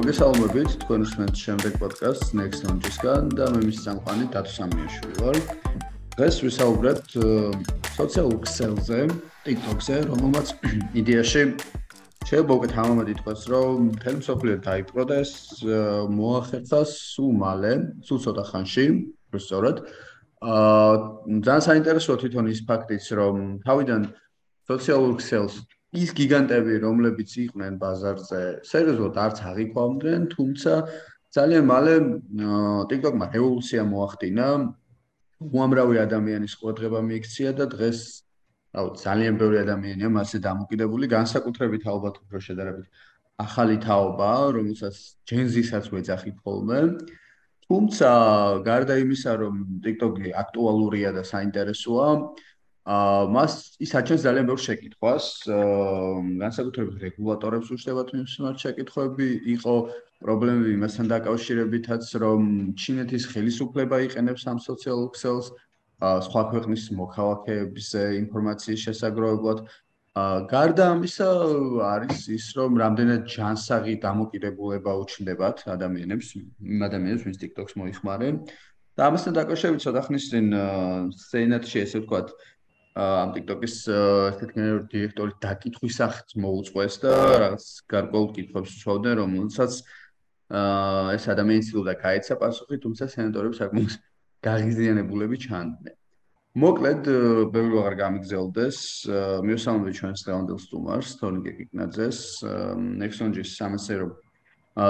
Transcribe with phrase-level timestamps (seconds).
[0.00, 5.36] მოგესალმებით თქვენ უსმენთ შემდეგ პოდკასტს Next Launch-ისგან და მე მის სამყარო დათო სამიაშვილი ვარ.
[6.16, 7.10] დღეს ვისაუბრებთ
[7.98, 9.00] სოციალურ ქსელზე,
[9.44, 10.54] TikTok-ზე, რომელმაც
[11.00, 11.42] იდეაში
[12.24, 15.32] შეიძლება უკეთ ამამად ითქვას, რომ მთელი მსოფლიო დაიპყრო და ეს
[16.16, 17.72] მოახერხა სულ მალე,
[18.08, 18.86] სულ ცოტა ხანში,
[19.28, 19.76] უბრალოდ
[20.48, 20.92] აა
[21.44, 23.36] ძალიან საინტერესოა თვითონ ის ფაქტიც, რომ
[23.68, 24.08] თავიდან
[24.64, 25.60] სოციალურ ქსელს
[25.90, 30.72] ის გიგანტები, რომლებიც იყვნენ ბაზარზე, სერიოზულად არც აღიქვამდნენ, თუმცა
[31.34, 31.94] ძალიან მალე
[32.90, 34.46] TikTok-მა რევოლუცია მოახდინა.
[35.40, 37.98] უამრავი ადამიანის ყურადღება მიიქცია და დღეს
[38.76, 42.86] აუ ძალიან ბევრი ადამიანია მასზე დამოკიდებული, განსაკუთრებით ალბათ უფრო შედარებით
[43.40, 44.94] ახალი თაობა, რომელსაც
[45.26, 46.80] ჯენზისაც ვეძახით ხოლმე.
[47.66, 48.10] თუმცა
[48.68, 52.49] გარდა იმისა, რომ TikTok-ი აქტუალურია და საინტერესოა, აა
[52.86, 55.24] მას ის აჩენს ძალიან ბევრ შეკითხვას,
[56.40, 59.74] განსაკუთრებით რეგულატორებს უშევათ მიმსმარ შეკითხვები, იყო
[60.24, 62.40] პრობლემები იმასთან დაკავშირებითაც, რომ
[62.80, 65.52] ჩინეთის ხელისუფლება იყენებს ამ სოციალურ ქსელს
[66.00, 67.88] სხვა ქვეყნის მოქალაქეების
[68.24, 69.58] ინფორმაციის შესაგროვებლად.
[70.50, 71.28] გარდა ამისა
[71.86, 76.28] არის ის, რომ რამდენად ჯანსაღი დამოკიდებულება უჩნდებათ ადამიანებს,
[76.88, 78.34] ადამიანებს, ვინც TikTok-ს მოიხმარენ.
[78.98, 80.46] და ამასთან დაკავშირებით ცოტა ხნის წინ
[81.14, 82.28] სენატში ესე ვთქვათ,
[82.98, 83.74] ამ TikTok-ის
[84.50, 89.72] გენერალური დირექტორი დაკითხვის სახით მოუწყვეს და რაღაც გარკვეულ კითხვებს უშავდნენ, რომელსაც
[90.50, 93.94] აა ეს ადამიანი ცდილობდა გაეცა პასუხი, თუმცა სენატორები საკმაოდ
[94.42, 95.94] გაღიზიანებულები ჩანდნენ.
[96.50, 97.02] მოკლედ,
[97.54, 98.78] ბევრი აღარ გამიგზელდეს,
[99.46, 102.18] მიუსამები ჩვენს დღევანდელ სტუმარს, თორნიკე კიკნაძეს,
[102.98, 104.08] Nexonjis სამეცნიერო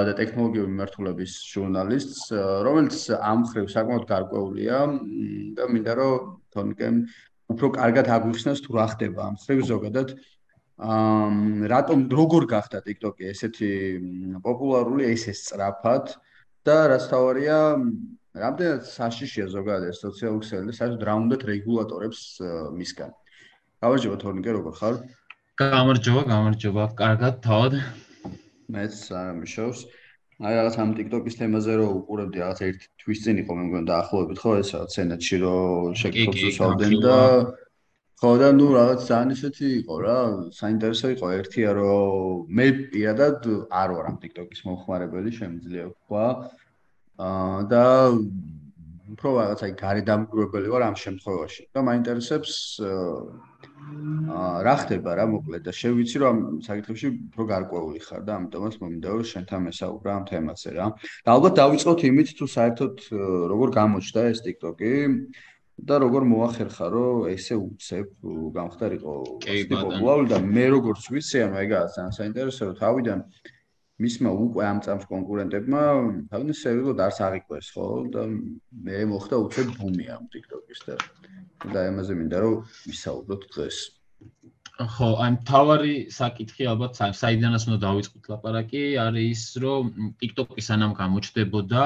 [0.09, 2.21] და ტექნოლოგიური მიმართულების ჟურნალისტს,
[2.65, 4.79] რომელიც ამ ხრივ საკმაოდ გარკვეულია
[5.57, 6.97] და მინდა რომ თორნიკემ
[7.51, 10.09] უფრო კარგად აგვიხსნას თუ რა ხდება ამ ხრივ ზოგადად.
[10.81, 13.71] აა რატომ როგორ გახდა TikTok-ი ესეთი
[14.45, 16.17] პოპულარული ესე სწრაფად?
[16.65, 17.59] და რაც თავარია
[18.37, 22.21] რამდენად საშიშია ზოგადად ეს სოციალური ქსელი საერთოდ რა უნდათ რეგულატორებს
[22.77, 23.11] მისგან?
[23.81, 24.95] გამარჯობა თორნიკე როგორ ხარ?
[25.61, 26.85] გამარჯობა გამარჯობა.
[27.01, 27.73] კარგად თავად.
[28.71, 29.81] მეც ამიშოვს
[30.41, 34.39] აი რაღაც ამ TikTok-ის თემაზე რო უყურებდი რაღაც ერთ თვის წინ იყო მე მგონი დაახლოებით
[34.41, 35.57] ხო ეს რაღაც სენატში რო
[36.01, 37.17] შეკითხებს უსვავდნენ და
[38.21, 40.17] ხო და ნუ რაღაც ძალიან ისეთი იყო რა
[40.61, 41.27] საინტერესო იყო.
[41.41, 43.39] ერთია რომ მე პირადად
[43.83, 46.27] არ ვარ ამ TikTok-ის მომხმარებელი შემიძლია ვთქვა
[47.29, 47.85] აა და
[49.13, 51.63] უფრო რაღაც აი გარედამგროვებელი ვარ ამ შემთხვევაში.
[51.73, 52.53] და მაინტერესებს
[54.67, 59.09] რა ხდება რა მოკლედ და შევიცი რომ ამ საკითხებში უფრო გარკვეული ხარ და ამიტომაც მომინდა
[59.15, 60.87] რომ შენთან მესაუბრა ამ თემაზე რა.
[61.25, 62.95] და ალბათ დავიწყოთ იმით თუ საერთოდ
[63.53, 64.93] როგორ გამოჩნდა ეს TikTok-ი
[65.81, 68.09] და როგორ მოახერხა რომ ესე უცებ
[68.57, 69.15] გამختارიყო
[69.71, 73.21] პოპულარული და მე როგორც ვიცი ანუ ეგაა ძალიან საინტერესო თავიდან
[74.01, 75.81] მისმა უკვე ამ წამს კონკურენტებმა
[76.33, 78.23] თავიდან სერიოზულად არც აღიკვეს ხო და
[78.89, 80.95] მე მოხდა უცებ ბუმი ამ TikTok-ის და
[81.69, 82.55] და ამაზე მინდა რომ
[82.89, 83.79] ვისაუბროთ დღეს.
[84.81, 89.83] ხო, აი თავარი საკითხი ალბათ საიდანაც უნდა დავიწყოთ ლაპარაკი, არის რომ
[90.23, 91.85] TikTok-ი სანამ გამოჩნდებოდა,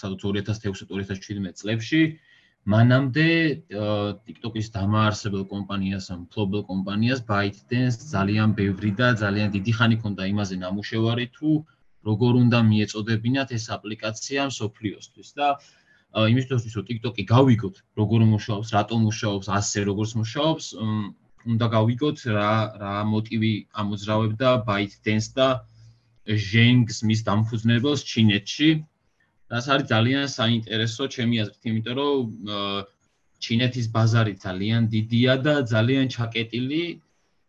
[0.00, 2.02] სადაც 2016-2017 წლებში,
[2.74, 3.28] მანამდე
[4.26, 11.26] TikTok-ის დამაარსებელ კომპანიას, ფლობელ კომპანიას ByteDance ძალიან ბევრი და ძალიან დიდი ხანი ქონდა იმაზე ნამუშევარი
[11.38, 11.50] თუ
[12.10, 15.46] როგორ უნდა მიეწოდებინათ ეს აპლიკაცია სოფლიოსთვის და
[16.16, 20.66] იმისთვის რომ TikTok-ი გავიგოთ როგორ მუშაობს, რატომ მუშაობს, ასე როგორც მუშაობს,
[21.52, 25.48] უნდა გავიგოთ რა რა მოტივი ამოძრავებდა ByteDance და
[26.26, 28.70] Zheng's მის დამფუძნებელს ჩინეთში.
[29.52, 32.18] რაც არის ძალიან საინტერესო ჩემი აზრით, იმიტომ რომ
[33.44, 36.82] ჩინეთის ბაზარი ძალიან დიდია და ძალიან ჩაკეტილი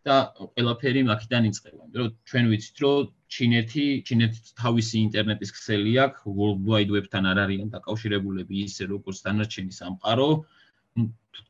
[0.08, 1.80] და ყველაფერი მაქიდან იწყება.
[1.84, 7.38] იმიტომ რომ ჩვენ ვიცით, რომ ჩინეთი, ჩინეთის თავისი ინტერნეტის ქსელი აქვს, World Wide Web-თან არ
[7.44, 10.30] არიან დაკავშირებულები ისე როგორც დანარჩენი სამყარო.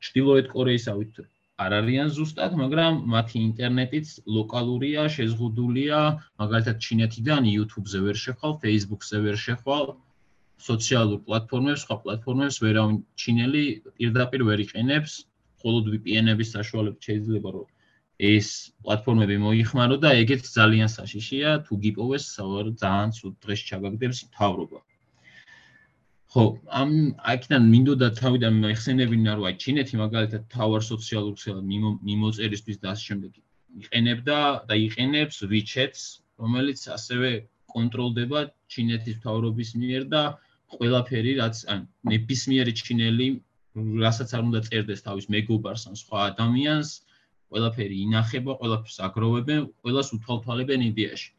[0.07, 1.23] ჩრდილოეთ კორეისავით
[1.65, 5.99] არ არიან ზუსტად, მაგრამ მათი ინტერნეტიც ლოკალურია, შეზღუდულია,
[6.43, 9.87] მაგალითად ჩინეთიდან YouTube-ზე ვერ შეხვალ, Facebook-ზე ვერ შეხვალ,
[10.69, 13.65] სოციალურ პლატფორმებს, სხვა პლატფორმებს ვერავინ ჩინელი
[13.99, 15.13] პირდაპირ ვერ იყენებს,
[15.59, 17.67] მხოლოდ VPN-ების საშუალებით შეიძლება რომ
[18.19, 24.81] ეს პლატფორმები მოიხმარო და ეგეც ძალიან საშიშია თუ გიპოვეს ძალიან ცუდ დღეს ჩაგაგდებს თავრობა.
[26.33, 26.45] ხო,
[26.81, 26.91] ამ
[27.33, 31.65] აქედან მინდოდა თავიდან მეხსენებინა რომ აი ჩინეთი მაგალითად თავარ სოციალურ ქსელად
[32.09, 33.33] მიმოწერისთვის და ასე შემდეგ
[33.85, 34.39] იყენებდა
[34.69, 36.03] და იყენებს WeChat-ს,
[36.43, 37.31] რომელიც ასევე
[37.75, 38.41] კონტროლდება
[38.75, 40.23] ჩინეთის თავრობის მიერ და
[40.75, 43.29] ყველაფერი რაც ან ნებისმიერი ჩინელი
[44.05, 46.91] რასაც არ უნდა წერდეს თავის მეგობარს ან სხვა ადამიანს
[47.53, 51.31] ყველაფერი ინახება, ყველაფერს აგროვებენ, ყველას უთვალთვალებენ იდეაში.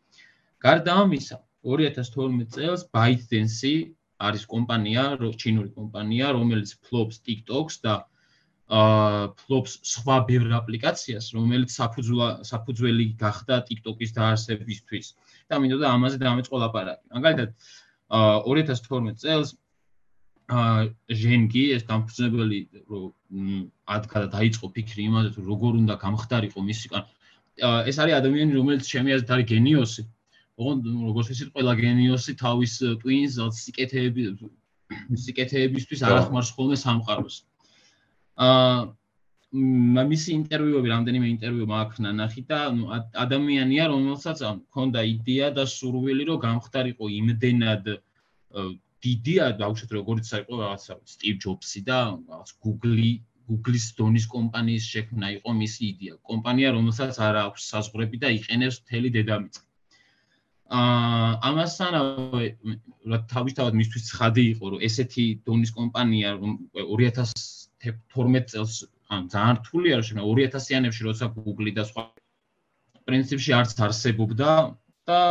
[0.65, 3.73] გარდა ამისა, 2012 წელს ByteDance
[4.19, 5.03] არის კომპანია,
[5.41, 7.93] ჩინური კომპანია, რომელიც ფლობს TikTok-ს და
[8.69, 15.07] აა ფლობს სხვა ბევრ აპლიკაციას, რომელიც საფუძვლა საფუძველი გახდა TikTok-ის დაარსებისთვის.
[15.49, 17.05] და მინდოდა ამაზე დამეწყო ლაპარაკი.
[17.15, 17.49] მაგალითად,
[18.13, 19.55] აა 2012 წელს
[20.49, 22.59] ჟენგი ეს დამფუძნებელი
[22.89, 23.57] რომ
[23.95, 28.83] ადგა და დაიწყო ფიქრი იმაზე თუ როგორ უნდა გამხდარიყო მისი აა ეს არის ადამიანი რომელიც
[28.89, 30.03] ჩემი აზრით არის გენიოსი.
[30.59, 32.73] ოღონდ როგორც ისიც ყველა გენიოსი თავის
[33.03, 34.23] ტვინს სიკეთეები
[35.23, 37.35] სიკეთეებისთვის არ ახმარს ხოლმე სამყაროს.
[38.41, 38.89] აა
[39.49, 42.59] მისი ინტერვიუები, რამდენიმე ინტერვიუ მაქვს ნახი და
[43.25, 47.85] ადამიანია, რომელსაც მქონდა იდეა და სურვილი, რომ გამხდარიყო იმდენად
[49.05, 51.99] დიდი, აუცილებლად როგორც იყო რაღაცა სტივ ჯობსი და
[52.29, 53.13] რაღაც Google-ი,
[53.49, 56.13] Google-ის დონის კომპანიის შექმნა იყო მისი იდეა.
[56.29, 59.61] კომპანია, რომელსაც არ აქვს საზღვრები და იყენებს მთელი დედამიწა.
[60.69, 62.45] აა ამასთანავე
[63.09, 68.73] რა თავისთავად მისთვის ცხადი იყო, რომ ესეთი დონის კომპანია, რომ 2000 12 წელს
[69.09, 72.03] ან ძალიან რთულია რომ შენა 2000-იანებში როცა Google და სხვა
[73.07, 74.49] პრინციპში არც არსებობდა
[75.09, 75.21] და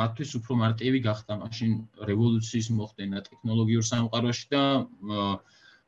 [0.00, 1.72] მათთვის უფრო მარტივი გახდა მაშინ
[2.10, 4.62] რევოლუციის მოხდენა ტექნოლოგიურ სამყაროში და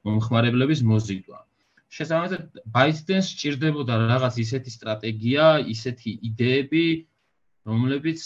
[0.08, 1.38] მომხმარებლების მოზიდვა.
[1.88, 2.42] შესაბამისად,
[2.72, 5.44] ByteDance სჭირდებოდა რაღაც ისეთი სტრატეგია,
[5.74, 6.86] ისეთი იდეები,
[7.68, 8.20] რომლებიც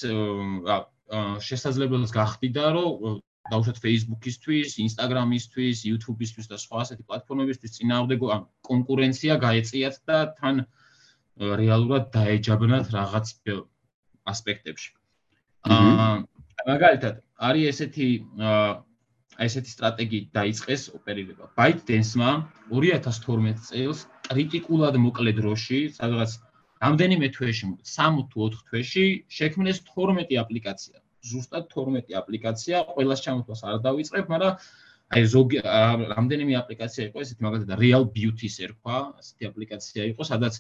[1.47, 3.21] შესაძლებელს გახდიდა, რომ
[3.51, 8.27] დაუშვათ Facebook-ისთვის, Instagram-ისთვის, YouTube-ისთვის და სხვა ასეთი პლატფორმებისთვის წინააღმდეგო
[8.71, 10.63] კონკურენცია გაეწიათ და თან
[11.63, 13.35] რეალურად დაეჯაბრნათ რაღაც
[14.29, 14.91] ასპექტებში.
[15.67, 16.25] აა
[16.69, 18.09] მაგალითად, არის ესეთი
[18.39, 18.71] აა
[19.41, 21.49] ესეთი სტრატეგიით დაიწყეს ოპერირება.
[21.57, 22.31] ByteDance-მა
[22.71, 26.37] 2012 წელს კრიტიკულად მოკლე დროში, სადღაც
[26.85, 29.07] რამდენიმე თვეში, 3 თუ 4 თვეში
[29.39, 30.99] შექმნეს 12 აპლიკაცია.
[31.23, 34.55] ზუსტად 12 აპლიკაცია, ყოველას ჩამოთვლას არ დავიწყებ, მაგრამ
[35.13, 35.59] აი ზოგი
[36.17, 40.55] რამდენიმე აპლიკაცია იყო ესეთი მაგალითად Real Beauty-ს ერქვა, ასეთი აპლიკაცია იყო, სადაც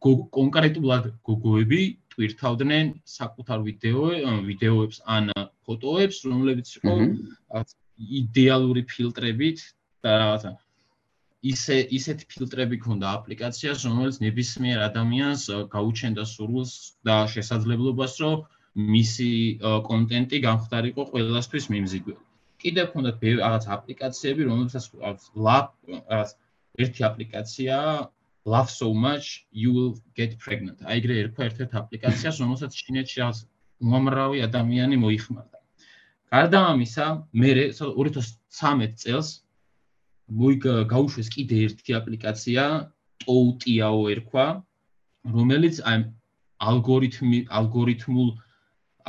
[0.00, 1.80] კონკრეტულად გოგოები
[2.20, 4.06] ტვირთავდნენ საკუთარ ვიდეო
[4.48, 5.30] ვიდეოებს ან
[5.64, 6.96] ფოტოებს, რომლებიც იყო
[8.20, 9.62] იდეალური ფილტრებით
[10.04, 10.52] და რაღაცა
[11.50, 15.44] ისე ისეთი ფილტრები ქონდა აპლიკაციას, რომელიც nebismier ადამიანს
[15.74, 16.74] გაუჩენდა სურვილს
[17.08, 18.44] და შესაძლებლობას, რომ
[18.96, 19.30] მისი
[19.88, 22.20] კონტენტი გამხდარიყო ყველასთვის მიმზიდველი.
[22.60, 24.84] კიდევ ქონდათ რაღაც აპლიკაციები, რომელსაც
[25.46, 25.72] love
[26.12, 26.36] რაღაც
[26.84, 27.76] ერთი აპლიკაცია
[28.44, 30.80] love so much you will get pregnant.
[30.82, 33.20] აი ეგრე ერქვა ერთ-ერთ აპლიკაციას, რომელსაც ჩინეთში
[33.80, 35.58] უამრავი ადამიანი მოიხმარდა.
[36.32, 39.28] გარდა ამისა, მე 2013 წელს
[40.30, 42.64] მოიგ გაუშვეს კიდე ერთი აპლიკაცია,
[43.20, 44.46] Toutiao ერქვა,
[45.36, 46.04] რომელიც აი
[46.60, 48.28] ალგორითმი ალგორითმულ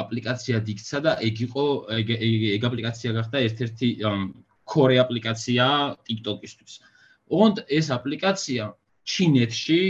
[0.04, 1.66] აპლიკაცია დიქცა და ეგ იყო
[2.00, 3.88] ეგ აპლიკაცია გახდა ერთ-ერთი
[4.72, 5.66] core აპლიკაცია
[6.07, 6.74] TikTok-ისთვის.
[7.31, 8.63] ოღონდ ეს აპლიკაცია
[9.12, 9.81] ჩინეთში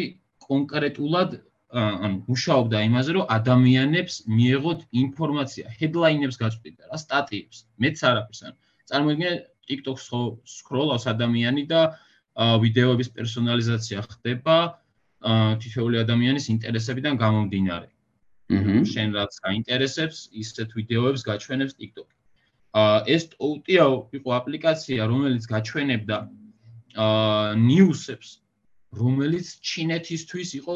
[0.48, 1.40] კონკრეტულად
[1.72, 7.58] ან მუშაობდა იმაზე, რომ ადამიანებს მიეღოთ ინფორმაცია, headline-ებს გაწვდიდა რა, სტატიებს.
[7.80, 8.54] მეც არაფერს ან
[8.92, 9.32] წარმოიდგინე
[9.72, 11.82] TikTok-ს ხო სკროლავს ადამიანი და
[12.36, 14.58] ვიდეოების პერსონალიზაცია ხდება
[15.64, 17.88] თითოეული ადამიანის ინტერესებიდან გამომდინარე.
[18.52, 22.16] აჰა შენ რაც გაინტერესებს ისეთ ვიდეოებს გაჩვენებს TikTok-ი.
[22.76, 26.18] აა ეს Outio იყო აპლიკაცია, რომელიც გაჩვენებდა
[26.96, 28.30] აა news-ებს,
[28.92, 30.76] რომელიც ჩინეთისთვის იყო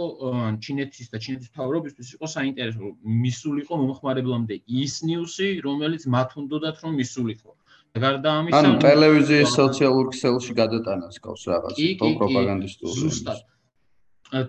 [0.64, 7.52] ჩინეთის და ჩინეთის თავრობისთვის იყო საინტერესო, მისულიყო მომხმარებლამდე ის news-ი, რომელიც მათ უნდათ რომ მისულიყო.
[7.96, 12.96] გარდა ამისა, ანუ ტელევიზიის სოციალურ ქსელში გადატანას ყავს რაღაც პროპაგანდისტული.
[13.00, 13.40] ზუსტად.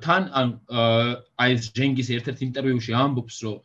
[0.03, 0.49] თან ან
[1.43, 3.59] აი ეს ჯენგის ერთ-ერთ ინტერვიუში ამბობს, რომ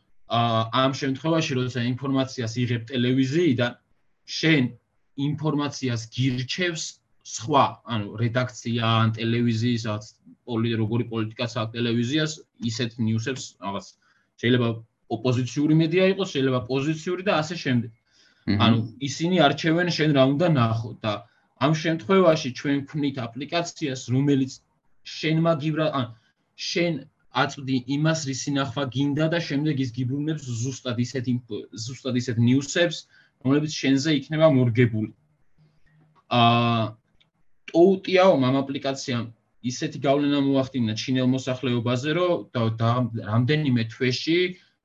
[0.82, 3.72] ამ შემთხვევაში, როცა ინფორმაციას იღებ ტელევიზიიდან,
[4.38, 4.62] შენ
[5.28, 6.84] ინფორმაციას გირჩევს
[7.22, 7.64] სხვა,
[7.94, 10.04] ანუ რედაქცია ან ტელევიზიის რაც
[10.46, 12.32] პოლი როგორი პოლიტიკაც აქვს ტელევიზიას,
[12.70, 13.86] ისეთ ნიუსებს რაღაც
[14.42, 14.68] შეიძლება
[15.16, 17.90] ოპოზიციური მედია იყოს, შეიძლება პოზიციური და ასე შემდეგ.
[18.66, 21.12] ანუ ისინი არჩევენ შენ რა უნდა ნახო და
[21.62, 24.52] ამ შემთხვევაში ჩვენ ვქნით აპლიკაციას, რომელიც
[25.06, 26.06] შენ მაგივრა ან
[26.58, 26.94] შენ
[27.42, 31.30] აწვდი იმას რის ნახვა გინდა და შემდეგ ის გიბრუნებს ზუსტად ისეთ
[31.84, 32.98] ზუსტად ისეთ ნიუსებს
[33.44, 35.10] რომლებიც შენზე იქნება მორგებული
[36.40, 36.82] აა
[37.74, 39.26] ტოუტიაო მამ აპლიკაციამ
[39.70, 44.38] ისეთი გავლენა მოახდინა ჩინელ მოსახლეობაზე რომ რამდენიმე თვეში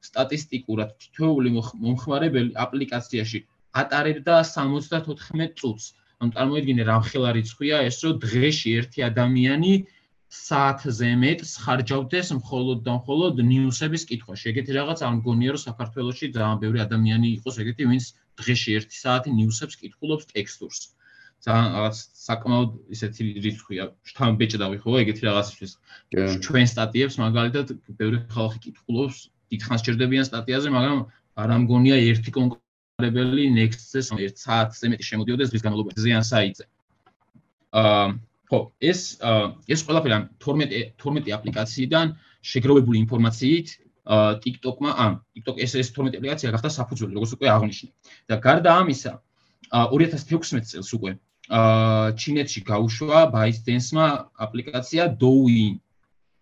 [0.07, 3.39] სტატისტიკურად თითოეული მომხმარებელი აპლიკაციაში
[3.81, 5.85] ატარებდა 74 წუთს.
[6.21, 9.73] ანუ წარმოიდგინე რა მხელა რიცხვია ეს, რომ დღეში ერთი ადამიანი
[10.37, 14.45] საათზე მეტს ხარჯავდეს მხოლოდ და მხოლოდ ნიუსების კითხვაში.
[14.51, 18.05] ეგეთი რაღაც არ მგონია რომ საქართველოსში ძალიან ბევრი ადამიანი იყოს ეგეთი, ვინც
[18.41, 20.81] დღეში 1 საათი ნიუსებს კითხულობს ტექსტურს.
[21.45, 23.83] ძალიან რაღაც საკმაოდ ისეთი რიცხვია.
[24.17, 25.71] თან ბეჭდავი ხო ეგეთი რაღაცისთვის.
[26.43, 27.67] ჩვენ სტატიებს მაგალითად
[27.99, 29.17] ბევრი ხალხი კითხულობს,
[29.53, 30.99] დიდხანს ჭირდებიან სტატიაზე, მაგრამ
[31.37, 36.65] არ ამგონია ერთი კონკრეტული next-ზე 1 საათზე მეტი შემოდიოდეს დღის განმავლობაში ზიან საიტზე.
[37.77, 38.07] აა
[38.49, 38.99] ხო, ეს
[39.67, 43.67] ეს ყველაფერი ამ 12 12 აპლიკაციიდან შეგროვებული ინფორმაციით
[44.07, 47.89] TikTok-მა, ან TikTok ეს ეს 12 აპლიკაცია გახდა საფუძველი, როგორც უკვე აღნიშნე.
[48.31, 49.13] და გარდა ამისა,
[49.71, 54.07] 2016 წელს უკვე აა ჩინეთში გაუშვა ByteDance-მა
[54.45, 55.79] აპლიკაცია Douyin.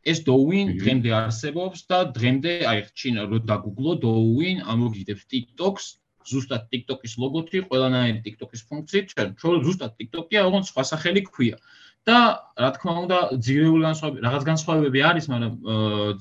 [0.05, 5.85] ეს Douyin დღემდე არსებობს და დღემდე აი ჩინა რო დაგუგლო Douyin ამოგიდებს TikTok-ს
[6.25, 11.57] ზუსტად TikTok-ის ლოგოთი, ყველანაირი TikTok-ის ფუნქციით, ჩვენ ზუსტად TikTok-ია, ოღონდ სხვა სახელი ქვია.
[12.05, 12.17] და
[12.61, 15.53] რა თქმა უნდა ძირეული განსხვავებები რაღაც განსხვავებები არის, მაგრამ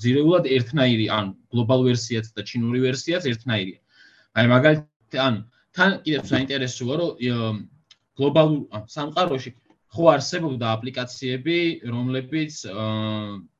[0.01, 3.79] ძირეულად ერთნაირი, ან გლობალ ვერსიაც და ჩინური ვერსიაც ერთნაირია.
[4.33, 5.33] აი მაგალითად, ან
[5.77, 7.11] თან კიდევ საინტერესოა, რომ
[8.19, 9.51] გლობალურ სამყაროში
[9.95, 11.57] ხო არსებობდა აპლიკაციები,
[11.87, 12.61] რომლებიც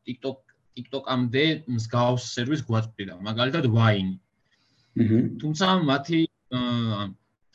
[0.08, 0.42] TikTok
[0.76, 4.16] TikTok-ამდე მსგავს სერვისს გვაწყვეტდა, მაგალითად Wine.
[5.00, 5.20] აჰა.
[5.40, 6.20] თუმცა მათი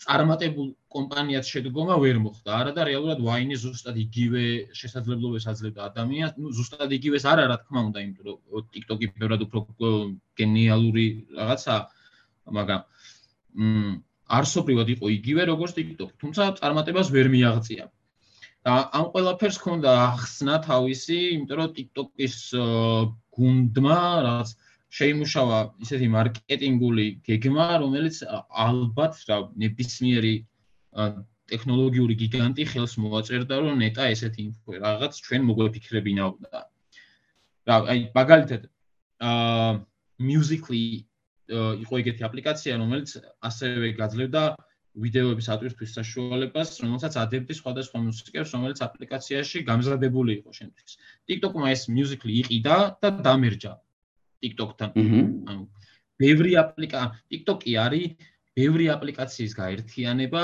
[0.01, 2.51] წარმატებულ კომპანიად შედგომა ვერ მოხდა.
[2.57, 4.45] არა და რეალურად ვაინი ზუსტად იგივე
[4.81, 8.27] შესაძლებლობებს აძლევდა ადამიანს, ну ზუსტად იგივეს არა რა თქმა უნდა, იმიტომ
[8.57, 9.61] რომ TikTok-ი ბევრად უფრო
[10.41, 11.77] გენიალური რაღაცა,
[12.57, 12.81] მაგრამ
[13.61, 14.01] მ
[14.39, 17.85] არსობრივად იყო იგივე როგორც TikTok, თუმცა წარმატებას ვერ მიაღწია.
[18.61, 22.35] და ამ ყველაფერს ქონდა ახსნა თავისი, იმიტომ რომ TikTok-ის
[23.37, 24.49] გუნდმა რაღაც
[24.99, 28.21] შეიმუშავა ისეთი მარკეტინგული გეგმა, რომელიც
[28.67, 30.35] ალბათ რა ნებისმიერი
[31.51, 36.61] ტექნოლოგიური გიგანტი ხელს მოაწერდა, რომ ნეტა ესეთი ინფო რაღაც ჩვენ მოგვეფიქრებინაოდა.
[37.71, 38.69] რა, აი მაგალითად
[39.25, 39.81] აა
[40.21, 41.09] Musical.ly
[41.51, 44.43] იყო ეგეთი აპლიკაცია, რომელიც ასევე გაძლევდა
[45.01, 50.93] ვიდეოების ატვირთვის საშუალებას, რომელსაც ადებდი სხვადასხვა მუსიკებს, რომელიც აპლიკაციაში გამზადებული იყო შენთვის.
[51.31, 53.73] TikTok-მა ეს Musical.ly იყიდა და დამერჯა
[54.43, 54.91] TikTok-თან.
[55.47, 55.63] ანუ
[56.19, 58.27] ბევრი აპლიკა TikTok-ი არის
[58.59, 60.43] ბევრი აპლიკაციის გაერთიანება,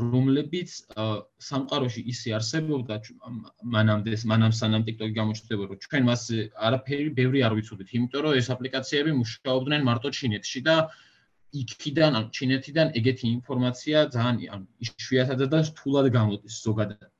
[0.00, 0.72] რომლებიც
[1.48, 2.96] სამყაროში ისე არსებობდა
[3.74, 6.22] მანამდე მანამ სანამ TikTok-ი გამოჩნდება, რომ ჩვენ მას
[6.68, 10.76] არაფერი ბევრი არ ვიცოდით, იმიტომ რომ ეს აპლიკაციები მუშაობდნენ მარტო ჩინეთში და
[11.62, 17.10] იქიდან, ანუ ჩინეთიდან ეგეთი ინფორმაცია ძალიან ანუ იშვიათად და რთულად გამოდის ზოგადად.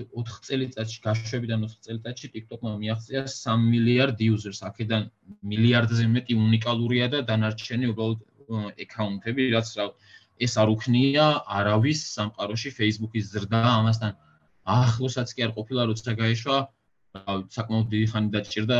[0.00, 5.02] 4 წელიწადში გაშვებიდან 4 წელიწადში TikTok-მა მიაღწია 3 მილიარდ users, აქედან
[5.52, 8.20] მილიარდზე მეტი უნიკალურია და დანარჩენი უბრალოდ
[8.84, 9.86] აკაუნტები, რაც რა
[10.38, 11.26] ეს არ უქნია
[11.58, 14.12] არავის სამყაროში Facebook-ის ზრდა ამასთან
[14.76, 16.58] ახლოსაც კი არ ყოფილა როცა გაიშვა
[17.12, 18.78] საკმაოდ დიდი ხანი დაჭირდა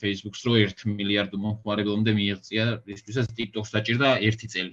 [0.00, 4.72] Facebook-ს რო 1 მილიარდ მომხმარებლამდე მიიღწია, ისთვისაც TikTok-ს დაჭირდა 1 წელი.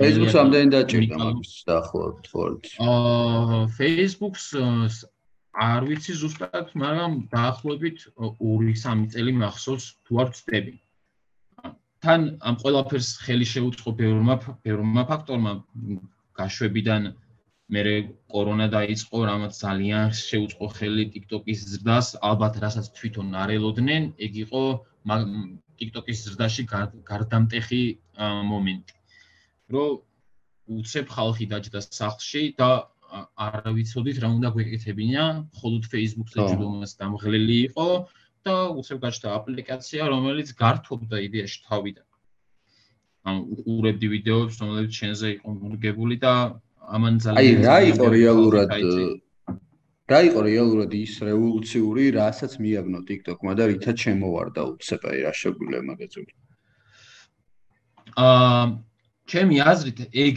[0.00, 2.62] Facebook-ს ამდენი დაჭირდა მაგის დაახლოებით თორთ.
[2.88, 4.46] აა Facebook-ს
[5.68, 10.74] არ ვიცი ზუსტად, მაგრამ დაახლოებით 2-3 წელი მახსოვს თუ არ ვწდები.
[12.02, 14.34] თან ამ ყველაფერს ხელი შეუწყო ბევრმა
[14.66, 15.52] ბევრმა ფაქტორმა.
[16.38, 17.02] გაშვებიდან
[17.72, 17.94] მერე
[18.32, 24.62] კორონა დაიწყო, რამაც ძალიან შეუწყო ხელი TikTok-ის ზრდას, ალბათ რასაც თვითონ არ ელოდნენ, ეგ იყო
[25.78, 26.62] TikTok-ის ზრდაში
[27.10, 27.82] გარდამტეხი
[28.52, 28.94] მომენტი.
[29.72, 29.90] რომ
[30.78, 32.70] უცებ ხალხი დაჯდა სახლში და
[33.46, 37.88] არ ვიცოდით რა უნდა გვეკეთებინა, მხოლოდ Facebook-ზე ჯდომას დამღლელი იყო
[38.46, 42.06] და უცებ გაჩნდა აპლიკაცია, რომელიც გართობდა იდეაში თავიდან.
[43.22, 46.32] ანუ უყურებდი ვიდეოებს, რომლებიც შენზე იყო მოგებული და
[46.96, 48.70] ამან ძალიან აი რა იყო რეალურად
[50.12, 55.82] რა იყო რეალურად ის რევოლუციური, რასაც მიაგნო TikTok-მა და რითაც შემოვარდა უცებ აი რა შეგვიძლია
[55.88, 56.24] მაგაზე.
[58.22, 58.64] აა
[59.32, 60.36] ჩემი აზრით ეგ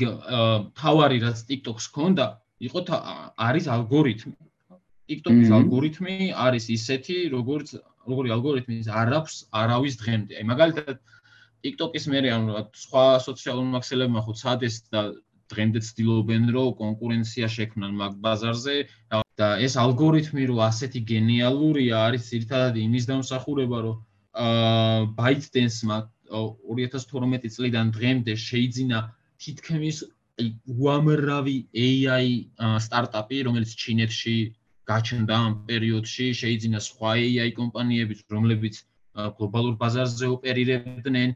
[0.79, 2.25] თავარი რაც TikTok-ს ქონდა,
[2.69, 2.79] იყო
[3.47, 4.35] არის ალგორითმი.
[5.09, 7.75] TikTok-ის ალგორითმი არის ისეთი, როგორც
[8.09, 10.33] როგორი ალგორითმი არ აქვს არავის დღემდე.
[10.39, 10.97] აი მაგალითად
[11.65, 15.01] TikTok-ის მე ანუ სხვა სოციალურ მაქსელებმა ხო ცადეს და
[15.53, 18.77] დღემდე ცდილობენ რომ კონკურენცია შექმნან მაგ ბაზარზე
[19.41, 23.97] და ეს ალგორითმი რო ასეთი გენიალურია არის ერთადად იმის დამსახურება რომ
[24.45, 25.97] აა ByteDance-მა
[26.33, 28.99] 2012 წლიდან დღემდე შეიძინა
[29.45, 30.03] თითქმის
[30.67, 31.57] უამრავი
[31.87, 32.27] AI
[32.85, 34.35] სტარტაპი, რომელიც ჩინეთში
[34.89, 38.75] გაჩნდა ამ პერიოდში, შეიძინა სხვა AI კომპანიები, რომლებიც
[39.37, 41.35] გლობალურ ბაზარზე ოპერირებდნენ.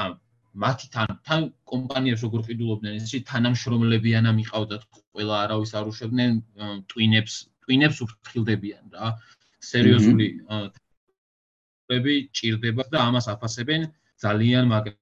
[0.00, 0.02] ა
[0.64, 6.32] მათი თან თან კომპანიებს როგორ ყიდულობდნენ, ისე თანამშრომლებიანა მიყავდათ, ყველა არავის არ უშვებდნენ
[6.90, 9.06] ტვინებს, ტვინებს უფრთხილდებიან რა.
[9.70, 10.28] სერიოზული
[10.76, 13.90] ტვინები ჭირდება და ამას აფასებენ
[14.24, 14.92] ძალიან მაგრა.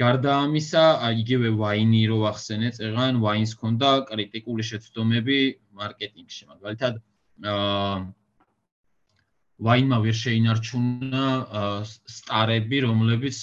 [0.00, 0.84] გარდა ამისა,
[1.22, 5.38] იგივე ვაინი რო ახსენე, წეგან ვაინს ქონდა კრიტიკული შეცდომები
[5.78, 7.00] მარკეტინგში, მაგალითად
[7.54, 7.96] აა
[9.64, 11.26] ვაინმა ვერ შეინარჩუნა
[12.16, 13.38] სტარები, რომლებიც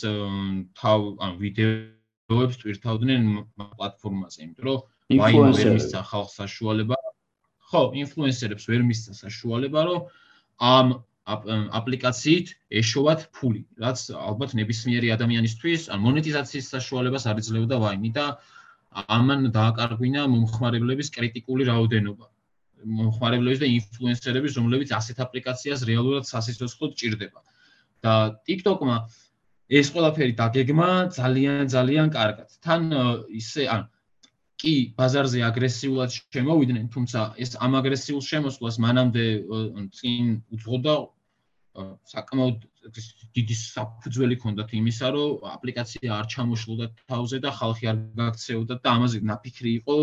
[0.82, 7.00] თავ ან ვიდეოებს ტვირთავდნენ პლატფორმაზე, იმიტომ რომ ვაინმა ვერ მისცა ხალხს საშუალება
[7.72, 10.00] ხო, ინფლუენსერებს ვერ მისცა საშუალება, რომ
[10.60, 10.88] ამ
[11.30, 12.52] აპლიკაციით
[12.82, 18.26] ეშოვათ ფული, რაც ალბათ ნებისმიერი ადამიანისთვის ან მონეტიზაციის საშუალებას არ იძლეოდა ვაინი და
[19.18, 22.26] ამან დააკარგვინა მომხმარებლების კრიტიკული რაოდენობა.
[22.82, 27.40] მომხმარებლების და ინფლუენსერების, რომლებიც ასეთ აპლიკაციას რეალურად სასიცოცხლოდ ჭირდება.
[28.02, 28.14] და
[28.50, 28.96] TikTok-მა
[29.70, 32.50] ეს ყველაფერი დაგეგმა ძალიან ძალიან კარგად.
[32.66, 32.82] თან
[33.30, 33.86] ისე ან
[34.62, 39.26] კი ბაზარზე აგრესიულად შემოვიდნენ, თუმცა ეს ამ აგრესიულ შემოსვლას მანამდე
[39.98, 40.96] წინ უძღოდა
[42.14, 42.58] საკმაოდ
[43.38, 49.22] დიდი საფუძველი ჰქონდათ იმისა, რომ აპლიკაცია არ ჩამოშლოდა თავზე და ხალხი არ გაქცეოდა და ამაზე
[49.32, 49.96] ნაფიქრი იყო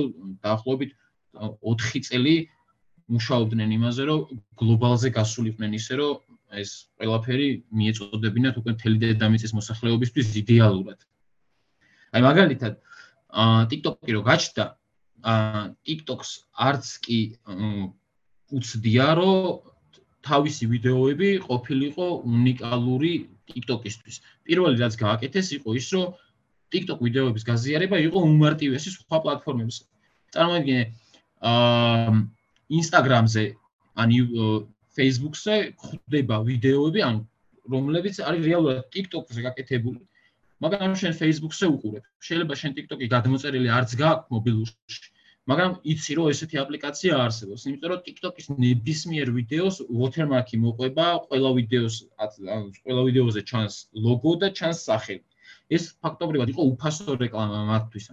[0.47, 0.91] დაახლოებით
[1.39, 2.35] 4 წელი
[3.15, 4.21] მუშაობდნენ იმაზე, რომ
[4.61, 6.15] გლობალზე გასულიყვნენ ისე, რომ
[6.63, 7.49] ეს ყველაფერი
[7.79, 10.99] მიეწოდებინათ უკვე მთელი დედამიწის მოსახლეობისთვის იდეალურად.
[12.17, 12.75] აი მაგალითად,
[13.29, 14.65] აა TikTok-ი რო გაჩნდა,
[15.23, 16.31] აა TikTok-ს
[16.69, 17.19] არც კი
[18.49, 19.61] უცდია, რომ
[20.25, 23.13] თავისი ვიდეოები ყოფილიყო უნიკალური
[23.53, 24.17] TikTok-ისთვის.
[24.45, 26.07] პირველი რაც გააკეთეს იყო ის, რომ
[26.73, 29.83] TikTok ვიდეოების გაზიარება იყო უმარტივესი სხვა პლატფორმებზე.
[30.33, 30.83] წარმოიდგინე,
[31.41, 32.13] აა
[32.69, 33.45] Instagram-ზე
[33.97, 34.09] ან
[34.99, 37.25] Facebook-ზე ხვდება ვიდეოები, ან
[37.69, 40.01] რომლებიც არის რეალურად TikTok-ზე გაკეთებული.
[40.65, 42.05] მაგრამ შენ Facebook-ზე უყურებ.
[42.29, 45.11] შეიძლება შენ TikTok-ი გადმოწერილი არც გააქვს მობილურში,
[45.51, 51.97] მაგრამ იცი რომ ესეთი აპლიკაცია არსებობს, იმიტომ რომ TikTok-ის ნებისმიერ ვიდეოს watermark-ი მოყვება, ყველა ვიდეოს
[52.83, 53.75] ყველა ვიდეოზე ჩანს
[54.07, 55.25] ლოგო და ჩანს სახელი.
[55.77, 58.07] ეს ფაქტობრივად იყო უფასო რეკლამა მათთვის.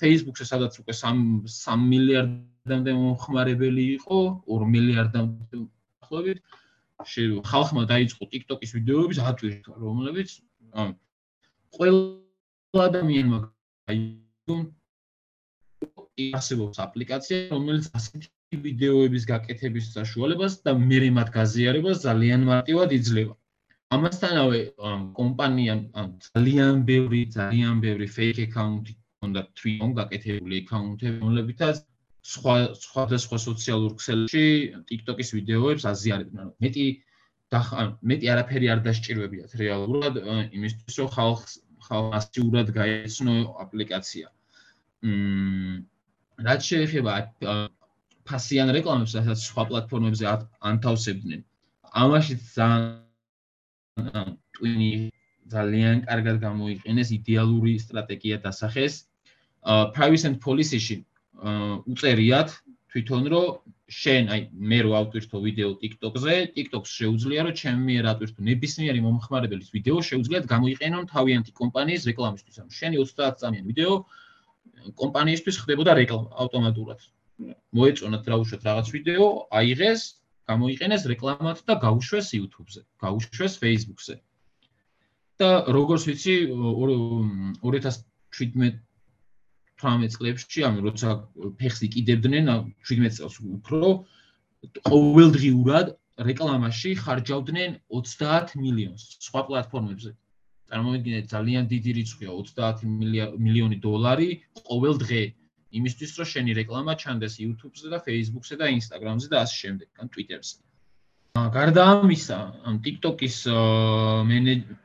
[0.00, 5.60] Facebook-ზე სადაც უკვე 3 3 მილიარდ მილიარდამდე მომხმარებელი იყო 2 მილიარდამდე
[6.04, 6.38] ახლობით
[7.50, 10.30] ხალხმა დაიწყო TikTok-ის ვიდეოების ატვირთვა რომლებიც
[11.76, 13.40] ყველა ადამიანმა
[16.38, 23.34] არსებობს აპლიკაცია რომელიც ასეთი ვიდეოების გაკეთების საშუალებას და მერე მათ გაზიარებას ძალიან მარტივად იძლევა
[23.96, 24.60] ამასთანავე
[25.20, 25.80] კომპანიამ
[26.26, 31.82] ძალიან ბევრი ძალიან ბევრი fake account-ი ჰქონდა Twitter-ში გაკეთებული account-ები რომლებითაც
[32.32, 32.54] სხვა
[32.84, 34.44] სხვადასხვა სოციალურ ქსელში
[34.90, 36.48] TikTok-ის ვიდეოებს აზიარებდნენ.
[36.64, 36.84] მეტი
[37.52, 37.60] და
[38.10, 40.14] მეტი არაფერი არ დასჭირვებიათ რეალურად
[40.56, 41.52] იმისთვის რომ ხალხს
[41.88, 43.34] ხალხასიურად გაეცნო
[43.64, 44.26] აპლიკაცია.
[45.02, 45.84] მმ
[46.46, 47.12] რაც შეეხება
[48.28, 50.24] ფასიან რეკლამებს, რასაც სხვა პლატფორმებზე
[50.70, 51.40] ანთავსებდნენ.
[52.02, 54.92] ამაში ძალიან ტვინი
[55.52, 58.94] ძალიან კარგად გამოიყენეს იდეალური სტრატეგია დასახეს.
[59.94, 60.96] privacy and policy-ში
[61.92, 62.48] უწერიათ
[62.92, 68.40] თვითონ რომ შენ აი მე რო ავტვირთო ვიდეო TikTok-ზე, TikTok-ს შეუძლია რომ ჩემი მიერ ავტვირთო
[68.48, 72.56] ნებისმიერი მომხმარებლის ვიდეო შეუძლიათ გამოიყენონ თავიანთი კომპანიის რეკლამისთვის.
[72.62, 73.94] ანუ შენი 30 წამიანი ვიდეო
[75.00, 77.00] კომპანიისთვის ხდებოდა რეკლამა ავტომატურად.
[77.80, 79.26] მოეწონათ რა უშვეთ რაღაც ვიდეო,
[79.58, 80.00] აიღეს,
[80.52, 84.14] გამოიყენეს რეკლამად და გაუშვეს YouTube-ზე, გაუშვეს Facebook-ზე.
[85.40, 86.34] და როგორც ვიცი
[87.64, 88.78] 2017
[89.82, 91.08] 18 წლებში, ანუ როცა
[91.58, 92.50] ფეხს იყიდებდნენ
[92.88, 93.90] 17 წელს უფრო
[94.88, 95.86] ყოველდღიურად
[96.28, 100.10] რეკლამაში ხარჯავდნენ 30 მილიონს სხვა პლატფორმებზე.
[100.72, 102.84] წარმოიდგინეთ, ძალიან დიდი რიცხვია 30
[103.44, 104.28] მილიონი დოლარი
[104.68, 105.22] ყოველ დღე
[105.78, 110.56] იმისთვის, რომ შენი რეკლამა ჩანდეს YouTube-ზე და Facebook-ზე და Instagram-ზე და ასე შემდეგ, ან Twitter-ზე.
[111.56, 113.36] გარდა ამისა, ამ TikTok-ის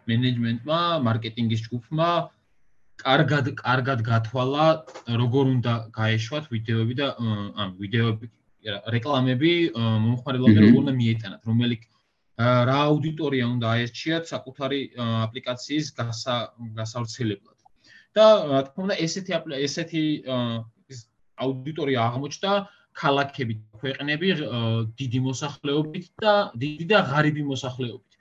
[0.08, 2.10] მენეჯმენტმა, მარკეტინგის ჯგუფმა
[3.04, 4.68] კარგად კარგად გათვალა
[5.22, 7.08] როგორ უნდა გაეშვათ ვიდეოები და
[7.64, 8.32] ან ვიდეოები
[8.96, 9.52] რეკლამები
[10.06, 11.78] მომხმარებლამდე როგორ უნდა მიეტანათ რომელი
[12.70, 17.58] რა აუდიტორია უნდა აერჩიათ საკუთარი აპლიკაციის გასავრცელებლად
[18.18, 20.04] და რა თქმა უნდა ესეთი ესეთი
[21.46, 22.52] აუდიტორია აღმოჩნდა
[22.98, 24.30] ქალაქები ქვეყნები
[25.02, 26.34] დიდი მოსახლეობით და
[26.64, 28.18] დიდი და ღარიბი მოსახლეობით.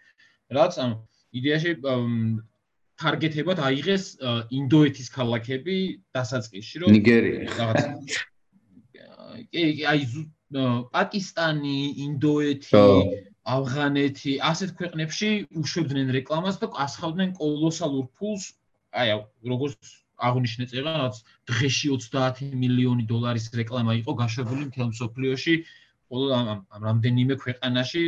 [0.57, 0.97] რაც ანუ
[1.41, 1.73] იდეაში
[3.03, 4.05] ტარგეტებად აიღეს
[4.61, 5.77] ინდოეთის ქალაქები
[6.17, 8.17] დასაწყისში რომ ნიგერია რაღაც
[9.53, 10.09] კი აი
[10.95, 12.83] პაკისტანი, ინდოეთი,
[13.55, 15.31] ავღანეთი, ასეთ ქვეყნებში
[15.63, 18.55] უშვებდნენ რეკლამას და ასხავდნენ კოლოსალურ ფულს.
[18.97, 19.17] აი
[19.53, 19.91] როგორც
[20.29, 21.17] აღნიშნე წერა, რაღაც
[21.51, 25.55] დღეში 30 მილიონი დოლარის რეკლამა იყო გაშვებული მთელ მსოფლიოში
[26.09, 28.05] ყოველ ამ რამდენიმე ქვეყანაში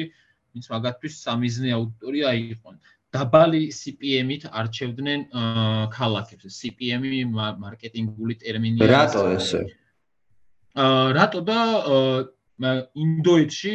[0.55, 2.79] ვინც მაგათთვის სამიზნე აუდიტორია აიყონ.
[3.16, 5.21] დაბალი CPM-ით არჩევდნენ
[5.94, 6.49] ქალაქებს.
[6.53, 8.88] CPM-ი მარკეტინგული ტერმინია.
[8.90, 9.62] რატო ესე?
[10.77, 11.61] აა რატო და
[12.59, 13.73] ინდოეთში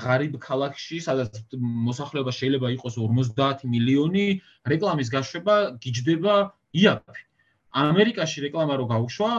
[0.00, 4.26] ღარიბ ქალაქში, სადაც მოსახლეობა შეიძლება იყოს 50 მილიონი,
[4.72, 6.34] რეკლამის გაშვება გიჯდება
[6.72, 7.22] იაფი.
[7.70, 9.32] ამერიკაში რეკლამა რო გაუშვა,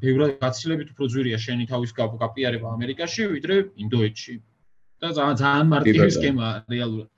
[0.00, 4.34] ბევრად გაცილებით უფრო ძვირია შენი თავის გაპიარება ამერიკაში, ვიდრე ინდოეთში.
[4.98, 7.08] და ძალიან მარტივი სქემა რეალურად.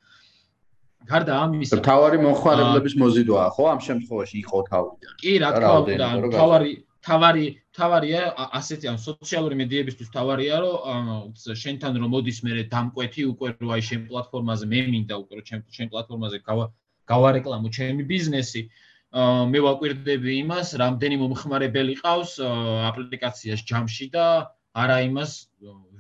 [1.09, 3.65] გარდა ამისა, თავარი მოხარებლების მოზიდვაა, ხო?
[3.73, 5.13] ამ შემთხვევაში იყო თავიდან.
[5.23, 7.45] კი, რა თქმა უნდა, თავარი თავარი
[7.77, 8.23] თავარია
[8.59, 11.33] ასეთი ამ სოციალური მედიებისთვის თავარია რომ
[11.63, 15.61] შენთან რომ მოდის მე დამკვეთი უკვე რო აი შენ პლატფორმაზე მე მინდა უკვე რომ შენ
[15.77, 16.39] შენ პლატფორმაზე
[17.13, 18.63] გავარეკლამო ჩემი ბიზნესი
[19.53, 22.37] მე ვაკვირდები იმას რამდენი მომხმარებელი ყავს
[22.91, 24.27] აპლიკაციას ჯამში და
[24.85, 25.33] არა იმას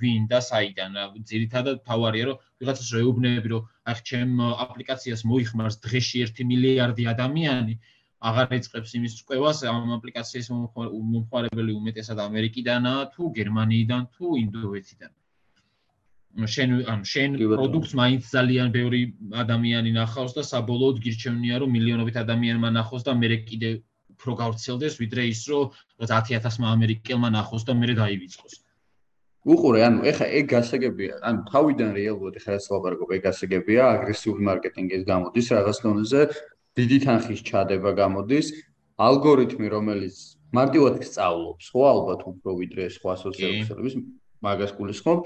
[0.00, 0.98] ვინ და საიდან
[1.30, 7.74] ძირითადად თავარია რომ ვიღაცას რო ეუბნები რომ აი ჩემ აპლიკაციას მოიხმარს დღეში 1 მილიარდი ადამიანი
[8.28, 15.12] აღარ ეწებს იმის წვევას ამ აპლიკაციის მომხმარებელი უმეტესად ამერიკიდანაა თუ გერმანიიდან თუ ინდოეთიდან.
[16.54, 19.00] შენ ან შენ პროდუქტს მაინც ძალიან ბევრი
[19.44, 23.70] ადამიანი ნახავს და საბოლოოდ გირჩევნია რომ მილიონობით ადამიანმა ნახოს და მე კიდე
[24.14, 25.72] უფრო გავრცელდეს ვიდრე ის რომ
[26.12, 28.54] 10000-მა ამერიკელმა ნახოს და მე დაივიწყოს.
[29.44, 35.04] უყურე, ანუ ეხა ეგ გასაგებია, ანუ თავიდან რეალურად ეხა ეს ლაპარაკობ, ეგ გასაგებია, აგრესიული მარკეტინგის
[35.08, 36.20] გამოდის რაღაც დონეზე,
[36.78, 38.52] დიდი თანხის ჩადება გამოდის
[39.00, 40.16] ალგორითმი რომელიც
[40.54, 43.94] მარტივად სწავლობს ხო ალბათ უფრო ვიდრე სხვა სოციალურების
[44.44, 45.18] მაგას გულისხმობ.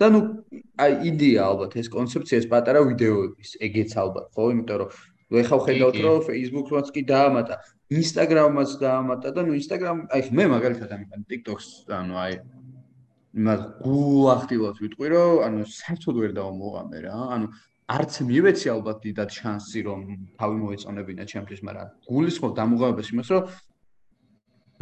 [0.00, 0.20] და ნუ
[0.82, 4.90] აი იდეა ალბათ ეს კონცეფცია ეს პატარა ვიდეოების ეგეც ალბათ ხო იმიტომ რომ
[5.42, 7.54] ეხა ვხედავთ რომ Facebook-ს კი დაამატა
[8.00, 11.68] Instagram-ს დაამატა და ნუ Instagram აი მე მაგალითად ამიტომ TikTok-ს
[12.00, 12.32] ანუ აი
[13.32, 17.18] იმას გულ აქტიურად ვიტყვი რომ ანუ საერთოდ ვერ დავმოღამე რა.
[17.36, 17.46] ანუ
[17.92, 20.00] არც მივეცი ალბათ დიდად შანსი რომ
[20.38, 23.42] თავი მოეწონებინა ჩემთვის, მაგრამ გულისხმობ დამუღებებს იმას, რომ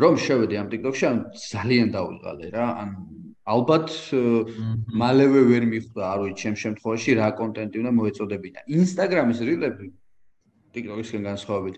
[0.00, 2.88] რომ შევედი ამ TikTok-ში, ან ძალიან დაუღალე რა, ან
[3.54, 3.88] ალბათ
[5.00, 8.60] მალევე ვერ მიხვდა, არ ვიცი, ჩემ შემთხვევაში რა კონტენტი უნდა მოეწოდებინა.
[8.76, 9.86] Instagram-ის რილები
[10.74, 11.76] TikTok-ისგან განსხვავებით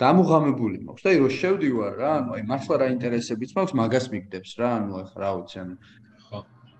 [0.00, 4.68] დამუღამებული მაქვს და რო შევდივარ რა, ანუ აი მართლა რა ინტერესებიც მაქვს, მაგას მიგდებს რა,
[4.80, 5.74] ანუ ახლა რა ვიცი, ანუ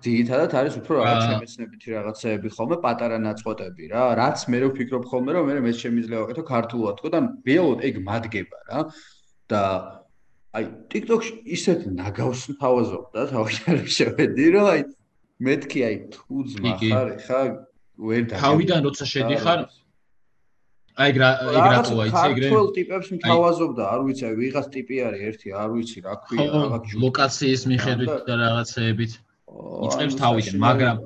[0.05, 5.43] ძირითადად არის უფრო რაღაც შემეცნებითი რაღაცეები ხოლმე, პატარა ნაწყვეტები რა, რაც მე ვფიქრობ ხოლმე, რომ
[5.51, 8.79] მე მე შემიძლია ვაკეთო ქართულად თქო და რეალურად ეგ მადგება რა.
[9.51, 9.61] და
[10.55, 14.81] აი TikTok-ში ისეთ ნაგავს თავაზობ და თავიდან შევედი, რომ აი
[15.47, 17.41] მეთქი აი თუ ძმა ხარ, ხა
[18.07, 19.59] ვერ და თავიდან როცა შედიხარ
[20.99, 24.95] აი ეგ რა ეგ რატო აიცი ეგრე ქართულ ტიპებს მთავაზობდა, არ ვიცი, აი ვიღაც ტიპი
[25.07, 29.13] არის ერთი, არ ვიცი რა ქვია, რაღაც ლოკაციის მიხედვით და რაღაცეებით.
[29.51, 30.97] იწყებს თავიდან, მაგრამ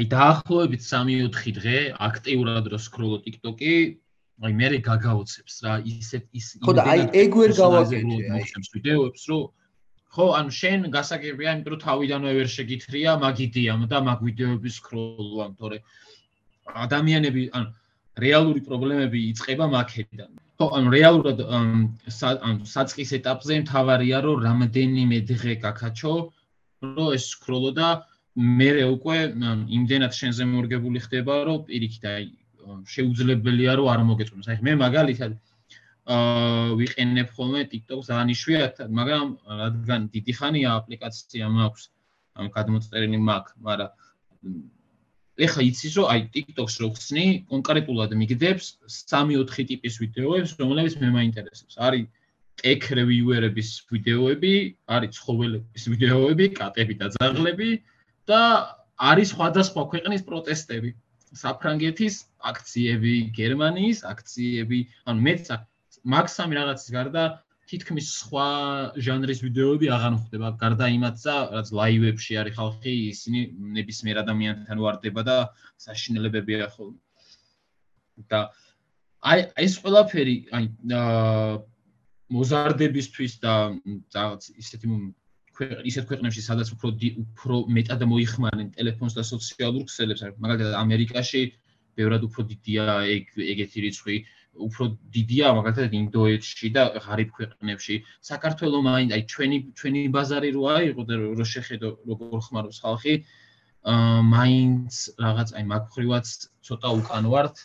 [0.00, 1.78] აი დაახლოებით 3-4 დღე
[2.08, 3.74] აქტიურად რო სკროლო TikTok-ი,
[4.40, 9.38] აი მე გაგაოცებს რა, ისეთ ის ხო და აი ეგ ვერ გავაკეთე, აი ვიდეოებს რო
[10.10, 15.78] ხო, ანუ შენ გასაგებია, იმიტომ რომ თავიდანვე ვერ შეგითხრია მაგიდიამ და მაგ ვიდეოების სკროლვამ, თორე
[16.86, 17.68] ადამიანები, ანუ
[18.24, 20.30] რეალური პრობლემები იწყება მაქედან.
[20.58, 26.14] ხო, ანუ რეალურად ანუ საწყის ეტაპზე მთავარია რომ რამდენიმე დღე გაკაჩო,
[26.82, 27.88] რომ ეს სკროლო და
[28.36, 29.18] მე უკვე
[29.76, 32.26] იმდენად შენზე მორგებული ხდება, რომ პირიქით აი
[32.94, 34.48] შეუძლებელია რომ არ მოგეწონოს.
[34.48, 35.32] აი მე მაგალითად
[36.10, 39.26] აა ვიყენებ ხოლმე TikTok-ს დაანიშვიათ, მაგრამ
[39.62, 41.84] რადგან დიდი ხანია აპლიკაცია მაქვს
[42.40, 43.90] ამ გადმოწერილი მაქვს, მაგრამ
[45.46, 51.74] ეხა იცის რომ აი TikTok-ს რო ხსნი, კონკრეტულად მიგდებს 3-4 ტიპის ვიდეოებს, რომლებიც მე მაინტერესებს.
[51.76, 52.06] არის
[52.60, 54.54] ტექ რევიუერების ვიდეოები,
[54.94, 57.70] არის ცხოველების ვიდეოები, კატები და ძაღლები
[58.30, 58.40] და
[59.10, 60.90] არის სხვადასხვა ქვეყნის პროტესტები.
[61.30, 62.14] საფრანგეთის
[62.50, 65.50] აქციები, გერმანიის აქციები, ანუ მეც
[66.14, 67.22] მაქსიმუმ რაღაცის გარდა
[67.70, 68.46] თითქმის სხვა
[68.98, 70.48] ჟანრის ვიდეოები აღარ მხვდება.
[70.58, 73.40] გარდა იმაცა, რაც ლაივებში არის ხალხი, ისინი
[73.78, 75.36] ნებისმიერ ადამიანთან ვარდება და
[75.78, 76.98] საშინელებებია ხოლმე.
[78.30, 78.40] და
[79.22, 80.64] აი ეს ყველაფერი, აი
[82.36, 83.54] მოზარდებისთვის და
[84.16, 84.86] რაღაც ისეთი
[85.60, 86.88] ისეთ ქვეყნებში სადაც უფრო
[87.22, 91.42] უფრო მეტად მოიხმარენ ტელეფონს და სოციალურ ქსელებს მაგალითად ამერიკაში
[91.98, 94.16] ბევრად უფრო დიდია ეგ ეგეთი რიცხვი
[94.66, 97.96] უფრო დიდია მაგალითად ინდოეთში და ღარიბ ქვეყნებში.
[98.30, 103.14] საქართველოს მაინც აი ჩვენი ჩვენი ბაზარი რო აიღო და რო შეხედო როგორ ხმარობს ხალხი
[103.92, 104.92] აა მაინც
[105.24, 106.26] რაღაც აი მაგხრივაც
[106.66, 107.56] ცოტა უკან ვართ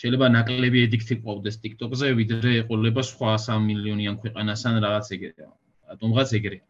[0.00, 5.48] შეიძლება ნაკლები ედიქტი ყვავდეს TikTok-ზე, ვიდრე ეყოლება სხვა 3 მილიონიან ქვეყანასთან რაღაც ეგრეა.
[5.92, 6.64] რატომღაც ეგრეა.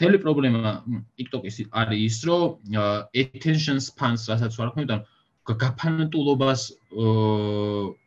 [0.00, 0.70] თელი პრობლემა
[1.20, 2.42] TikTok-ის არის ის, რომ
[3.22, 5.04] attention span-ს რასაც ვარ ქმნით, ანუ
[5.62, 6.62] გაფანტულობას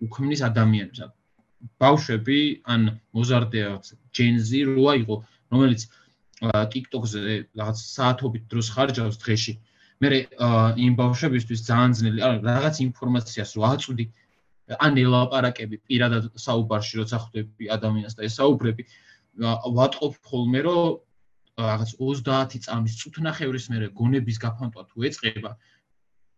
[0.06, 1.00] უქმნის ადამიანებს.
[1.80, 2.40] ბავშვები
[2.74, 2.82] ან
[3.16, 3.68] მოზარდია
[4.12, 5.16] Gen Z როა იყო,
[5.54, 5.82] რომელიც
[6.74, 7.22] TikTok-ზე
[7.56, 9.54] რაღაც საათობით დროს ხარჯავს დღეში.
[10.04, 10.08] მე
[10.84, 14.06] იმ ბავშვებისთვის ძალიან ძნელი, რაღაც ინფორმაციას რო აწვდი,
[14.80, 18.84] ან ელაპარაკები პირადად საუბარში როცა ხვდები ადამიანს და ესაუბრები,
[19.78, 21.02] ვატყობ ხოლმე რომ
[21.60, 25.52] რაღაც 30 წამის წუთნახევრის მერე გონების გაფანტვა თუ ეწება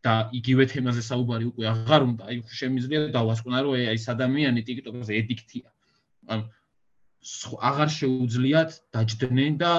[0.05, 5.13] და იგივე თემაზე საუბარი უკვე აღარ უნდა, აი შემიძლია დავასკვნა რომ აი ეს ადამიანი TikTok-ზე
[5.21, 5.67] ედიქტია.
[6.29, 6.43] ანუ
[7.69, 9.71] აღარ შეუძლიათ დაждდნენ და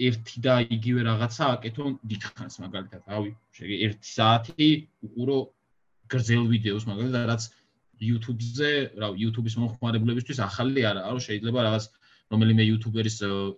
[0.00, 3.00] ერთი და იგივე რაღაცა აკეთონ დიდხანს მაგალითად,
[3.52, 4.68] შეგი 1 საათი
[5.06, 5.38] უყურო
[6.10, 7.42] გრძელ ვიდეოს მაგალითად, რაც
[8.00, 8.70] YouTube-ზე,
[9.02, 11.84] რავი, YouTube-ის მომხმარებლებისთვის ახალი არა, რომ შეიძლება რაღაც
[12.30, 13.16] რომელიმე იუთუბერის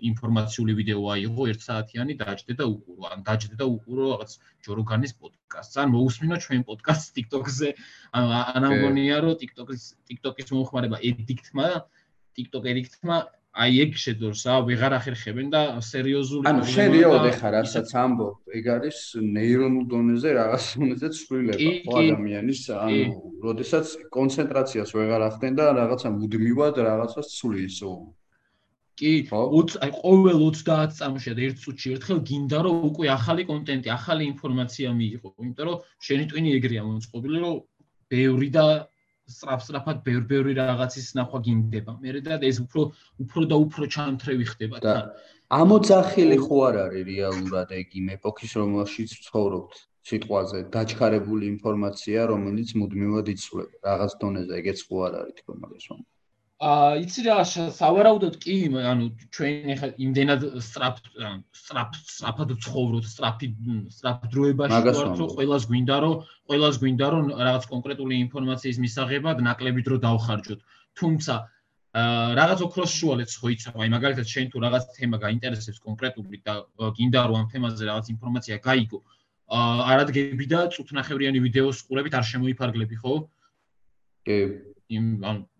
[0.09, 3.03] ინფორმაციული ვიდეო აიღო 1 საათიანი დაჭდე და უყურო.
[3.13, 4.33] ან დაჭდე და უყურო რაღაც
[4.65, 5.77] ჯოროგანის პოდკასტს.
[5.83, 7.69] ან მოусმინო ჩვენ პოდკასტს TikTok-ზე.
[8.17, 8.25] ან
[8.57, 11.69] ან ამგონია რომ TikTok-ის TikTok-ის მომხმარება ედიქტმა
[12.33, 13.17] TikTok ედიქტმა
[13.53, 18.69] აი ეგ შედორს რა ვეღარ ახერხებენ და სერიოზული ანუ შენ რეალოდ ეხა რასაც ამბობ ეგ
[18.77, 19.01] არის
[19.37, 23.03] ნეირონულ დონეზე რაღაც დონეზე ცვლილება ხო ადამიანის ანუ
[23.45, 27.93] როდესაც კონცენტრაციას ვეღარ ახდენ და რაღაცა მუდმივად რაღაცას ცვლიისო
[29.03, 33.89] კი 20 აი ყოველ 30 წამში და 1 წუთში ერთხელ გინდა რომ უკვე ახალი კონტენტი,
[33.99, 37.57] ახალი ინფორმაცია მიიღო, იმიტომ რომ შენი ტვინი ეგრეა მოწყობილი რომ
[38.13, 38.67] ბევრი და
[39.35, 41.93] სწრაფსტრაფად ბევრი-ბევრი რაღაცის ნახვა გინდება.
[42.03, 42.83] მე და ეს უფრო
[43.25, 45.09] უფრო და უფრო ჩანთრევი ხდება თან.
[45.53, 53.29] ამოძახილი ხო არ არის რეალურად ეგ იმ ეპოქის რომელშიც ცხოვრობთ სიტყვაზე დაჩქარებული ინფორმაცია რომელიც მუდმივად
[53.35, 56.01] იცვლება რაღაც დონეზე ეგეც ხო არ არის თქო მაგას რომ
[56.63, 57.43] აა იცი რა
[57.75, 61.01] სავარაუდოდ კი ანუ ჩვენ ახლა იმდენად სტრაფ
[61.59, 63.49] სტრაფ სტრაფად ცხოვრობთ სტრაფი
[63.97, 69.87] სტრაფ დროებაში ვართ რომ ყოველას გვინდა რომ ყოველას გვინდა რომ რაღაც კონკრეტული ინფორმაციის მისაღებად ნაკლები
[69.91, 70.61] დრო დავხარჯოთ.
[71.03, 71.35] თუმცა
[72.39, 77.21] რაღაც ოქროს შუალედს ხო იცავ აი მაგალითად შენ თუ რაღაც თემა გაინტერესებს კონკრეტული და გინდა
[77.27, 78.99] რომ ამ თემაზე რაღაც ინფორმაცია გაიგო
[79.53, 83.15] აა არადგები და წუთნახევრიანი ვიდეოს ყურებით არ შემოიფარგლები ხო?
[84.25, 84.39] კი.
[84.93, 85.52] იმ ანუ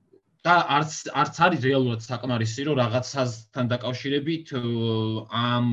[0.47, 4.47] და არც არც არის რეალურად საკმარისი რომ რაღაცასთან დაკავშირებით
[5.43, 5.67] ამ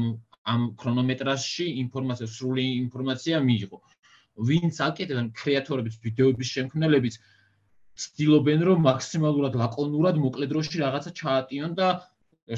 [0.53, 3.79] ამ ქრონომეტრაჟში ინფორმაცია სრული ინფორმაცია მიიღო.
[4.49, 7.15] ვინც აკეთებს კრეატორების ვიდეოების შემქმნელებიც
[8.03, 11.87] ცდილობენ რომ მაქსიმალურად ლაკონურად მოკლე დროში რაღაცა ჩაატიონ და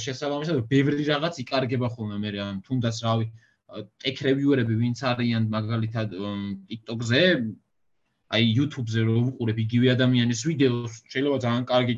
[0.06, 3.26] შესაბამისად ბევრი რაღაც იკარგება ხოლმე მე რა თუნდაც რავი
[4.04, 6.16] ტექ რევიუერები ვინც არიან მაგალითად
[6.70, 7.24] TikTok-ზე
[8.32, 11.96] აი YouTube-ზე რო უყურებ იგივე ადამიანის ვიდეოს, შეიძლება ძალიან კარგი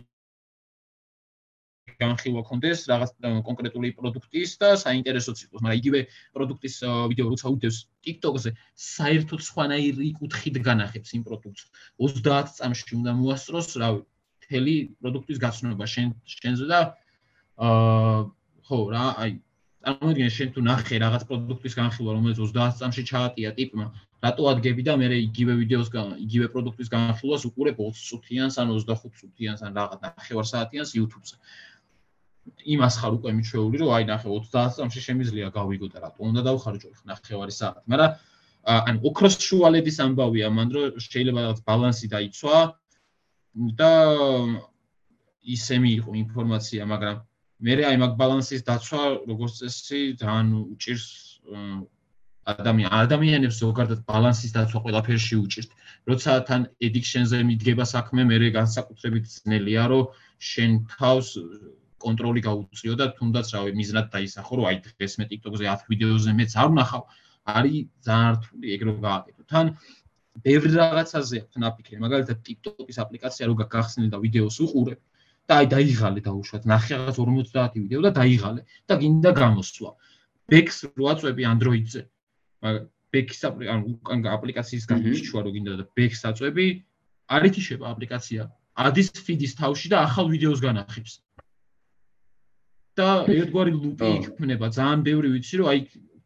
[2.04, 3.12] განხილვა კონდეს რაღაც
[3.48, 6.00] კონკრეტული პროდუქტის და საინტერესოც იყოს, მაგრამ იგივე
[6.36, 6.76] პროდუქტის
[7.12, 8.52] ვიდეო როცა უდევს TikTok-ზე,
[8.88, 11.64] საერთოდ სხვანაირი კუთხით განახებს იმ პროდუქტს.
[12.02, 14.02] 30 წამში უნდა მოასწროს, რავი,
[14.44, 16.80] მთელი პროდუქტის გაცნობა შენ შენზე და
[17.68, 18.20] აა
[18.68, 19.32] ხო რა, აი
[19.84, 23.86] წარმოიდგინე შენ თუ ნახე რაღაც პროდუქტის განხილვა, რომელიც 30 წამში ჩაატია ტიპმა,
[24.24, 25.90] რატო ადგები და მე იგივე ვიდეოს
[26.26, 31.36] იგივე პროდუქტის განხილვას უყურებ 20 წუთიანს ან 25 წუთიანს ან რაღაც ნახევარ საათიანს YouTube-ზე.
[32.76, 36.90] იმას ხარ უკვე მიჩვეული, რომ აი ნახე 30 წამში შემიძლია გავიგო და რატო უნდა დავხარჯო
[37.12, 37.84] ნახევარი საათი.
[37.92, 38.12] მაგრამ
[38.64, 42.58] ან ოქროს შუალედის ამბავია მან რომ შეიძლება რაღაც ბალანსი დაიცვა
[43.80, 43.94] და
[45.44, 47.16] ისე მიიღო ინფორმაცია, მაგრამ
[47.64, 51.08] მე აი მაგ ბალანსის დაცვა როგორც წესი ძალიან უჭირს
[52.52, 55.70] ადამიან ადამიანებს ზოგადად ბალანსის დაცვა ყველაფერში უჭირთ.
[56.10, 60.12] როცა თან addiction-ზე მიდგება საქმე, მე განსაკუთრებით ძნელია, რომ
[60.52, 61.28] შენ თავს
[62.04, 66.52] კონტროლი გაუწიო და თუნდაც რავი მიზნად დაისახო, რომ აი დღეს მე TikTok-ზე 10 ვიდეოზე მეც
[66.60, 67.04] არ ვნახავ,
[67.56, 67.78] არის
[68.08, 69.42] ძალიან რთული ეგ რო გააკეთო.
[69.52, 69.66] თან
[70.44, 75.00] ბევრი რაღაცაზე აქვს ნაფიქრი, მაგალითად TikTok-ის აპლიკაცია რო გახსნილ და ვიდეოს უყურებ,
[75.48, 79.92] და აი დაიღალე დაუშვათ ნახე რაღაც 50 ვიდეო და დაიღალე და გინდა გამოსვლა
[80.52, 82.04] ბექს რო აწვევი Android-ზე
[82.64, 86.68] მაგრამ ბექის ანუ უკან აპლიკაციის გამიშვა რო გინდა და ბექს აწვევი
[87.36, 88.42] არ ითიშება აპლიკაცია.
[88.88, 91.14] ადის ფიდის თავში და ახალ ვიდეოს განახებს.
[92.98, 94.70] და ერთგვარი ლუპი იქნება.
[94.78, 95.80] ძალიან ბევრი ვიცი რომ აი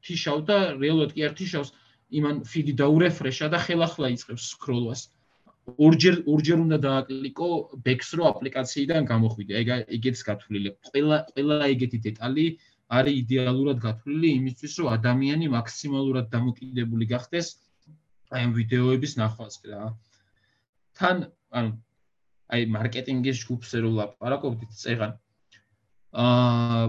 [0.04, 1.69] თიშავ და რეალურად კი არ თიშავს
[2.19, 5.02] იმან ფიდი დაურეფრეშა და ხელახლა იწყებს სკროლვას
[5.67, 7.47] ორჯერ ორჯერ უნდა დააკლიკო
[7.88, 9.54] ბექსრო აპლიკაციიდან გამოხვიდე.
[9.62, 10.69] ეგ ეგეც გათვლილი.
[10.88, 12.45] ყველა ყველა ეგეთი დეტალი
[12.88, 17.47] არის იდეალურად გათვლილი იმისთვის, რომ ადამიანი მაქსიმალურად დამოკიდებული გახდეს
[18.32, 19.84] აი ამ ვიდეოების ნახვაზე რა.
[21.00, 21.17] თან
[21.52, 21.71] ანუ
[22.52, 25.12] აი მარკეტინგის ჯგუფზე რო ლაპარაკობდით წეღან.
[26.15, 26.86] აა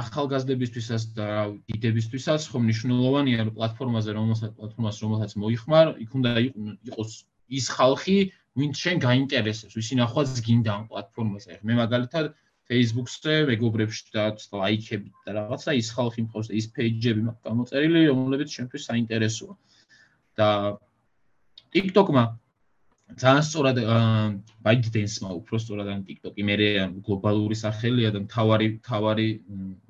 [0.00, 1.28] ახალგაზრდებისთვისაც და
[1.66, 6.30] დიდებისთვისაც ხომ მნიშვნელოვანია რომ პლატფორმაზე რომელსაც პლატფორმას რომელსაც მოიხმარ, იქ უნდა
[6.90, 7.10] იყოს
[7.50, 8.18] ის ხალხი,
[8.60, 11.58] ვინც შენ გაინტერესებს, ვისი ნახვაც გინდა ამ პლატფორმაზე.
[11.66, 12.30] მე მაგალითად
[12.70, 14.24] Facebook-ზე მეგობრებში და
[14.62, 19.54] ლაიქები და რაღაცა ის ხალხი მყავს და ის პეიჯები მაქვს გამოწერილი, რომლებიც შენთვის საინტერესოა.
[20.38, 20.78] და
[21.74, 22.24] TikTok-მა
[23.18, 23.78] ძალიან სწორად
[24.62, 26.54] ByteDance-მა უფრო სწორად ან TikTok-ი მე
[27.06, 29.28] გლობალური სახელია და თავარი თავარი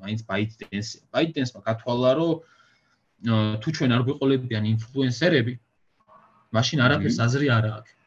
[0.00, 0.90] მაინც ByteDance.
[1.12, 2.32] ByteDance-მა გათვალა რომ
[3.60, 5.54] თუ ჩვენ არ გვეყოლებიან ინფლუენსერები,
[6.56, 7.99] მაშინ არაფერს აზრი არ აქვს.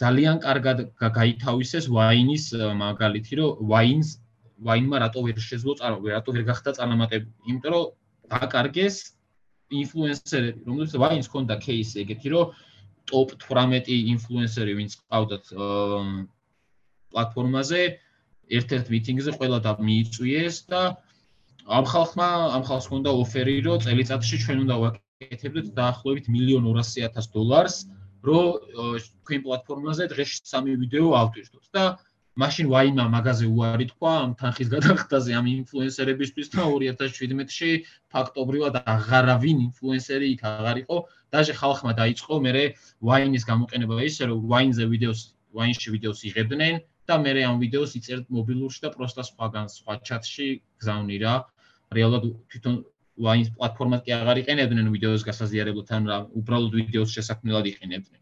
[0.00, 2.44] ძალიან კარგად გაითავისეს ვაინის
[2.80, 4.08] მაგალითი, რომ ვაინს
[4.60, 7.86] ვაინმა რატო ვერ შეძლო წარმოვე, რატო ვერ გახდა წარმატებული, იმიტომ რომ
[8.32, 8.96] დაკარგეს
[9.70, 12.52] ინფლუენსერები, რომლებიც ვაინს ჰქონდა кейსი ეგეთი, რომ
[13.10, 15.44] ტოპ 18 ინფლუენსერი, ვინც ყავდათ
[17.10, 17.82] პლატფორმაზე,
[18.58, 20.82] ერთ-ერთ მიტინგზე ყველა და მიიწვიეს და
[21.70, 27.30] ამ ხალხმა ამ ხალხს ჰქონდა ოფერი, რომ წელიწადში ჩვენ უნდა ვაკეთებდეთ დაახლოებით 1.2 მილიონი 200.000
[27.34, 27.76] დოლარს.
[28.28, 28.46] რომ
[29.24, 31.84] თქვენ პლატფორმაზე დღეში სამი ვიდეო ავტვირთოთ და
[32.40, 37.70] მაშინ ვაიმა მაღაზე უარი თქვა ამ თანხის გადახდაზე ამ ინფლუენსერებისთვის და 2017-ში
[38.14, 40.96] ფაქტობრივად აღარავინ ინფლუენსერი იქ აღარ იყო.
[41.34, 42.64] დაჟე ხალხმა დაიწყო მე
[43.10, 45.20] ვაინის გამოყენება ისე რომ ვაინზე ვიდეოს
[45.58, 46.80] ვაინში ვიდეოს იღებდნენ
[47.10, 50.48] და მე ამ ვიდეოს იწერთ მობილურში და პროსტა სხვაგან სხვა ჩატში
[50.80, 51.34] გზავნი რა
[51.98, 52.76] რეალურად თვითონ
[53.26, 58.20] ვაინს პლატფორმას კი აღარ იყენებდნენ ვიდეოს გასაზიარებლად ან რა უბრალოდ ვიდეოს შესაქმნელად იყენებდნენ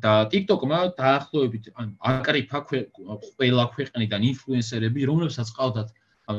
[0.00, 5.92] და TikTok-მა დაახლოებით ან აკრიფა ყველა ქვეყნიდან ინფლუენსერები, რომლებსაც ყავდათ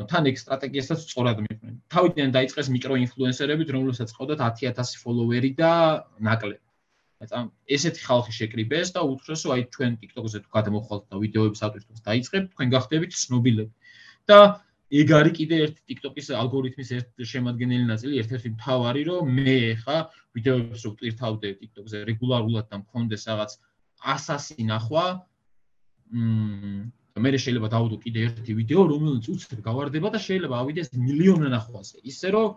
[0.10, 1.74] თან ეგ სტრატეგიასაც სწორად მიყვნენ.
[1.94, 5.72] თავიდან დაიწყეს მიკროინფლუენსერები, რომლებსაც ყავდათ 10000 ფოლოვერი და
[6.18, 6.66] ნაკლები.
[7.24, 7.44] აი
[7.78, 12.68] ესეთი ხალხი შეკრიბეს და უთხრეს, აი ჩვენ TikTok-ზე თუ გადმოხვალთ და ვიდეოებს ავტვირთოთ, დაიწყებთ, თქვენ
[12.74, 13.72] გახდებით ცნობილები.
[14.28, 14.40] და
[14.94, 19.98] ეგ არის კიდე ერთი TikTok-ის ალგორითმის ერთ შემადგენელი ნაწილი, ერთ-ერთი მთავარი, რომ მე ხა
[20.38, 23.52] ვიდეოებს რო ვტვირთავდე TikTok-ზე რეგულარულად და მქონდეს რაღაც
[24.14, 25.06] ასასი ნახვა,
[26.14, 31.50] მმ და მე შეიძლება დავუდო კიდე ერთი ვიდეო, რომელიც უცებ გავარდება და შეიძლება ავიდეს მილიონი
[31.54, 32.02] ნახვაზე.
[32.10, 32.48] ისე რომ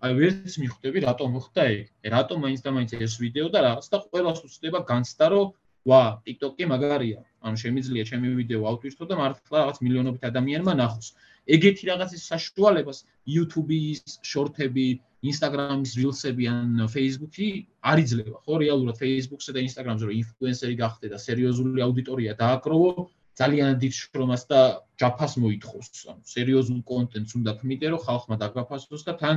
[0.00, 1.86] აი ვერც მიხვდები რატომ მოხდა ეგ?
[2.16, 5.46] რატომ მაინც და მაინც ეს ვიდეო და რაღაც და ყველას უცდება განცდა რომ
[5.88, 7.20] ვა, TikTok-ი მაგარია.
[7.44, 11.08] ანუ შემიძლია ჩემი ვიდეო ავტვირთო და მართლა რაღაც მილიონობით ადამიანმა ნახოს.
[11.56, 12.98] ეგეთი რაღაცის საშუალებას
[13.34, 14.86] YouTube-ის შორტები,
[15.28, 17.48] Instagram-ის rilsები ან Facebook-ი
[17.90, 18.54] არ იძლევა, ხო?
[18.62, 22.90] რეალურად Facebook-ზე და Instagram-ზე რომ ინფლუენსერი გახდე და სერიოზული აუდიტორია დააკროვო,
[23.38, 24.60] ძალიან დიდ შრომას და
[25.00, 25.88] ჯაფას მოითხოვს.
[26.10, 29.36] ანუ სერიოზულ კონტენტს უნდა ქმნიდე, რომ ხალხმა დაგვაფასოს და თან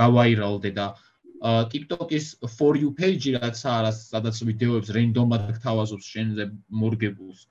[0.00, 0.86] გავაირალდე და
[1.72, 6.44] TikTok-ის for you page-ი რაც არის, სადაც ვიდეოებს რენდომად გთავაზობს შენზე
[6.82, 7.46] მორგებულს.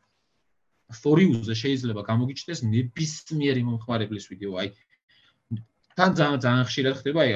[0.88, 4.70] You-ზე შეიძლება გამოგიჩნდეს ნებისმიერი მომხმარებლის ვიდეო, აი
[5.98, 7.34] თან ძალიან ძალიან ხშირად ხდება, აი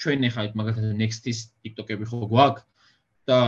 [0.00, 2.64] ჩვენ ახლა მაგალითად next-ის TikTok-ები ხო გვაქვს
[3.28, 3.38] და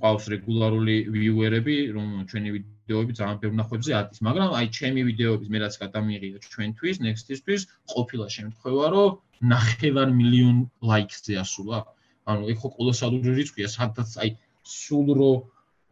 [0.00, 5.58] ყავს რეგულარული viewer-ები, რომ ჩვენი ვიდეოები ძალიან ბევრ ნახვებზე ატის, მაგრამ აი ჩემი ვიდეოების მე
[5.64, 10.58] რაც გადამიღია ჩვენთვის, next-ისთვის, ყოფილა შემთხვევა, რომ 9 მილიონ
[10.90, 11.78] ლაიქზე ასულა.
[12.26, 14.30] ანუ ეხო კოლოსალური რიცხვია, სადაც აი
[14.66, 15.32] სულ რო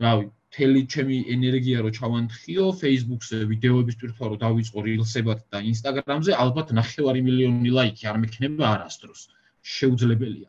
[0.05, 6.71] რავი, მთელი ჩემი ენერგია რო ჩავანთხიო Facebook-ზე ვიდეოების ტვირთვა რო დავიწყო Reels-ებად და Instagram-ზე, ალბათ
[6.79, 9.23] 9 მილიონი ლაიქი არ მექნება არასდროს.
[9.67, 10.49] შეუძლებელია.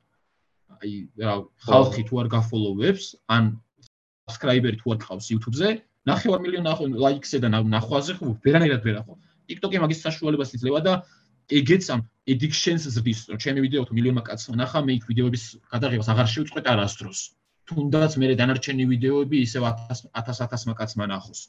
[0.78, 0.92] აი,
[1.26, 1.34] რა,
[1.66, 3.44] ხალხი თუ არ გაფოლოვებს, ან
[4.30, 5.70] subscriber-ი თუ არ ყავს YouTube-ზე,
[6.06, 9.18] 9 მილიონი ლაიქზე და ნახვაზე ხო ვერანაირად ვერ ახო.
[9.50, 10.94] TikTok-ი მაგის საშუალებას იძლევა და
[11.50, 16.10] ეგეც ამ addiction-ს ზრდის, რომ ჩემი ვიდეო თუ მილიონმა კაცმა ნახა, მე იქ ვიდეოების გადაღებას
[16.14, 17.22] აღარ შევწყვეტ არასდროს.
[17.70, 21.42] თუნდაც მე დანარჩენი ვიდეოები ისევ 1000 1000 მაკაცმა ნახოს.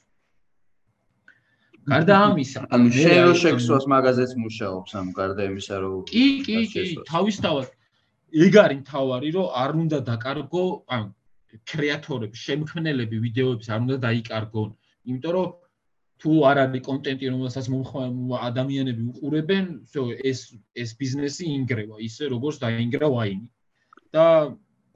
[1.86, 6.82] გარდა ამისა, ანუ შენ რო შექსვას მაღაზიას მუშაობს ამ გარდა იმისა რომ კი, კი, კი,
[7.10, 7.66] თავისთავად
[8.46, 10.64] ეგ არის თავარი, რომ არ უნდა დაკარგო,
[10.96, 11.06] ანუ
[11.70, 14.70] კრეატორები, შემქმნელები ვიდეოების არ უნდა დაიკარგონ,
[15.06, 15.48] იმიტომ რომ
[16.24, 17.66] თუ არ არის კონტენტი, რომელსაც
[18.48, 19.64] ადამიანები უყურებენ,
[20.30, 20.38] ეს
[20.82, 23.46] ეს ბიზნესი ინგრევა, ისე როგორც დაინგრა ვაინი.
[24.16, 24.24] და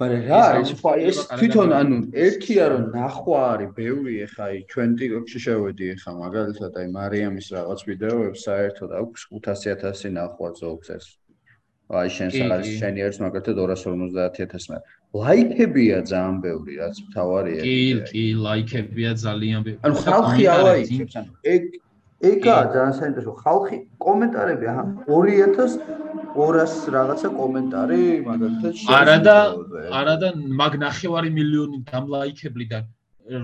[0.01, 0.70] მაგრამ რა არის?
[0.80, 6.11] ხო ეს თვითონ ანუ ერთია რომ ნახვა არის ბევრი ეხა აი ჩვენ TikTok-ში შევედი ეხა
[6.24, 10.88] მაგალითად აი მარიამის რაღაც ვიდეოებს საერთოდ აქვს 500000 ნახვა ზოგს.
[10.96, 11.07] ეს
[11.90, 14.84] აი შენს არის შენი არის მაგალითად 250000 მაგრამ
[15.20, 17.78] ლაიქებია ძალიან ბევრი რაც თავარია კი
[18.09, 19.80] კი ლაიქებია ძალიან ბევრი.
[19.84, 21.62] ანუ ხალხი ალაიქებს ანუ ეგ
[22.20, 29.36] ეგაა ძალიან საინტერესო ხალხი კომენტარები აჰა 2200 რაღაცა კომენტარი მაგალითად არა და
[30.00, 30.28] არა და
[30.60, 32.84] მაგ ნახევარი მილიონი დამლაიქებლიდან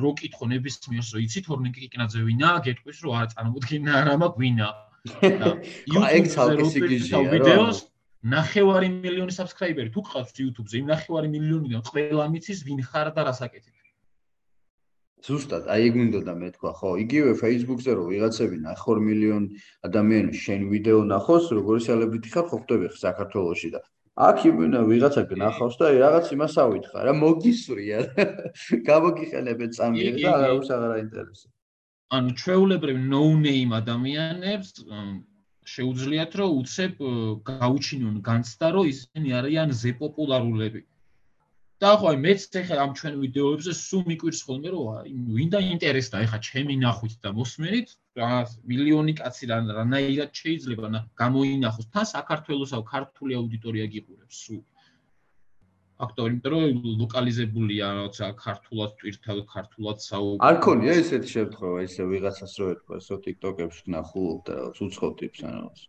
[0.03, 4.69] რო კითხო ნებისმიერს რომ იცით ორნიკი კიკნაძე ვინა გეტყვის რომ არა წარმოდგენა არა მაგ ვინა.
[5.07, 5.51] და
[5.95, 7.79] YouTube-ზე როუტერში ვიდეოს
[8.27, 9.91] ნახევარი მილიონი subscriber-ი.
[9.95, 13.76] თუ ყავს YouTube-ზე, იმ ნახევარი მილიონიდან ყველა მიცის ვინ ხარ და რას აკეთებ.
[15.27, 19.45] ზუსტად, აი ეგ მინდოდა მე თქვა, ხო, იგივე Facebook-ზე რომ ვიღაცები ნახევარ მილიონ
[19.89, 23.81] ადამიანი შენ ვიდეო ნახოს, როგორი სელებრიტი ხარ, ხო ხვდები ხ საქართველოში და
[24.17, 27.99] აქ იმენა ვიღაცა გნახავს და რაღაც იმას ავითხრა რა მოგისვრია
[28.89, 31.53] გამოგიხენებენ წამი და არავის აღარ აინტერესებს.
[32.17, 34.73] ანუ ჩვეულებრივ no name ადამიანებს
[35.75, 36.93] შეუძლიათ რომ უცებ
[37.51, 40.81] გაუჩინონ განცდა რომ ისინი არიან ზე პოპულარულები
[41.85, 46.23] და ხო აი მეც ეხლა ამ ჩვენ ვიდეოებზე სულ მიკვირს ხოლმე რომ აი ვინდა ინტერესდა
[46.27, 47.89] ეხლა ჩემი ნახვით და მოსმენით
[48.21, 48.31] რა
[48.71, 54.63] მილიონი კაცი რა რანაირად შეიძლება და გამოინახოს თან საქართველოს აუ ქართული აუდიტორია გიყურებს სულ.
[56.01, 62.57] ფაქტორი იმიტომ რომ ლოკალიზებულია რაღაცა ქართულად ტვირთად ქართულად საუბრობ არ ქონია ესეთი შემთხვევა ისე ვიღაცას
[62.61, 64.57] რო ეთქვა სო TikTok-ებს ნახულობ და
[64.87, 65.85] უცხო ტიპს ან რაღაც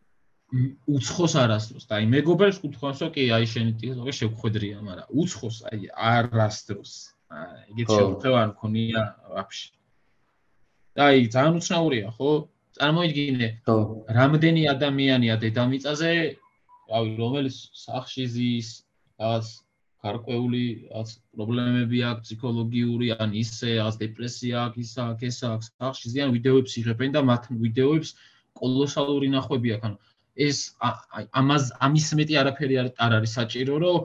[0.48, 6.92] უცხოს არასდროს აი მეგობრებს გთხოვსო კი აი შენი ტიკტოკი შეგხვედრია მაგრამ უცხოს აი არასდროს.
[7.72, 9.02] ეგეთ შეხვედრა არ მქონია
[9.36, 9.68] ვაფშე.
[11.08, 12.32] აი ძალიან უცნაურია ხო?
[12.80, 13.78] წარმოიდგინე ხო.
[14.20, 16.14] რამდენი ადამიანია დედამიწაზე
[16.96, 18.70] აი რომელიც სახში ზის
[19.20, 19.48] რაღაც
[20.08, 26.30] გარკვეული რაღაც პრობლემები აქვს ფსიქოლოგიური ან ისე რაღაც დეპრესია აქვს ისა ესა აქვს სახში ზიან
[26.38, 28.10] ვიდეოებს იღებენ და მათ ვიდეოებს
[28.62, 29.88] კოლოსალური ნახვები აქვს.
[29.92, 29.98] ანუ
[30.38, 30.58] ეს
[31.42, 33.98] ამას ამის მეტი არაფერი არ არის საჭირო, რომ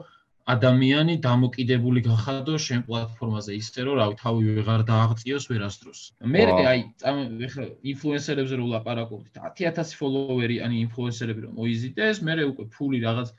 [0.43, 5.99] ადამიანი დამოკიდებული გახადო შენ პლატფორმაზე ისე რომ რავი თავი ვეღარ დააღწიოს ვერასდროს.
[6.33, 6.79] მე აი
[7.47, 13.29] ეხლა ინფლუენსერებზე რო ლაპარაკობთ 10000 ფოლოვერი ან ინფლუენსერები რომ მოიზიდეს, მე უკვე ფული რაღაც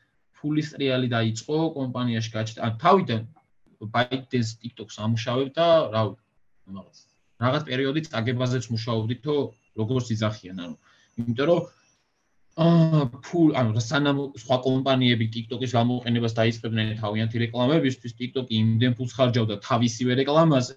[0.40, 2.60] ფულის ტრიალი დაიწყო კომპანიაში გაჩნდა.
[2.64, 3.22] ან თავიდან
[3.94, 6.14] ბაიტენს TikTok-ს ამუშავებ და რავი
[6.72, 6.96] რაღაც
[7.44, 9.34] რაღაც პერიოდი წაგებაზეც მუშაობდითო
[9.80, 10.76] როგორც იძახიან, ანუ
[11.20, 11.60] იმიტომ რომ
[12.54, 19.56] აა ფულ ანუ სანამ სხვა კომპანიები TikTok-ის გამოყენებას დაიწყებდნენ თავიანთი რეკლამებისთვის, TikTok-ი იმდენ ფულს ხარჯავდა
[19.64, 20.76] თავისივე რეკლამაზე,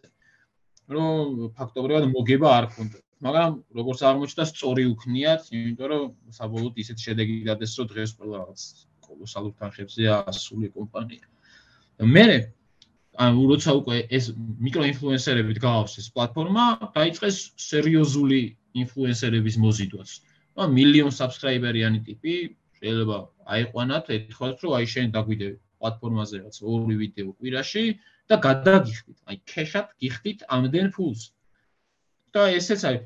[0.95, 2.97] რომ ფაქტობრივად მოგება არ ქონდა.
[3.27, 6.05] მაგრამ როგორც აღმოჩნდა, სწორი უქნიათ, იმიტომ რომ
[6.37, 8.61] საბოლოოდ ისეთ შედეგი დადეს, რომ დღეს ყველა რაღაც
[9.05, 10.03] კოლოსალურ თანხებზე
[10.33, 11.25] ასული კომპანია.
[12.01, 12.25] მე
[13.17, 16.65] ანუ როცა უკვე ეს მიკროინფლუენსერები დგავს ეს პლატფორმა,
[16.97, 18.41] დაიწყეს სერიოზული
[18.77, 20.09] ინფლუენსერების მოზიდვაც.
[20.57, 22.35] და მილიონ subscriber-იანი ტიპი
[22.79, 23.17] შეიძლება
[23.55, 25.49] აიყვანათ, ეთქვათ, რომ აი შენ დაგვიდე
[25.81, 27.83] პლატფორმაზე რაც ორი ვიდეო კვირაში
[28.29, 31.21] და გადაგიხდით, აი ქეშად გიხდით ამდენ ფულს.
[32.33, 32.97] და ესეც აი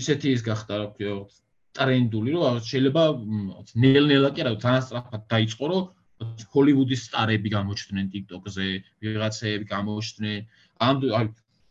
[0.00, 1.36] ისეთი ის გახდა, რა ვთქვი,
[1.78, 3.02] ტრენდული, რომ შეიძლება
[3.84, 5.82] ნელ-ნელა კი რა ძალიან სწრაფად დაიწყო, რომ
[6.52, 8.68] ჰოლივუდის სტარები გამოჩნდნენ TikTok-ზე,
[9.04, 10.38] ვიღაცები გამოჩნდნენ.
[10.88, 11.26] ამ აი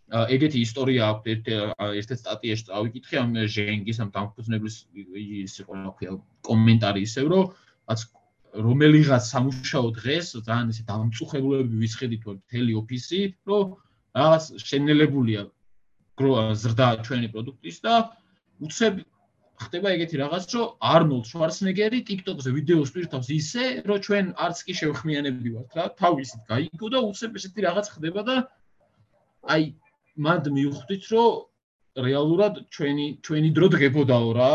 [0.07, 1.49] ეგეთი ისტორია აქვს ერთ
[1.99, 6.11] ერთ სტატიაში წავიკითხე ამ ჟენგის ამ დამფუძნებლის ის იყო რა ქვია
[6.47, 7.43] კომენტარი ისევ რომ
[7.91, 8.01] რაც
[8.67, 13.19] რომელიღაც სამუშაო დღეს ძალიან ისე დამწუხებულები ვისხედით որ მთელი ოფისი
[13.51, 13.65] რომ
[14.15, 15.41] რაღაც შენელებულია
[16.63, 17.95] ზრდა ჩვენი პროდუქტის და
[18.63, 19.03] უცებ
[19.57, 25.49] ხდება ეგეთი რაღაც რომ არნოლდ შვარცნეგერი TikTok-ზე ვიდეოს პირთავს ისე რომ ჩვენ არც კი შევხმიანებდი
[25.57, 28.35] ვართ რა თავისით გაიგო და უცებ ესეთი რაღაც ხდება და
[29.53, 29.63] აი
[30.26, 34.52] მანდ მივხვდით, რომ რეალურად ჩვენი ჩვენი დრო დგებოდაო რა.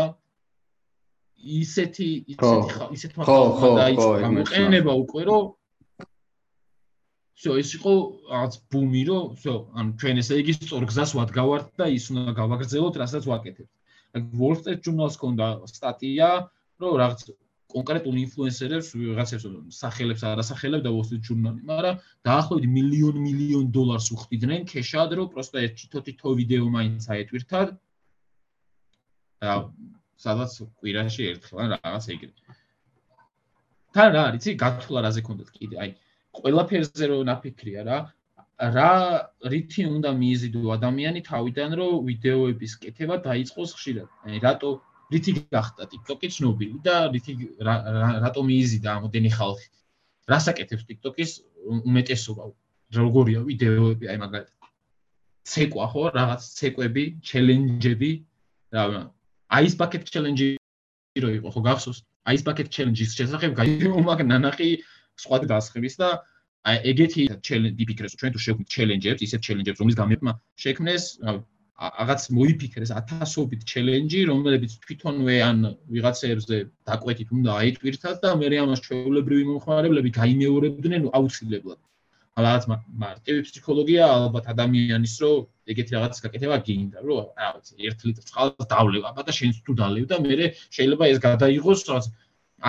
[1.38, 5.44] ისეთი ისეთი ისეთ მაგალითად დაიწყო გამოყენება უკვე რომ
[7.38, 7.92] всё, ის იყო
[8.34, 12.94] რაღაც ბუმი, რომ всё, ან ჩვენ ესე იგი სწორ გზას ვადგავართ და ის უნდა გავაგრძელოთ,
[12.98, 13.70] რასაც ვაკეთებთ.
[14.40, 16.30] Wall Street Journal-ს კონდა სტატია,
[16.82, 17.18] რომ რაღაც
[17.73, 19.45] კონკრეტულ ინფლუენსერებს ვიღაცებს
[19.77, 21.95] სახელებს არასახელებ და ვოსტით ჟურნალი, მაგრამ
[22.27, 27.67] დაახლოებით მილიონ მილიონ დოლარს უხდიდნენ ქეშად, რომ პროსტა ერთ თითო-თითო ვიდეო მაინც აეტვირთად.
[29.43, 29.53] და
[30.23, 32.31] სადაც კვირაში ერთხელ ან რაღაც ეგრე.
[33.93, 35.89] თან რა არის, იცი, გათვლა რაზე კონდეთ კიდე, აი,
[36.39, 37.97] ყველაფერზე რო ნაფიქრია რა,
[38.77, 38.91] რა
[39.53, 44.09] რითი უნდა მიიზიდო ადამიანი თავიდან რომ ვიდეოების კეთება დაიწყოს ხშირად.
[44.25, 44.71] აი, რატო
[45.13, 47.33] რითი გახდა TikTok-ი ცნობილი და რითი
[48.25, 49.67] რატომ იიზიდა ამოდენი ხალხი.
[50.31, 51.31] რას აკეთებს TikTok-ის
[51.89, 52.43] უმეტესობა?
[52.93, 54.57] როგორია ვიდეოები, აი მაგალითად.
[55.43, 58.11] ცეკვა ხო, რაღაც ცეკვები, ჩელენჯები,
[58.73, 58.83] რა
[59.57, 60.47] აის ბაკეტ ჩელენჯი
[61.23, 61.99] რო იყო, ხო გახსოვს?
[62.29, 64.69] აის ბაკეტ ჩელენჯის შესახებ გაიგო მაგ ნანახი
[65.19, 66.09] სხვა დასხების და
[66.63, 70.31] აი ეგეთი ჩელენჯი ფიქრეს, ჩვენ თუ შევქმნით ჩელენჯებს, ისეთ ჩელენჯებს, რომლის გამებმა
[70.63, 71.31] შექმნეს, რა
[71.83, 75.57] რაღაც მოიფიქრეს ათასობით ჩელენჯი, რომლებიც თვითონვე ან
[75.95, 76.59] ვიღაცებზე
[76.89, 81.79] დაკვეთით უნდა აიტვირთათ და მე ამას ჩვეულებრივი მომხმარებლები გაიმეორებდნენ აუცილებლად.
[82.33, 82.63] ალბათ
[83.01, 85.31] მარტივი ფსიქოლოგია ალბათ ადამიანის რო
[85.69, 89.75] ეგეთი რაღაც გაკეთება გინდა რომ რა ვიცი 1 ლიტრი წყალს დავლევ აბა და შენც თუ
[89.81, 92.07] დალევ და მე შეიძლება ეს გადაიღოს რაღაც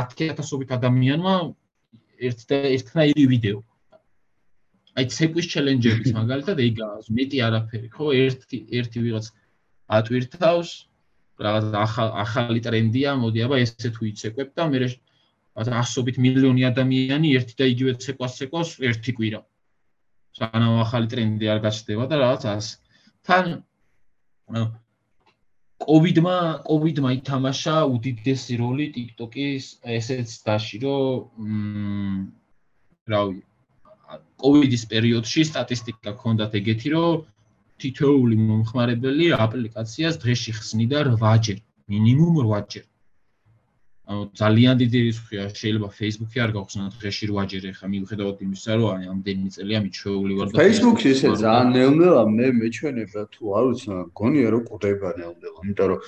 [0.03, 1.35] 10000ობით ადამიანმა
[2.29, 3.59] ერთ და ერთნაირი ვიდეო
[4.95, 8.11] აი ცეკვის ჩელენჯებით მაგალითად ეგაა მეტი არაფერი ხო?
[8.25, 9.31] ერთი ერთი ვიღაც
[9.99, 10.71] ატვირთავს
[11.47, 11.65] რაღაც
[12.25, 14.87] ახალი ტრენდია მოდი აბა ესე თუ იცეკვებ და მე
[15.55, 19.41] ასობით მილიონი ადამიანი ერთი და იგივე ცეკვას ცეკვას ერთი კვირა.
[20.39, 22.67] სანამ ახალი ტრენდი არ გაჩნდება და რაღაც ას.
[23.27, 23.47] თან
[25.85, 26.37] კოვიდმა
[26.67, 29.65] კოვიდმა ითამაშა უდიდესი როლი TikTok-ის
[29.99, 32.31] ესეც დაში რომ
[33.15, 33.41] რავი
[34.45, 37.23] კოვიდის პერიოდში სტატისტიკა ქონდათ ეგეთი რომ
[37.85, 41.59] თითოეული მომხმარებელი აპლიკაციას დღეში ხსნიდა 8ჯერ
[41.95, 42.85] მინიმუმ 8ჯერ
[44.05, 49.05] ანუ ძალიან დიდი რისკია შეიძლება Facebook-ი არ გავხსნათ დღეში 8ჯერ ახლა მიუხედავად იმისა რომ აი
[49.13, 54.49] ამდენი წელია მიჩვეული ვარ და Facebook-ი ესე ძალიან ნეუნელა მე მეჩვენება თუ არ ვიცი გონია
[54.55, 56.01] რომ ყვდება ნეუნელა იმიტომ რომ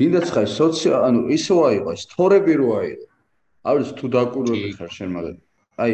[0.00, 3.06] გინდაც ხაი სოციალ ანუ ისო აიყო სტორები რო აიყო
[3.68, 5.44] არ ვიცი თუ დაკურვები ხარ შენ მაგალითად
[5.84, 5.92] აი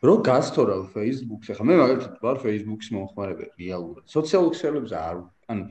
[0.00, 4.04] რო გასთორალ Facebook-ს ახლა მე მაგალითად ვარ Facebook-ის მომხმარებელი რეალურად.
[4.08, 5.16] სოციალურ ქსელებზე არ
[5.52, 5.64] ანუ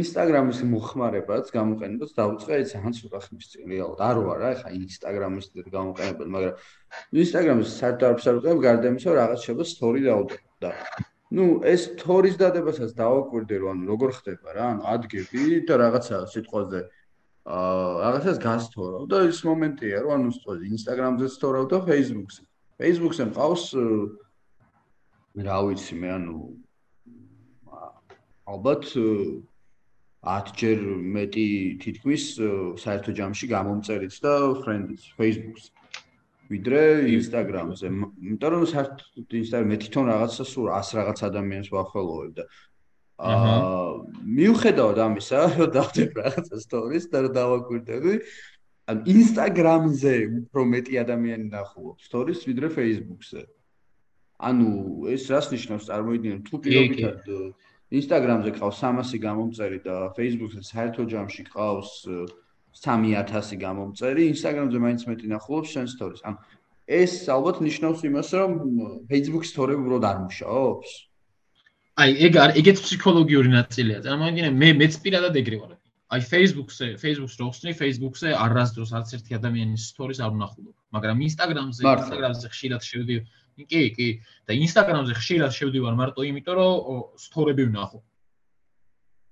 [0.00, 4.02] ინსტაგრამის მოხმარებაც გამოყენებას დაუწყე ძალიან ცოტა ხნის წინ რეალურად.
[4.08, 6.54] არ ვარ რა ეხა ინსტაგრამის გამოყენებელი მაგრამ
[7.16, 10.70] ინსტაგრამის საერთოდ არ ვსარუყებ გარდა იმისა რომ რაღაც შეიძლება სტორი დაუდო და
[11.30, 16.80] ну ეს სტორის დადებასაც დავაკვირდე რომ ანუ როგორ ხდება რა ანუ ადგები და რაღაცა სიტყვაზე
[17.56, 22.49] აა რაღაცას გასთორავ და ეს მომენტია რომ ანუ სწორი ინსტაგრამზე სტორავ და ფეისბუქზე
[22.80, 23.64] ფეისბუქზე მყავს
[25.46, 26.36] რა ვიცი მე ანუ
[28.50, 28.88] ალბათ
[30.20, 30.80] 10ჯერ
[31.16, 31.48] მეტი
[31.84, 32.24] თითქმის
[32.82, 34.32] საერთო ჯამში გამომწერიც და
[34.64, 35.70] ფრენდიც Facebook-ს
[36.50, 36.80] ვიდრე
[37.14, 37.86] Instagram-ზე.
[37.86, 42.44] იმიტომ რომ საერთოდ Instagram-ი თვითონ რაღაცა სულ 100 რაღაც ადამიანს ვახველოვებ და
[43.20, 43.54] აა
[44.40, 48.14] მიუხედავად ამისა, რომ დავდებ რაღაცა stories და დავაკვირდები,
[48.88, 50.14] ან Instagram-ზე
[50.46, 53.42] უფრო მეტი ადამიანი ნახულობს stories ვიდრე Facebook-ზე.
[54.40, 54.70] ანუ
[55.12, 57.18] ეს რას ნიშნავს წარმოიდგინე თუ პირობითად
[57.90, 61.90] Instagram-ზე ყავს 300 გამომწერი და Facebook-ზე საერთო ჯამში ყავს
[62.70, 66.22] 3000 გამომწერი, Instagram-ზე მაინც მეტი ნახულობს შენ stories.
[66.22, 66.38] ან
[66.86, 68.50] ეს ალბათ ნიშნავს იმას, რომ
[69.10, 70.90] Facebook-ის story-ები უბრალოდ არ მუშაობს.
[72.00, 73.98] აი, ეგ არ ეგეთ ფსიქოლოგიური ნაწილია.
[74.06, 75.79] წარმოიდგინე, მე მეც პირადად ეგრე ვარ.
[76.10, 81.82] აი, Facebook-ზე, Facebook-ს რო ხსნი, Facebook-ზე არასდროს არც ერთი ადამიანის stories არ ვნახულობ, მაგრამ Instagram-ზე,
[81.86, 83.24] Instagram-ზე ხშირად შევდივარ
[83.70, 84.08] კი, კი.
[84.46, 87.98] და Instagram-ზე ხშირად შევდივარ მარტო იმიტომ, რომ სტორები ვნახო.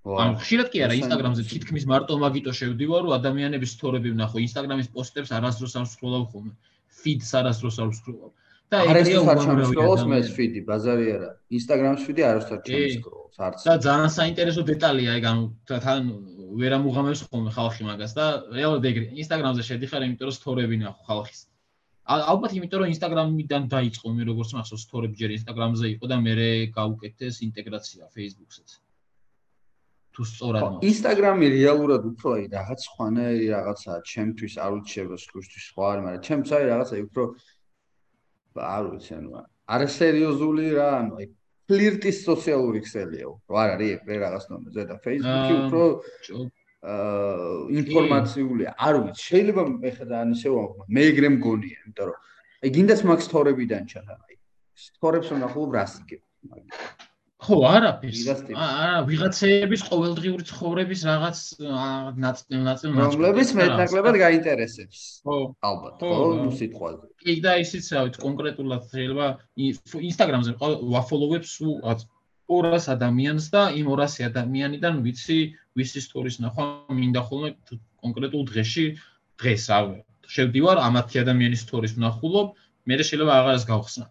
[0.08, 4.36] ანუ ხშირად კი არა, Instagram-ზე თითქმის მარტო მაგიტო შევდივარ, რომ ადამიანების სტორები ვნახო.
[4.46, 6.52] Instagram-ის პოსტებს არასდროს არ ვსკროლავ ხოლმე.
[6.98, 8.30] feed-ს არასდროს არ ვსკროლავ.
[8.72, 11.30] და ეგრეა უამრავი მე feed-ი, ბაზარი არა.
[11.58, 13.62] Instagram-ის feed-ი არასდროს ჩემსკროლს, არც.
[13.68, 16.02] და ძალიან საინტერესო დეტალია ეგ, ანუ თან
[16.60, 19.06] ვერ ამუღამებს ხოლმე ხალხი მაგას და რეალურად ეგრე.
[19.22, 21.40] Instagram-ზე შედიხარ, იმიტომ რომ სტორები ვნახო ხალხის.
[22.08, 26.34] ალბათ იმიტომ რომ Instagram-დან დაიწყო მე როგორც მახსოვს სტორები ჯერ Instagram-ზე იყო და მე
[26.76, 28.68] გავუკეთეს ინტეგრაცია Facebook-საც.
[30.18, 35.84] თუ სწორად მო Instagram-ი რეალურად უფრო აი რაღაც ხვანაერი რაღაცაა ჩემთვის არ უჩება სხვისთვის სხვა
[35.94, 37.22] არ მაგრამ ჩემს აი რაღაცა უფრო
[38.66, 39.42] არ ვიცი ანუ
[39.74, 41.26] არასერიოზული რა ანუ აი
[41.68, 45.82] ფლირტის სოციალური ქსელიაო რა არის ეგ რაღაც ნომერზე და Facebook-ი უფრო
[46.38, 46.46] აა
[47.80, 52.18] ინფორმაციული არ ვიცი შეიძლება მე ხედა ან ისე ვამბობ მე ეგრე მგონია იმიტომ რომ
[52.62, 54.36] აი გინდას მაგ სტორებიდან ჩათა აი
[54.88, 56.22] სტორებს რომ ნახულობ რას იგებ
[57.38, 58.22] ხო არაფერს.
[58.50, 61.38] არა ვიღაცების ყოველდღიური ცხოვრების რაღაც
[62.24, 65.36] ნაწილ ნაწილ რომლებიც მეტნაკლებად გაინტერესებს ხო
[65.70, 67.06] ალბათ ხო ნუ სიტყვაზე.
[67.22, 69.26] კი და ისიც რა ვიცი კონკრეტულად შეიძლება
[70.10, 70.56] ინსტაგრამზე
[70.96, 75.40] ვაფოლოვებს 200 ადამიანს და იმ 200 ადამიანიდან ვიცი
[75.78, 77.50] ვისი სტორის ნახვა მინდა ხოლმე
[78.02, 78.86] კონკრეტულ დღეში
[79.38, 79.96] დღეს ავე.
[80.26, 82.48] შევდივარ ამ 10 ადამიანის სტორის ვნახულობ
[82.88, 84.06] მე შეიძლება აღარას გავხსნა.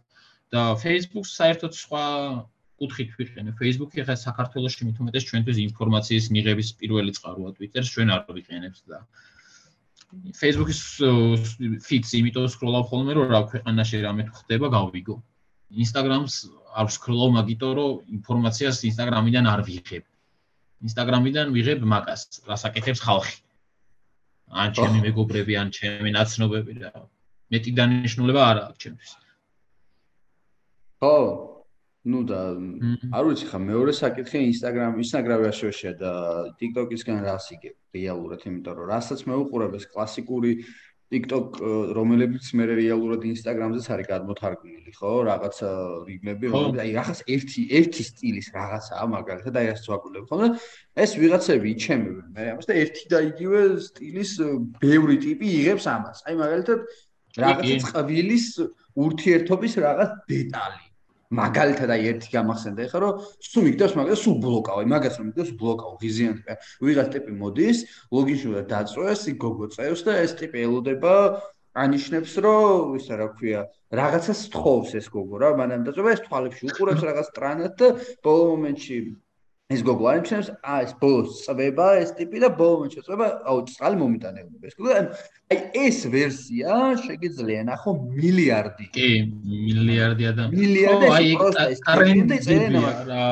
[0.48, 2.04] და Facebook-ს საერთოდ სხვა
[2.82, 8.22] კუთხით ვიყენე Facebook-ი ხა საქართველოს მით უმეტეს ჩვენთვის ინფორმაციის მიღების პირველი წყაროა Twitter-ს ჩვენ არ
[8.38, 9.00] ვიყენებთ და
[10.42, 10.82] Facebook-ის
[11.88, 15.18] feed-ს იმიტომ სკროლავ ხოლმე რომ რა ქვეყანაში რამე ხდება გავიგო
[15.68, 16.48] Instagram-ს
[16.80, 20.06] არ ვსკროლავ მაგიტო რომ ინფორმაციას Instagram-იდან არ ვიღებ.
[20.88, 23.38] Instagram-იდან ვიღებ მაგას, რასაკეთებს ხალხი.
[24.48, 26.92] ან ჩემი მეგობრები, ან ჩემი ნაცნობები და
[27.52, 29.12] მეტი დანიშნულება არ აქვს ჩემთვის.
[31.04, 31.57] ხო.
[32.07, 32.59] ну да,
[33.14, 36.12] არ ვიცი ხა მეორე საკითხი Instagram, Instagram-ი აშოშია და
[36.59, 40.57] TikTok-ისგან რას იგებ რეალურად, იმიტომ რომ რასაც მე უყურებ ეს კლასიკური
[41.12, 41.61] TikTok
[41.93, 45.12] რომელებიც მე რეალურად Instagram-ზეც არის გადმოთარგმნილი, ხო?
[45.29, 45.70] რაღაცა
[46.09, 50.37] რიგები, რომელიც აი რაღაც ერთი ერთი სტილის რაღაცაა, მაგალითად, აი ასე ვაკულებ, ხო?
[50.43, 50.49] და
[51.05, 53.61] ეს ვიღაცები იჩემებენ მე ამას და ერთი და იგივე
[53.93, 54.33] სტილის
[54.81, 56.25] ბევრი ტიპი იღებს ამას.
[56.27, 56.81] აი მაგალითად
[57.45, 58.47] რაღაცა წყვილის
[59.05, 60.86] ურთიერთობის რაღაც დეტალი.
[61.36, 65.52] მაგალითად აი ერთი გამახსენდა ეხლა რომ სულ მიგდავს მაგას სულ ბლოკავ აი მაგას რომ მიგდავს
[65.60, 66.56] ბლოკავ ღიზიანტი
[66.88, 67.78] ვიღაც ტიპი მოდის
[68.16, 71.14] ლოგინში უნდა დაწვეს იქ გოგო წევს და ეს ტიპი ელოდება
[71.84, 73.62] ანიშნებს რომ ისა რა ქვია
[74.00, 77.88] რაღაცას თხოვს ეს გოგო რა მანამ დაწვა ეს თვალებში უყურებს რაღაც ტრანად და
[78.24, 78.98] ბოლო მომენტში
[79.68, 83.57] ეს გოგო არ იმჩნევს, აა ეს ბოლოს წვება ეს ტიპი და ბოლოს მომენტში წვება, აუ
[83.68, 84.63] წყალი მომიტანეულება.
[84.70, 88.86] ეს გოგო აი ეს ვერსია შეგიძლია ნახო მილიარდი.
[88.95, 89.09] კი,
[89.43, 90.55] მილიარდი ადამიანი.
[90.61, 91.28] მილიარდი აი
[91.74, 93.26] ეს ტრენდი წერენა რა.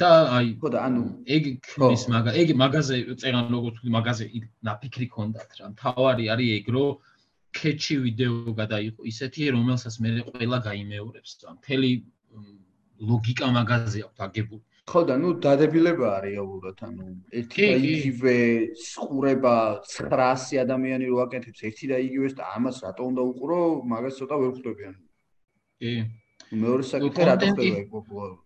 [0.00, 1.02] და აი ხო და ანუ
[1.36, 1.44] ეგ
[1.92, 4.24] ის მაგა ეგ მაგაზე წერან როგორც ვთქვი მაგაზე
[4.64, 5.66] ნაფიქრი ქონდათ რა.
[5.76, 6.90] თავარი არის ეგ რომ
[7.52, 11.30] კეჩი ვიდეო გადაიყო ისეთი რომელსაც მე ყველა გაიმეორებს.
[11.52, 11.90] მთელი
[13.00, 14.64] ლოგიკა მაგაზე აქვს აგებული.
[14.90, 17.06] ხო და ნუ დადებილებაა რეალურად ანუ
[17.40, 18.36] ერთი და იგივე
[18.84, 19.54] სხურება
[19.86, 23.60] 900 ადამიანი რო აკეთებს ერთი და იგივეს და ამას რატო უნდა უყურო
[23.94, 24.94] მაგას ცოტა ვერ ხვდებიან.
[25.80, 25.92] კი.
[26.62, 28.38] მეორე საკითხი რატო ხდება პოპულარული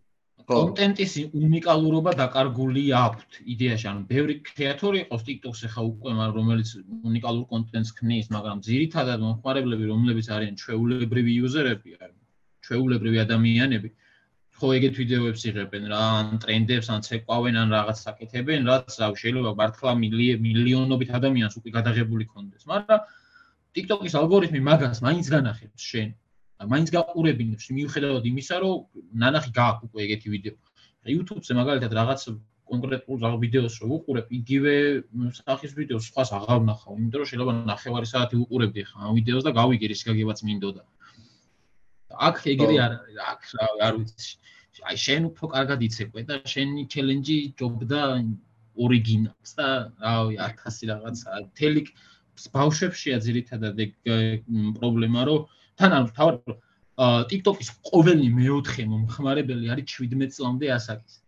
[0.44, 6.72] კონტენტის უნიკალურობა დაკარგული აქვს იდეაში ანუ ბევრი კრეატორი იყოს TikTok-ს ახლა უკვე რომელიც
[7.08, 12.12] უნიკალურ კონტენტს ქმნის მაგრამ ძირითადად მომხმარებლები რომლებიც არიან ჩვეულებრივი იუზერები ან
[12.68, 13.88] ჩვეულებრივი ადამიანები
[14.58, 19.52] ხო ეგეთ ვიდეოებს იღებენ რა ან ტრენდებს ან ცეკვავენ ან რაღაც საკეთებენ რაც რა შეიძლება
[19.60, 23.02] მართლა მილიონობით ადამიანს უკვე გადაღებული კონდეს მაგრამ
[23.74, 26.10] TikTok-ის ალგორითმი მაგას მაინც განახებს შენ.
[26.70, 28.74] მაინც გაყურებინებს მიუხედავად იმისა რომ
[29.22, 30.54] ნანახი გააქვს უკვე ეგეთი ვიდეო.
[31.14, 32.22] YouTube-ზე მაგალითად რაღაც
[32.70, 34.74] კონკრეტულ რაღაც ვიდეოს რო უყურებ იგივე
[35.40, 39.52] სახის ვიდეოს სხვას აღარ ვნახავ იმიტომ რომ შეიძლება ნახევარი საათი უყურებდი ხა ამ ვიდეოს და
[39.58, 40.82] გავიგე რის გაგებაც მინდოდა.
[42.14, 44.32] აქ ეგრე არ არის აქ რა არ ვიცი
[44.90, 48.02] აი შენ უფრო კარგად იცეკვე და შენი ჩელენჯი ჯობდა
[48.84, 49.68] ორიგინალს და
[50.04, 51.82] რავი 1000 რაღაცა თელი
[52.54, 53.92] ბავშვებშია ძირითადად ეგ
[54.78, 55.46] პრობლემა რომ
[55.78, 56.56] თან არ თავად
[57.30, 61.20] TikTok-ის ყოველი მეოთხე მომხმარებელი არის 17 წლამდე ასაკის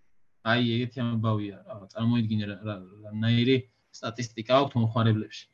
[0.46, 3.56] აი ეგეთი ამბავია რა წარმოიდგინე რანაირი
[3.98, 5.46] სტატისტიკა აქვს მომხმარებლებში.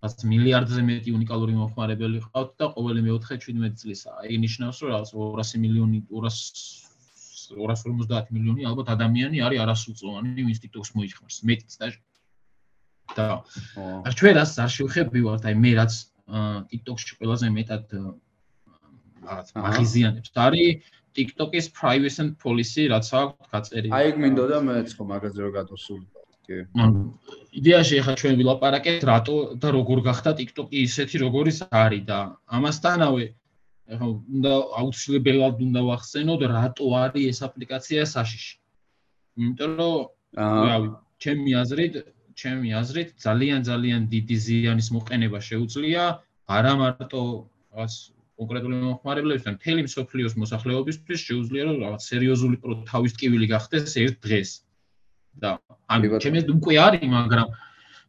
[0.00, 4.14] რაც მილიარდზე მეტი უნიკალური მომხმარებელი ყავთ და ყოველი მეოთხე 17 წლისა.
[4.22, 6.89] აი ნიშნავს რომ რაღაც 200 მილიონი 200
[7.56, 11.90] 250 მილიონი ალბათ ადამიანი არის არასრულწლოვანი ინსტიტუტს მოიხმარს მეტიც და
[13.16, 13.26] და
[13.80, 15.92] აა ჩვენ რას არ შევხებივართ აი მე რაც
[16.70, 17.84] TikTok-ში ყველაზე მეტად
[19.26, 20.30] რაღაც აღიზიანებს.
[20.34, 25.52] არის TikTok-ის privacy and policy რაც აქვს გაწერილი აი ეგ მინდოდა მეც ხო მაგაზე რომ
[25.58, 26.58] გადოსულიყო კი.
[27.60, 33.24] იდეაში ახლა ჩვენ ვილაპარაკეთ რატო და როგორ გახდა TikTok-ი ისეთი როგორიც არის და ამასთანავე
[33.90, 38.54] უნდა აუცილებლად უნდა ვახსენოთ რატო არის ეს აპლიკაცია საშიში.
[39.40, 39.94] იმიტომ რომ
[40.70, 40.88] რავი,
[41.22, 41.94] ჩემი აზრით,
[42.40, 46.02] ჩემი აზრით ძალიან ძალიან დიდი ზიანის მოყენება შეუძლია
[46.56, 47.22] არა მარტო
[47.74, 47.94] რაღაც
[48.40, 52.56] კონკრეტული მომხმარებლების, მაგრამ მთელი მსოფლიოს მოსახლეობისთვის შეუძლია რომ რაღაც სერიოზული
[52.90, 54.50] თავის ტკივილი გახდეს ერთ დღეს.
[55.40, 57.48] და ამ ჩემს უკვე არის, მაგრამ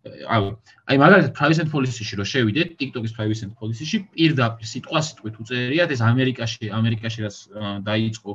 [0.01, 0.45] აი
[0.89, 6.71] აი მაგალითად privacy policy-ში რო შევიდეთ TikTok-ის privacy policy-ში პირდაპირ სიტყვა სიტყვით უწერიათ ეს ამერიკაში
[6.77, 7.37] ამერიკაში რაც
[7.85, 8.31] დაიწყო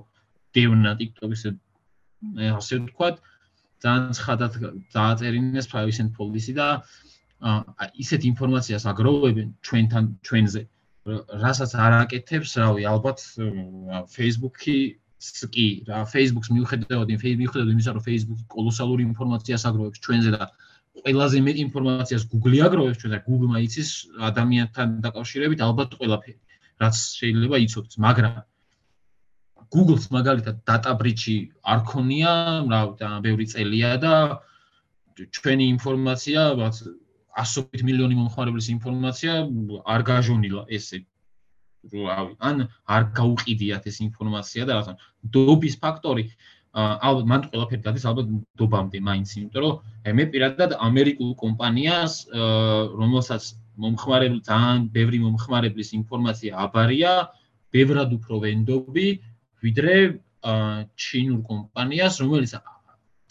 [0.58, 3.18] დევნა TikTok-ის ასე ვთქვათ
[3.82, 4.52] ძალიან ცხადად
[4.94, 6.68] დააწერინეს privacy policy და
[8.04, 10.62] ისეთ ინფორმაციას აგროვებენ ჩვენთან ჩვენზე.
[11.42, 13.18] რასაც არ აკეთებს რავი ალბათ
[14.14, 14.76] Facebook-ი
[15.54, 20.48] კი რა Facebook-ს მიუხედავად იმ მიუხედავად იმისა რომ Facebook-ი კოლოსალური ინფორმაციას აგროვებს ჩვენზე და
[20.96, 23.90] ყველაზე მეტ ინფორმაციას Google-ი აგროვებს ჩვენ და Google-მა იცის
[24.30, 26.38] ადამიანთან დაკავშირებით ალბათ ყველაფერი,
[26.82, 28.36] რაც შეიძლება იცოდეს, მაგრამ
[29.74, 31.36] Google-ს მაგალითად data breach-ი
[31.72, 32.32] არ ქონია,
[32.70, 34.14] რა და ბევრი წელია და
[35.16, 36.76] ჩვენი ინფორმაცია, რაც
[37.36, 39.32] ასობით მილიონი მომხმარებლის ინფორმაცია
[39.92, 41.04] არ გაჟონილა ესე
[41.92, 42.66] რავი ან
[42.96, 44.94] არ გაუყიდიათ ეს ინფორმაცია და რაღაცა
[45.36, 46.24] დობის ფაქტორი
[46.76, 52.14] ალბათ მან ყველაფერი დადის ალბათ დობამდე მაინც იმიტომ რომ მე პირადად ამერიკულ კომპანიას
[53.00, 53.48] რომელსაც
[53.84, 57.12] მომხმარებლ ძალიან ბევრი მომხმარებლის ინფორმაცია აბარია
[57.72, 59.08] ბევრად უფრო ვენდობი
[59.64, 59.96] ვიდრე
[61.06, 62.52] ჩინურ კომპანიას რომელიც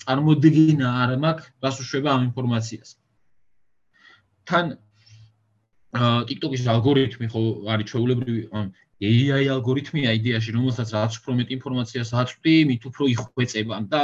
[0.05, 2.89] წარმოდგენა არ მაქვს რას უშვება ამ ინფორმაციას.
[4.49, 4.65] თან
[5.95, 7.41] TikTok-ის ალგორითმი ხო
[7.71, 8.41] არის ჩვეულებრივი
[9.05, 13.75] AI ალგორითმია იდეაში, რომელსაც რაც უფრო მეტ ინფორმაციას აწვდი, მით უფრო იხვეწება.
[13.91, 14.03] და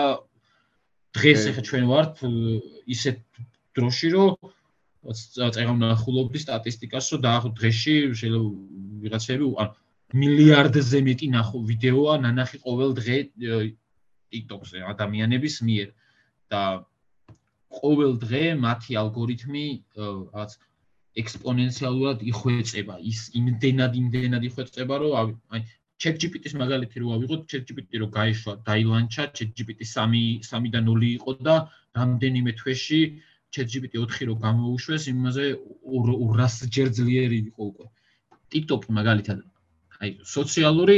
[1.15, 2.15] დღეს ახლა ჩვენ ვართ
[2.95, 3.17] ისეთ
[3.75, 4.31] დროში, რომ
[5.55, 8.47] წეგამნახულობდი სტატისტიკას, რომ დაახლოებით დღეში შეიძლება
[9.03, 9.69] ვიღაცები ან
[10.11, 13.17] მილიარდზე მეტი ნახო ვიდეოა ნანახი ყოველ დღე
[14.31, 15.89] TikTok-ზე ადამიანების მიერ.
[16.51, 16.83] და
[17.71, 19.65] ყოველ დღე მათი ალგორითმი
[19.95, 20.51] რაღაც
[21.19, 22.95] ექსპონენციალურად იხვეწება.
[23.11, 25.61] ის იმდენად იმდენად იხვეწება რომ აი
[26.01, 31.55] ChatGPT-ს მაგალითი რო ავიღოთ ChatGPT რო გაიშვა დაილანჩა ChatGPT 3 3 და 0 იყო და
[31.99, 33.01] რამდენიმე თვეში
[33.53, 35.45] ChatGPT 4 რო გამოუშვეს იმაზე
[35.85, 37.85] 200 ჯერ ძლიერი იყო უკვე.
[38.51, 39.43] TikTok-ი მაგალითად
[40.01, 40.97] აი სოციალური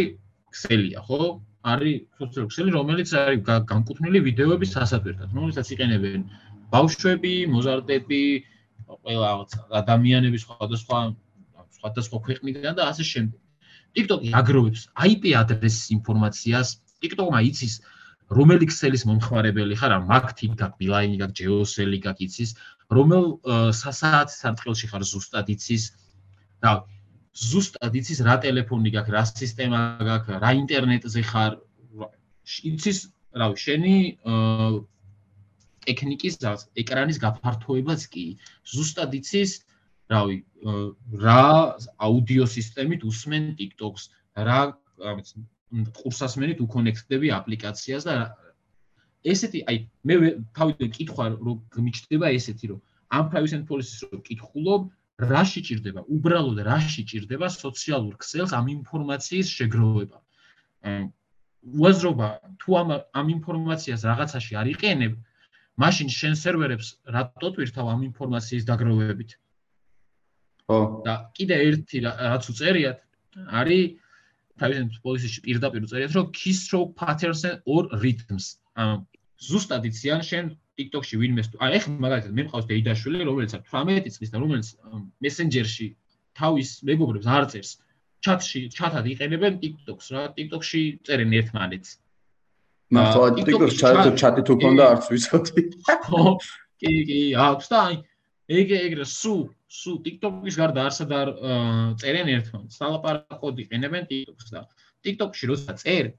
[0.54, 1.22] ქსელია ხო?
[1.64, 6.26] არის სოციალური ქსელი რომელიც არის განკუთვნილი ვიდეოების სასატვირთად რომელსაც იყენებენ
[6.74, 8.24] ბავშვები მოზარდები
[8.88, 9.30] ყველა
[9.82, 11.00] ადამიანები სხვადასხვა
[11.78, 13.40] სხვადასხვა ქვეყნიდან და ასე შემდეგ
[13.98, 16.70] TikTok-ი აგროვებს IP ადრესის ინფორმაციას
[17.04, 17.76] TikTok-მა იცის
[18.34, 22.56] რომელი ქსელის მომხმარებელი ხარ ან მაგთი გაკ ბილაინი გაკ ჯეოსელი გაკ იცის
[22.98, 23.26] რომელ
[23.84, 25.84] სასაათ სარტყელში ხარ ზუსტად იცის
[26.64, 26.72] და
[27.34, 31.58] ზუსტად იცის რა ტელეფონი გაქვს, რა სისტემა გაქვს, რა ინტერნეტზე ხარ.
[32.70, 33.00] იცის,
[33.34, 33.96] რავი, შენი
[35.88, 36.40] ტექნიკის
[36.84, 38.26] ეკრანის გაფართოებაც კი
[38.74, 39.52] ზუსტად იცის,
[40.14, 40.38] რავი,
[41.26, 41.44] რა
[42.08, 44.10] აუდიო სისტემით usmen TikTok-ს,
[44.48, 44.60] რა
[46.00, 48.16] ყურსასმენით უკონექტდები აპლიკაციას და
[49.24, 49.78] ესეთი, აი,
[50.08, 50.16] მე
[50.58, 52.82] თავიდან კითხვა რომ გმიჩდება ესეთი, რომ
[53.18, 54.92] ამ privacy policy-ს რო კითხულობ,
[55.32, 56.02] რაში ჭირდება?
[56.16, 60.18] უბრალოდ რაში ჭირდება სოციალურ ქსელს ამ ინფორმაციის შეგროვება?
[61.64, 62.28] უაზრობა
[62.60, 65.14] თუ ამ ამ ინფორმაციას რაღაცაში არ იყენებ,
[65.82, 69.32] მაშინ შენ სერვერებს რატო twirთავ ამ ინფორმაციის დაგროვებით?
[70.70, 70.80] ხო.
[71.06, 73.00] და კიდე ერთი რაც უწერიათ,
[73.60, 73.84] არის
[74.60, 78.62] privacy policy-ში პირდაპირ უწერიათ, რომ keystroke patterns or rhythms.
[78.78, 79.08] ამ
[79.42, 80.46] ზუსტად იციან შენ
[80.80, 84.68] TikTok-ში ვინმეს თუ აი ახლა მაგალითად მე მყავს დეიდაშვილი რომელიც 18 წლის და რომელიც
[85.26, 85.88] Messenger-ში
[86.40, 87.72] თავის მეგობრებს არ წერს
[88.26, 91.98] ჩატში ჩატად იყენებენ TikTok-ს რა TikTok-ში წერენ ერთმანეთს
[92.92, 95.62] მართლა TikTok-ს ჩატი ჩატი თუ ქონდა არც ვიცოდი
[96.08, 96.24] ხო
[96.84, 97.96] კი კი აქვს და აი
[98.60, 99.36] ეგ ეგრე სუ
[99.80, 101.30] სუ TikTok-ის გარდა არსად არ
[102.04, 104.66] წერენ ერთმანეთს სალაპარაკოდ იყენებენ TikTok-ს და
[105.08, 106.12] TikTok-ში როცა წერ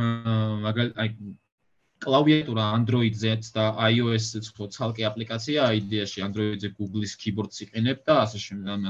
[0.00, 1.10] აა მაგალითად აი
[2.00, 8.86] კლავიატურა Android-ზეც და iOS-ზეც ხო ცალკე აპლიკაცია idea-ში Android-ზე Google-ის keyboard-ს იყენებ და ასე შემდეგ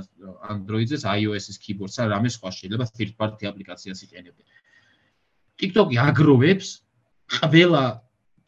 [0.55, 4.47] Android-ზეც iOS-ის keyboard-ს ან რამე სხვა შეიძლება third party აპლიკაციას იყენებდე.
[5.61, 6.69] TikTok-ი აგროვებს
[7.37, 7.85] ყველა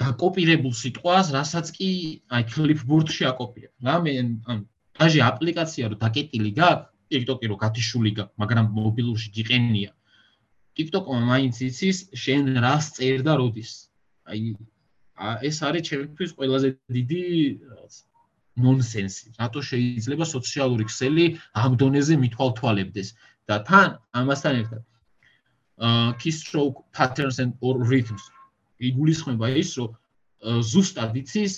[0.02, 1.88] დაკოპირებულ სიტყვას, რასაც კი
[2.32, 3.72] აი clipboard-ში აკოპირებ.
[3.88, 4.12] რამე
[4.50, 4.58] ან
[4.98, 9.90] დაჟე აპლიკაცია რო დაკეტილი გაქვს, TikTok-ი რო გათიშული გაქვს, მაგრამ მობილურში გიყენია.
[10.76, 13.72] TikTok-მა მაინც იცის შენ რას წერ და როდის.
[14.32, 14.56] აი
[15.48, 17.24] ეს არის ჩემთვის ყველაზე დიდი
[17.68, 17.94] რაღაც
[18.64, 19.26] ნონსენსი.
[19.40, 21.26] რატო შეიძლება სოციალური ქსელი
[21.62, 23.08] ამ დონეზე მithვალთვალებდეს
[23.48, 23.88] და თან
[24.20, 24.82] ამასთან ერთად
[26.22, 28.22] keystroke patterns and or rhythms
[28.82, 29.90] იგულისხმება ის, რომ
[30.72, 31.52] ზუსტად იცის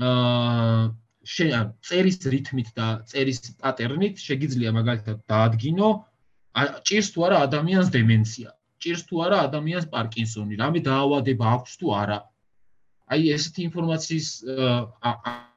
[0.00, 0.92] აა
[1.24, 5.88] წერის რითმით და წერის პატერნით შეიძლება მაგალითად დაადგინო
[6.88, 8.50] ჭირს თუ არა ადამიანს დემენცია.
[8.80, 12.18] ჭირს თუ არა ადამიანს პარკინსონი, რამე დაავადება აქვს თუ არა.
[13.12, 14.28] აი ესეთი ინფორმაციის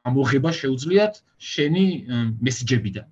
[0.08, 1.14] ამოღება შეუძლიათ
[1.52, 1.86] შენი
[2.48, 3.08] მესიჯებიდან.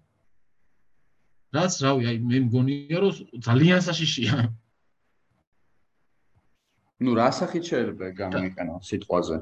[1.56, 3.12] რაც რავი, აი მე მგონია რომ
[3.48, 4.34] ძალიან საშიშია.
[7.04, 9.38] Ну რა სახით შეიძლება გამოიყენო სიტყვაზე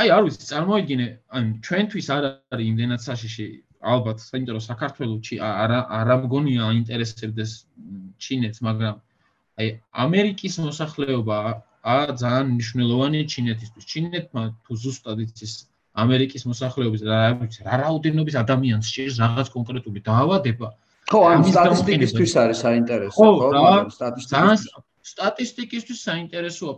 [0.00, 3.48] აი არ ვიცი წარმოიდგინე ან ჩვენთვის არ არის იმდენად საშიში
[3.94, 7.52] ალბათ იმიტომ რომ საქართველოსი არ არ მგონია აინტერესებდეს
[8.24, 8.96] ჩინეთს მაგრამ
[9.60, 9.68] აი
[10.04, 11.38] ამერიკის მოსახლეობა
[11.80, 13.84] ა ძალიან მნიშვნელოვანი ჩინეთისთვის.
[13.92, 15.52] ჩინეთმა თუ ზუსტად იცის
[16.02, 20.68] ამერიკის მოსახლეობის რა ვიცი რა რაოდენობის ადამიანს შეიძლება რაღაც კონკრეტული დაავადება.
[21.10, 23.88] ხო, ამ სტატისტიკისთვის არის საინტერესო, ხო, მაგრამ
[25.06, 26.72] სტატისტიკისთვის საინტერესოა.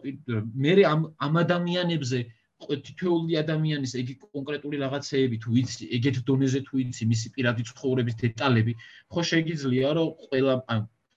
[0.55, 2.21] მე ამ ამ ადამიანებზე
[2.63, 8.73] თითოეული ადამიანის ეგი კონკრეტული რაღაცეები თუ იცი, ეგეთ დონეზე თუ იცი მისი პირადი ცხოვრების დეტალები,
[9.11, 10.55] ხო შეიძლება რომ ყველა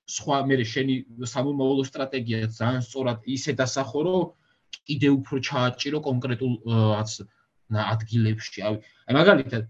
[0.05, 0.95] სხვა მე შენი
[1.33, 4.25] სამომავლო სტრატეგია ძალიან სწორად ისე დასახო რომ
[4.89, 6.53] კიდე უფრო ჩააჭირო კონკრეტულ
[7.93, 8.75] ადგილებში აი
[9.09, 9.63] აი მაგალითად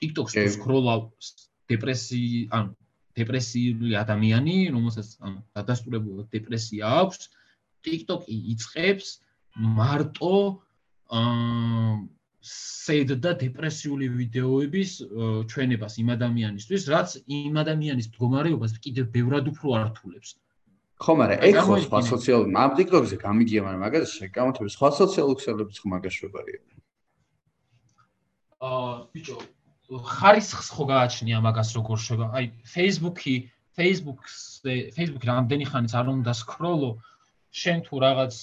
[0.00, 1.00] TikTok-ს სკროლავ
[1.72, 2.20] დეპრესი
[2.58, 2.68] ან
[3.18, 7.28] დეპრესიული ადამიანი რომელსაც ან დადასტურებულად დეპრესია აქვს
[7.86, 9.08] TikTok-ი იწખებს
[9.80, 10.36] მარტო
[11.10, 11.94] აა
[12.40, 14.90] სედ და დეპრესიული ვიდეოების
[15.52, 20.30] ჩვენებას იმ ადამიანისთვის, რაც იმ ადამიანის მდგომარეობას კიდევ ბევრად უფრო ართულებს.
[21.04, 25.76] ხო, მაგრამ ეგ ხო სხვა სოციალური ამ TikTok-ზე გამიგია, მაგრამ მაგას შეგამოთებს სხვა სოციალური ქსელებიც
[25.80, 26.60] ხო მაგას შვებარია.
[28.60, 29.36] აა ბიჭო
[29.90, 33.34] ხარისხს ხო გააჩნია მაგას როგორ შევა აი Facebook-ი
[33.78, 36.90] Facebook-ზე Facebook-ი რამდენი ხანიც არ უნდა სკროლო
[37.50, 38.34] შენ თუ რაღაც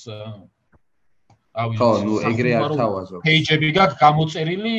[1.63, 4.75] ავი ხო ნუ ეგრე არ თავაზობ პეიჯები გაქვს გამოწერილი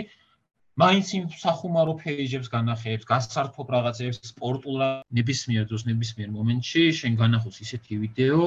[0.78, 4.84] მაინც იმ სახუმარო პეიჯებს განახეებს, გასართობ რაღაცებს, სპორტულ
[5.18, 8.44] ნებისმიერ დროს, ნებისმიერ მომენტში შენ განახოს ისეთი ვიდეო,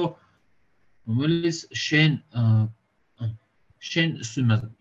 [1.12, 2.16] რომელიც შენ
[3.82, 4.10] შენ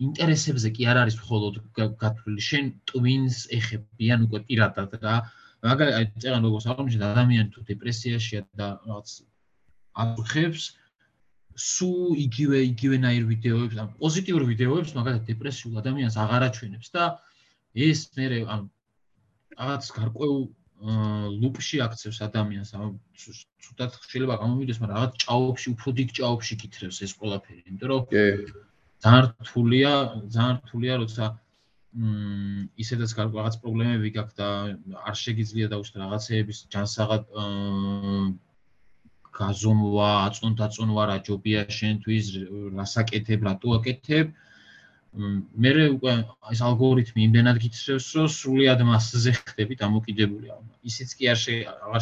[0.07, 1.55] ინტერესებზე კი არ არის მხოლოდ
[2.01, 5.15] გათვლილი, შენ ტვინს ეხებიან უკვე პირადად რა.
[5.65, 9.09] მაგალითად, წერან როგორც აღმოჩნდა ადამიანი თუ დეპრესიაშია და რაღაც
[10.03, 10.63] აღხებს
[11.61, 11.91] სუ
[12.25, 17.03] იგივე იგივენაირ ვიდეოებს, ან პოზიტიურ ვიდეოებს, მაგალითად დეპრესიულ ადამიანს აღარ აჩვენებს და
[17.89, 18.65] ეს მე ანუ
[19.57, 20.41] რაღაც გარკვეულ
[20.81, 22.87] ლუპში აქცევს ადამიანს ანუ
[23.61, 28.23] ცუდად შეიძლება გამომიდეს მაგრამ რაღაც ჭაობში უფრო დიდ ჭაობში კითრებს ეს ყველაფერი იმიტომ რომ კი
[29.03, 29.91] ძალიან რთულია
[30.35, 31.25] ძალიან რთულია როცა
[31.91, 34.47] მ ისედაც რაღაც პრობლემები გაქვს და
[35.09, 37.23] არ შეგიძლია დაუშვათ რაღაცეების ჯანსაღად
[39.39, 42.25] გაზომვა, აწონდაწონვა რა ჯობია შენთვის,
[42.77, 44.31] რასაკეთებ, რატო აკეთებ,
[45.63, 46.13] მე უკვე
[46.55, 50.47] ეს ალგორითმი იმდენად გიწევს, რომ სრულად მასზე ხდები დამოკიდებული.
[50.87, 51.39] ისიც კი არ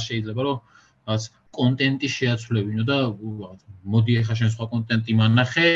[0.05, 0.57] შეიძლება, რომ
[1.05, 1.23] რაღაც
[1.57, 2.97] კონტენტი შეაცვლებინო და
[3.93, 5.69] მოდი ახლა შენ სხვა კონტენტი მანახე,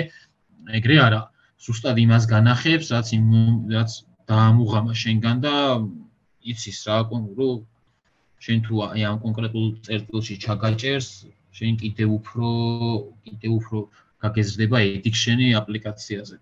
[0.79, 1.21] ეგრე არა.
[1.63, 3.27] ზუსტად იმას განახებს, რაც იმ
[3.73, 3.91] რაც
[4.27, 5.55] დაამუღამა შენგან და
[6.43, 7.23] იცის რა, რომ
[8.43, 11.09] შენ თუ აი ამ კონკრეტულ წერტილში ჩაგაჭერს,
[11.57, 12.47] შენ კიდევ უფრო
[13.27, 13.77] კიდევ უფრო
[14.23, 16.37] გაგეზრდება ედიქშენი აპლიკაციაზე.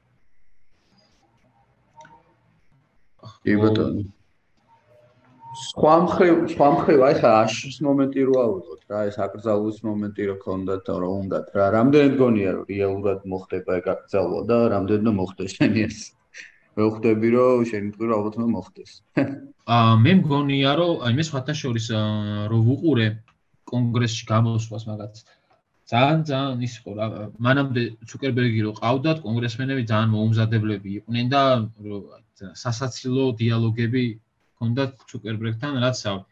[3.45, 4.01] კი ბატონო.
[5.51, 10.35] სხვა მხრივ, სხვა მხრივ, აი ხა აშის მომენტი რო ავიღოთ რა, ეს აკრძალვის მომენტი რო
[10.43, 15.57] ქონდათ და რო უნდათ რა, რამდენად გონია რომ რეალურად მოხდება ეგ აკრძალვა და რამდენად მოხდეს
[15.59, 15.99] შენი ეს?
[16.79, 18.91] მე ხვდები რომ შენი თქვი რომ ალბათ მოხდეს.
[19.75, 21.87] აა მე მგონია რომ აი მე სხვათა შორის
[22.51, 23.07] რო ვუყურე
[23.71, 25.15] კონგრესში გამოსვლას მაგაც
[25.91, 27.05] ძალიან ძალიან ის იყო რა
[27.43, 31.43] მანამდე ცუკერბერგი რო ყავდათ კონგრესმენები ძალიან მოუმზადებლები იყვნენ და
[32.63, 34.03] სასაცილო დიალოგები
[34.61, 36.23] ჰქონდათ ჩუკერბერგთან რაცავი.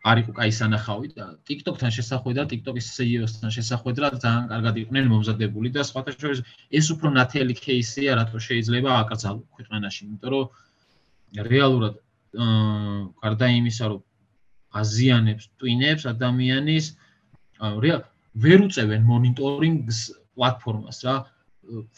[0.00, 5.84] არ იყო кай სანახავი და TikTok-თან შესახვედრა, TikTok-ის CEO-სთან შესახვედრა ძალიან კარგად იყვნენ მომზადებული და
[5.84, 6.40] სხვათა შორის
[6.72, 10.44] ეს უფრო ნათელი кейსია, რატო შეიძლება აკრძალო ქვეყანაში, იმიტომ რომ
[11.52, 11.94] რეალურად
[12.36, 14.00] აა გარდა იმისა, რომ
[14.80, 16.86] აზიანებს, ტვინებს ადამიანის
[17.84, 18.02] რეალ
[18.44, 20.00] ვერ უწევენ მონიტორინგს
[20.36, 21.16] პლატფორმას რა.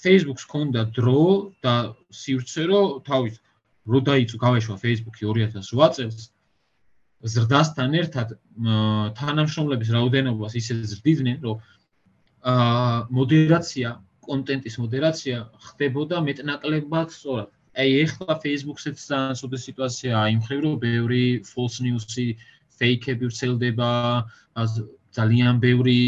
[0.02, 1.22] Facebook-ს ჰქონდა დრო
[1.64, 1.74] და
[2.10, 3.38] სივრცე, რომ თავის
[3.90, 6.30] რო დაიწყო გავეშვა Facebook-ი 2008 წელს
[7.22, 8.34] ზრდასთან ერთად
[9.18, 11.56] თანამშრომლების რაოდენობას ისე ზრდიდნენ რომ
[12.42, 13.90] აა მოდერაცია,
[14.26, 17.50] კონტენტის მოდერაცია ხდებოდა მეტნაკლებად სწორად.
[17.78, 22.26] აი ეხლა Facebook-საც ძალიან სუდი სიტუაციაა იმ ხრივ რომ ბევრი false news-ი,
[22.78, 23.90] fake-ები ვრცელდება,
[25.18, 26.00] ძალიან ბევრი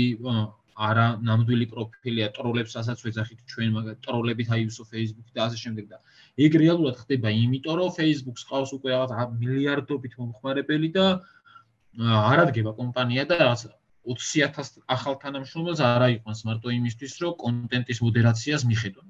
[0.74, 5.98] არა ნამდვილი პროფილია ტროლებს ასაც ვეძახით ჩვენ მაგათ ტროლებით აიუსო Facebook-ი და ასე შემდეგ და
[6.34, 11.04] ეგ რეალურად ხდება იმიტომ რომ Facebook-ს ყავს უკვე რაღაც მილიარდობით მომხმარებელი და
[11.94, 13.66] არ ადგება კომპანია და რაღაც
[14.04, 19.06] 20000 ახალ თანამშრომელს არ აიყვანს მარტო იმისთვის რომ კონტენტის მოდერაციას მიხედონ.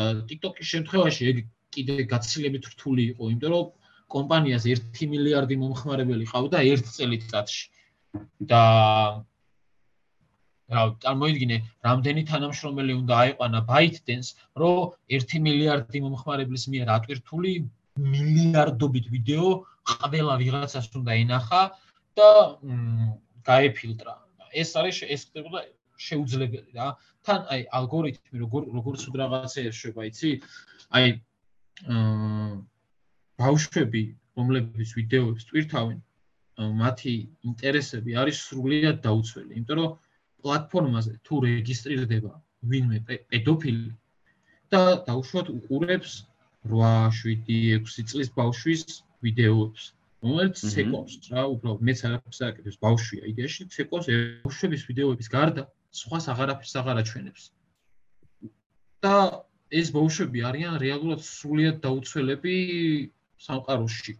[0.00, 1.36] და TikTok-ის შემთხვევაში ეგ
[1.76, 3.66] კიდე გაცილებით რთული იყო იმიტომ რომ
[4.14, 7.64] კომპანიას 1 მილიარდი მომხმარებელი ყავდა ერთ წელიწადში.
[8.50, 8.62] და
[10.74, 11.56] რა წარმოიდგინე
[11.86, 14.28] რამდენი თანამშრომელი უნდა აიყვანა ByteDance
[14.62, 14.78] რომ
[15.18, 17.52] 1 მილიარდი მომხმარებლის მიერ ატვირთული
[18.12, 19.48] მილიარდობით ვიდეო
[19.92, 21.62] ყველა ვიღაცას უნდა ენახა
[22.18, 22.30] და
[23.48, 24.14] გაეფილტრა.
[24.52, 25.58] ეს არის ეს ხდება
[26.06, 26.88] შეუძლებელი რა.
[27.26, 30.30] თან აი ალგორითმი როგორ როგორ სულ რაღაცეებს შვება იცი?
[30.96, 31.06] აი
[33.42, 34.02] ბავშვები
[34.38, 35.98] რომლებიც ვიდეოებს ტვირთავენ
[36.82, 37.14] მათი
[37.48, 39.92] ინტერესები არის სრულიად დაუცველი იმიტომ რომ
[40.44, 42.32] პლატფორმაზე თუ რეგისტრირდება
[42.72, 43.88] ვინმე პედოფილი
[44.74, 46.12] და დაუშვათ უყურებს
[46.70, 48.84] 8-7-6 წლის ბავშვის
[49.26, 49.88] ვიდეოებს
[50.22, 54.10] რომელიც ცეკვავს რა უბრალოდ მეც არაფერს აკეთებს ბავშვია იდეაში ცეკვავს
[54.44, 55.66] ბავშვების ვიდეოების გარდა
[56.02, 57.48] სხვას აღარაფერს აღარ აჩვენებს
[59.02, 59.16] და
[59.80, 62.54] ეს ბავშვები არიან რეალურად სრულიად დაუცველები
[63.46, 64.14] სამყაროში.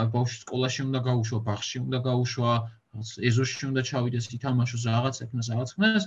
[0.00, 2.52] ან ბავშვი სკოლაში უნდა გაუშვა ბაღში უნდა გაუშვა
[3.30, 6.04] ეზოში უნდა ჩავიდეს ითამაშოს რაღაც ეკნას რაღაც ხმას.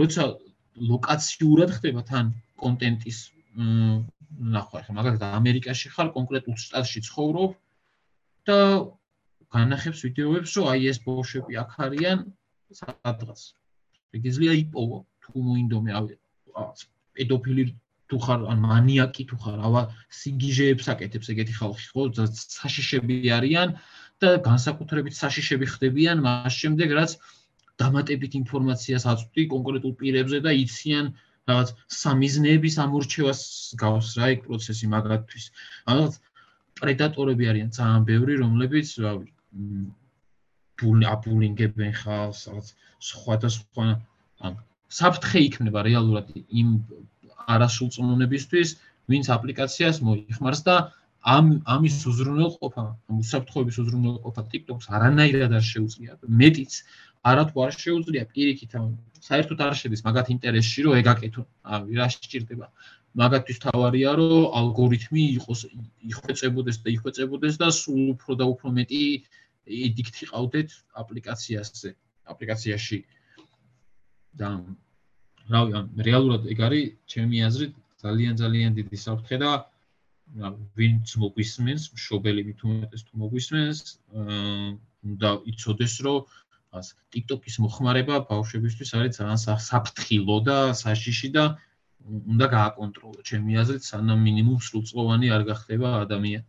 [0.00, 0.22] როცა
[0.90, 2.26] ლოკაციურად ხდება თან
[2.62, 3.18] კონტენტის
[4.56, 7.56] ნახვა ხა მაგალითად ამერიკაში ხარ კონკრეტულ შტატში ცხოვრობ
[8.46, 8.58] და
[9.54, 12.18] განახებს ვიდეოებს რომ აი ეს ბოშები აქ არიან
[12.80, 13.40] სადღაც.
[14.14, 16.14] ეგ იძლია იპოვო თუ მოინდომე რავი
[17.14, 17.64] პედოფილი
[18.10, 19.82] თუ ხარ ან მანიაკი თუ ხარ, ავა
[20.18, 22.02] სიგიჟეებს აკეთებს ეგეთი ხალხი, ხო,
[22.58, 23.78] საშიშები არიან
[24.20, 27.16] და განსაკუთრებით საშიშები ხდებიან მას შემდეგ, რაც
[27.80, 31.06] დამატებით ინფორმაციას აწვდი კონკრეტულ პირებზე და იციან
[31.50, 33.40] რაღაც სამიზნეების ამორჩევას
[33.80, 35.44] გავს რა ეგ პროცესი მაგათთვის.
[35.90, 36.04] ანუ
[36.80, 38.88] პრედატორები არიან ძალიან ბევრი, რომლებიც
[40.80, 42.68] ბულ აბულინგებენ ხალხს, რაღაც
[43.10, 43.86] სხვადასხვა
[44.48, 44.52] ან
[45.00, 46.68] საფრთხე იქნება რეალურად იმ
[47.56, 48.68] არასრულწლოვნებისთვის,
[49.10, 50.76] ვინც აპლიკაციას მოიხმარს და
[51.20, 52.84] ამ ამის უზრუნველყოფა,
[53.20, 56.16] უსაფრთხოების უზრუნველყოფა TikTok-ს არანაირად არ შეუძლია.
[56.40, 56.72] მეტიც
[57.30, 58.86] არათუ არ შეუძლია პირიქით ამ
[59.20, 61.42] საერთოდ არ შედის მაგათ ინტერესში რომ ეგაკეთო.
[61.76, 62.66] აი რა შეჭirdება.
[63.20, 65.60] მაგათთვის თავარია რომ ალგორითმი იყოს
[66.08, 69.02] იხვეწებოდეს და იხვეწებოდეს და სულ უფრო და უფრო მეტი
[69.66, 70.68] ედიქტი ყავდეთ
[71.04, 71.90] აპლიკაციაზე,
[72.32, 72.98] აპლიკაციაში.
[74.40, 74.48] და
[75.50, 75.72] რავი,
[76.06, 79.50] რეალურად ეგ არის ჩემი აზრით ძალიან ძალიან დიდი საფრთხე და
[80.78, 83.78] ვინც მოგვისმენს, მშობელი მით უმეტეს თუ მოგვისმენს,
[84.14, 86.18] უნდა იცოდეს, რომ
[86.70, 91.44] ას TikTok-ის მოხმარება ბავშვებისთვის არის ძალიან საფრთხილო და საშიში და
[92.06, 93.20] უნდა გააკონტროლო.
[93.26, 96.46] ჩემი აზრით, სანამ მინიმუმ სრულწლოვანი არ გახდება ადამიანი.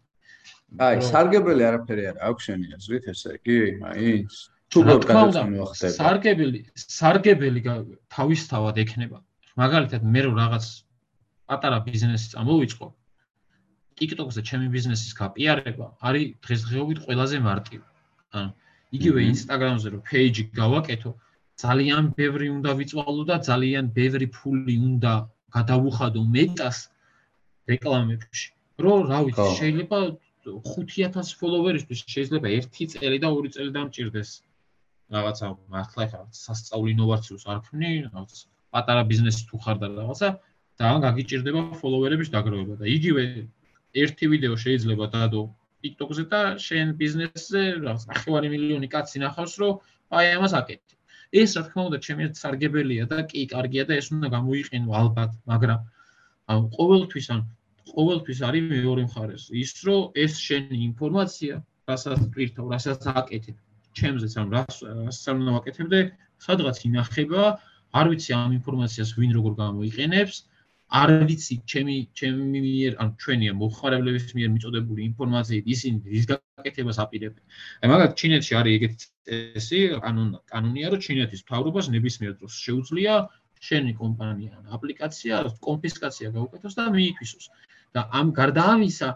[0.78, 4.32] აი, სარგებელი არაფერი არ აქვს შენი აზრით, ესე იგი, მაინც
[4.72, 7.60] თუ გადაწყვეტილება სარგებელი, სარგებელი
[8.16, 9.20] თავისთავად ექნება.
[9.58, 10.66] მაგალითად, მე რო რაღაც
[11.50, 12.88] პატარა ბიზნესი წამოვიწყო,
[14.02, 17.86] TikTok-ზე ჩემი ბიზნესის გაპიარება არის დღესდღეობით ყველაზე მარტივი.
[18.38, 18.50] ანუ
[18.98, 21.12] იგივე Instagram-ზე რო page გავაკეთო,
[21.64, 25.14] ძალიან ბევრი უნდა ვიწვალო და ძალიან ბევრი ფული უნდა
[25.56, 26.78] გადავუხადო მეტას
[27.72, 28.48] რეკლამებში.
[28.84, 30.00] რო რა ვიცი, შეიძლება
[30.66, 34.30] 5000 ფოლოვერისთვის შეიძლება 1 წელი და 2 წელი დამჭირდეს.
[35.14, 38.38] რაღაცა მართლა ხა სასწაული ინოვაციას არ ქმნი, რაღაც
[38.74, 40.30] პატარა ბიზნესი თუ ხარ და რაღაცა
[40.80, 43.24] და გაგიჭirdება ფოლოვერების დაგროვება და იგივე
[44.04, 45.44] ერთი ვიდეო შეიძლება დადო
[45.84, 49.74] TikTok-ზე და შენ ბიზნესზე რაღაც 9 მილიონი კაცი ნახავს, რომ
[50.18, 50.96] აი ამას აკეთე.
[51.42, 55.80] ეს რა თქმა უნდა ჩემი სარგებელია და კი კარგია და ეს უნდა გამოიყენო ალბათ, მაგრამ
[56.52, 57.42] ანუ ყოველთვის ან
[57.96, 61.54] ყოველთვის არის მეორე მხარეს ის, რომ ეს შენი ინფორმაცია,
[61.92, 63.58] რასაც პირთავ, რასაც აკეთებ,
[63.98, 66.00] ჩემზეც ან რასაც უნდა ვაკეთებდე,
[66.46, 67.44] სადღაც ინახება,
[68.00, 70.36] არ ვიცი ამ ინფორმაციას ვინ როგორ გამოიყენებს,
[70.92, 77.44] არ ვიცი ჩემი ჩემი მიერ ან ჩვენია მოხარებლების მიერ მიწოდებული ინფორმაციით ისინი რის გაკეთებას აპირებენ.
[77.82, 83.14] აი მაგათ ჩინეთში არის ეგეთი წესი, კანონ კანონია, რომ ჩინეთის მთავრობას ნებისმიერ დროს შეუძლია
[83.62, 85.34] შენი კომპანია ან აპლიკაცია
[85.68, 87.46] კონფისკაცია გაუკეთოს და მიითვისოს.
[87.96, 89.10] და ამ გარდა ამისა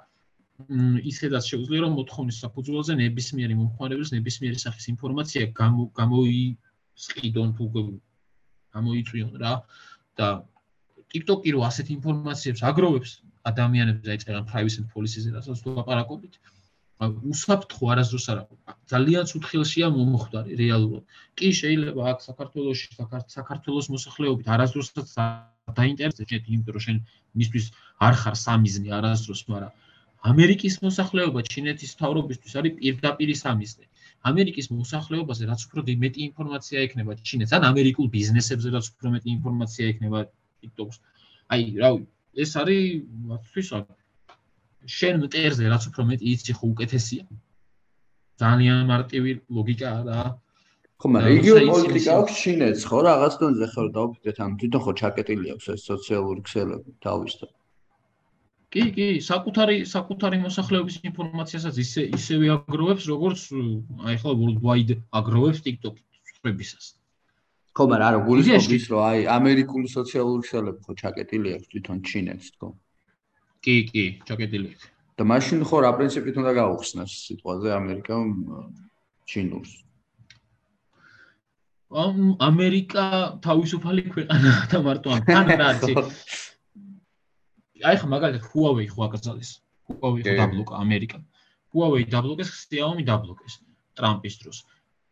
[1.12, 5.44] ისედაც შეუძლია რომ მოთხოვნის საფუძველზე ნებისმიერი მომხმარებლის ნებისმიერი სახის ინფორმაცია
[6.00, 7.66] გამოისყიდონ თუ
[8.76, 9.54] გამოიწვიონ რა
[10.20, 10.28] და
[11.16, 13.12] TikTok-ი რო ასეთ ინფორმაციებს აგროვებს
[13.52, 16.40] ადამიანებს აი წერან privacy policy-ზე რასაც თუ აპარაკობთ
[17.04, 18.44] უსაფრთხო არასდროს არა
[18.92, 21.04] ძალიან ცუთხილშია მომხდარი რეალურად.
[21.40, 22.88] კი შეიძლება აქ საქართველოსში
[23.36, 25.10] საქართველოს მოსახლეობით არასდროსაც
[25.80, 27.02] დაინტერესდეს იმიტომ რომ შენ
[27.42, 27.66] მისთვის
[28.08, 29.74] არ ხარ სამიზნე არასდროს მაგრამ
[30.32, 33.86] ამერიკის მოსახლეობა ჩინეთის თავრობისთვის არის პირდაპირ სამიზნე.
[34.32, 39.84] ამერიკის მოსახლეობაზე რაც უფრო მეტი ინფორმაცია ექნება ჩინეთს ან ამერიკულ ბიზნესებზე რაც უფრო მეტი ინფორმაცია
[39.94, 40.20] ექნება
[40.66, 41.02] TikTok-ს.
[41.54, 42.04] აი, რავი,
[42.36, 42.84] ეს არის
[43.32, 43.70] მათთვის
[44.86, 47.24] შენ მტერზე რაც უფრო მეტი იცი ხო უკეთესია.
[48.42, 50.24] ძალიან მარტივი ლოგიკაა რა.
[51.00, 55.48] ხო, მაგრამ იგივე პოლიტიკა აქვს შინეთს, ხო, რაღაც დონეზე ხო დავფიქრეთ, ამ თვითონ ხო ჩაკეტილი
[55.56, 57.52] აქვს ეს სოციალური ქსელები თავისთან.
[58.76, 63.42] კი, კი, საკუთარი საკუთარი მოსახლეობის ინფორმაციასაც ისე ისევე აგროვებს, როგორც
[64.12, 66.86] აი ხო worldwide აგროვებს TikTok-ი სწრებისას.
[67.76, 72.48] ხო, მაგრამ არა, გულისხმობ ის, რომ აი ამერიკული სოციალური ქსელები ხო ჩაკეტილი აქვს თვითონ ჩინეთს,
[72.56, 72.68] თქო.
[73.64, 74.86] კი, კი, ჩაკეტილი აქვს.
[75.16, 78.16] და მაშინ ხო რა პრინციპით უნდა გაუხსნას სიტყვაზე ამერიკა
[79.32, 79.72] ჩინურს?
[81.96, 82.18] ამ
[82.50, 83.06] ამერიკა
[83.46, 85.94] თავისუფალი ქვეყანაა და მარტო ამ კანადაში.
[87.90, 89.52] აი ხო მაგალითად Huawei ხო აკრძალეს.
[89.88, 91.20] Huawei ხო დაბლოკა ამერიკა.
[91.76, 93.60] Huawei დაბლოკეს, Xiaomi დაბლოკეს
[93.96, 94.58] ტრამპის დროს.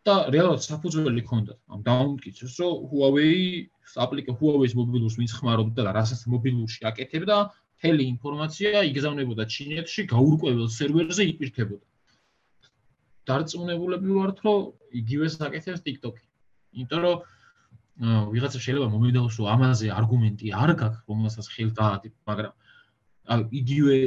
[0.07, 3.69] და რეალურად საფუძველი ქონდა ამ დაუნკიცოს რომ Huawei
[4.05, 7.37] აპლიკა Huawei-ის მობილურს ვინც ხმარობდა და რასაც მობილურში აკეთებდა
[7.83, 11.85] მთელი ინფორმაცია იგზავნებოდა ჩინეთში გაურკვეველ სერვერზე იპირთებოდა.
[13.27, 14.59] დარწმუნებულები ვართ რომ
[14.99, 16.23] იგივეს აკეთებს TikTok-ი.
[16.79, 17.17] იმიტომ რომ
[18.33, 23.97] ვიღაცა შეიძლება მომიდაოს რომ ამაზე არგუმენტი არ გაქვს რომელსაც ხელს დაადებ მაგრამ იგივე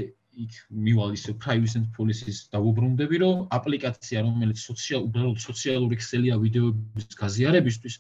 [0.45, 0.53] იქ
[0.87, 7.95] მივალ ისე privacy and policies დაუბრუნდები, რომ აპლიკაცია, რომელიც სოციალ უბრალოდ სოციალური ქსელია ვიდეოების გაზიარებისთვის,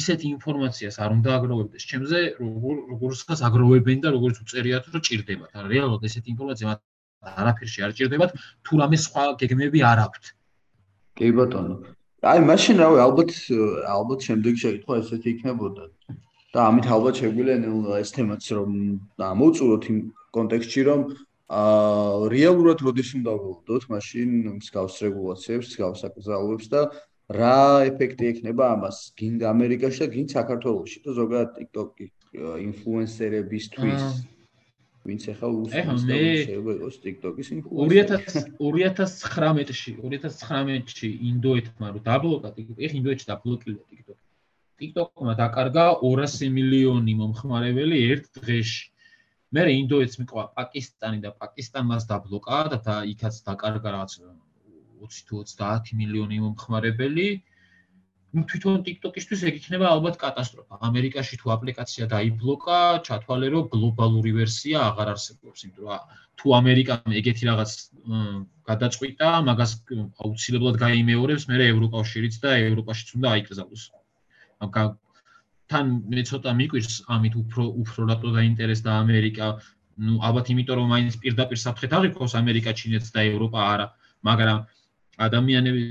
[0.00, 5.50] ისეთ ინფორმაციას არ უნდა აგროვებდეს ჩემზე, როგორ როგორცაც აგროვებენ და როგორც უწერიათ, რომ ჭირდებათ.
[5.58, 6.80] არა, რეალურად ესეთ ინფორმაცია მათ
[7.42, 8.30] არაფერში არ ჭირდებათ,
[8.64, 10.24] თუ რამე სხვა გეგმები არ აქვთ.
[11.18, 11.76] კი ბატონო.
[12.22, 13.30] აი, მაშინ რავი, ალბათ
[13.98, 15.84] ალბათ შემდეგ შეიტყვა ესეთი იქნებოდა.
[16.52, 18.72] და ამით ალბათ შეგვიძლია ეს თემაც რომ
[19.24, 19.98] ამოვწუროთ იმ
[20.36, 21.00] კონტექსტში, რომ
[21.52, 26.80] აა რეალურად როდის უნდა ვილდოთ მაშინ მსგავს რეგულაციებს, მსგავს აკრძალვებს და
[27.36, 27.56] რა
[27.92, 29.00] ეფექტი ექნება ამას?
[29.20, 32.06] გინდა ამერიკაში და გინდა საქართველოში და ზოგადად TikTok-ი
[32.68, 34.04] ინფლუენსერებისთვის
[35.02, 42.92] ვინც ახლა უსწრებს და შეიძლება იყოს TikTok-ის ინფლუენსერი 2019-ში 2019-ში ინდოეთმა რო დაბლოკა TikTok-ი ეხ
[43.00, 44.18] ინდოეთში დაბლოკილია TikTok.
[44.82, 48.91] TikTok-მა დაკარგა 200 მილიონი მომხმარებელი ერთ დღეში
[49.56, 56.38] მე ინდოეთს მიყვა პაკისტანი და პაკისტანმას დაბლოკა და იქაც დაკარგა რაღაც 20 თუ 30 მილიონი
[56.44, 57.28] მომხმარებელი
[58.32, 60.78] ну თვითონ TikTok-ისთვის ეგ იქნება ალბათ კატასტროფა.
[60.88, 62.78] ამერიკაში თუ აპლიკაცია დაიბლოკა,
[63.08, 67.72] ჩათვალე რომ გლობალური ვერსია აღარ არსებობს, იმიტომ რომ თუ ამერიკამ ეგეთი რაღაც
[68.70, 69.72] გადაწყვიტა, მაგას
[70.24, 73.84] აუცილებლად გაიმეორებს მე ევროკავშირიც და ევროპაშიც უნდა აიკრძალოს.
[75.72, 79.46] თან მე ცოტა მიკვირს ამით უფრო უფრო რატო დაინტერესდა ამერიკა.
[80.04, 83.86] ну ალბათ იმიტომ რომ მაინც პირდაპირ საფრთხეთ აღიქოს ამერიკა, ჩინეთს და ევროპა არა,
[84.28, 84.58] მაგრამ
[85.26, 85.82] ადამიანები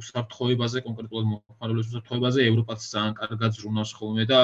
[0.00, 4.40] უსაფრთხოებაზე კონკრეტულად მოხარულებს უსაფრთხოებაზე ევროპაც ძალიან კარგად ზრუნავს ხოლმე და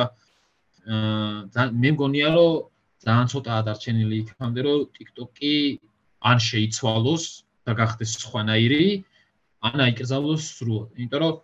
[1.82, 2.54] მე მგონია რომ
[3.06, 5.54] ძალიან ცოტაა დარჩენილი იქამდე რომ TikTok-ი
[6.30, 7.24] ან შეიცვალოს
[7.66, 8.84] და გახდეს სხვანაირი
[9.70, 10.88] ან აიკრძალოს სრულად.
[10.98, 11.34] იმიტომ რომ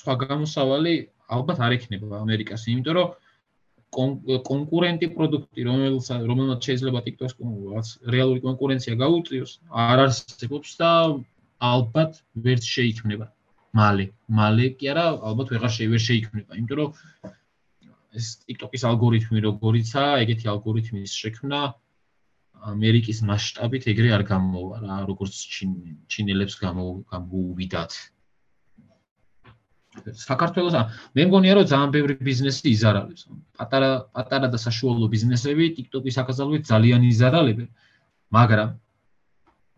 [0.00, 0.94] სხვა გამოსავალი
[1.34, 3.08] ალბათ არ ექნება ამერიკას, იმიტომ რომ
[4.46, 9.52] კონკურენტი პროდუქტი, რომელიც რომელმაც შეიძლება TikTok-ს რაღაც რეალური კონკურენცია გაუწიოს,
[9.86, 10.90] არ არსებობს და
[11.72, 13.26] ალბათ ვერც შეიქმნება.
[13.76, 14.06] მალე,
[14.40, 16.90] მალე კი არა, ალბათ ვეღარ შეიძლება შეიქმნება, იმიტომ რომ
[18.16, 21.60] ეს TikTok-ის ალგორითმი როგორიცაა, ეგეთი ალგორითმის შექმნა
[22.72, 25.34] ამერიკის მასშტაბით ეგრე არ გამოვა რა, როგორც
[26.12, 27.92] ჩინელებს გამოუვიდათ.
[30.04, 30.76] საქართველოს
[31.16, 33.22] მე მგონია რომ ძალიან ბევრი ბიზნესი იზარალებს.
[33.58, 37.68] პატარა პატარა და საშუალო ბიზნესები TikTok-ის აკაზალვით ძალიან იზარალებენ.
[38.36, 38.70] მაგრამ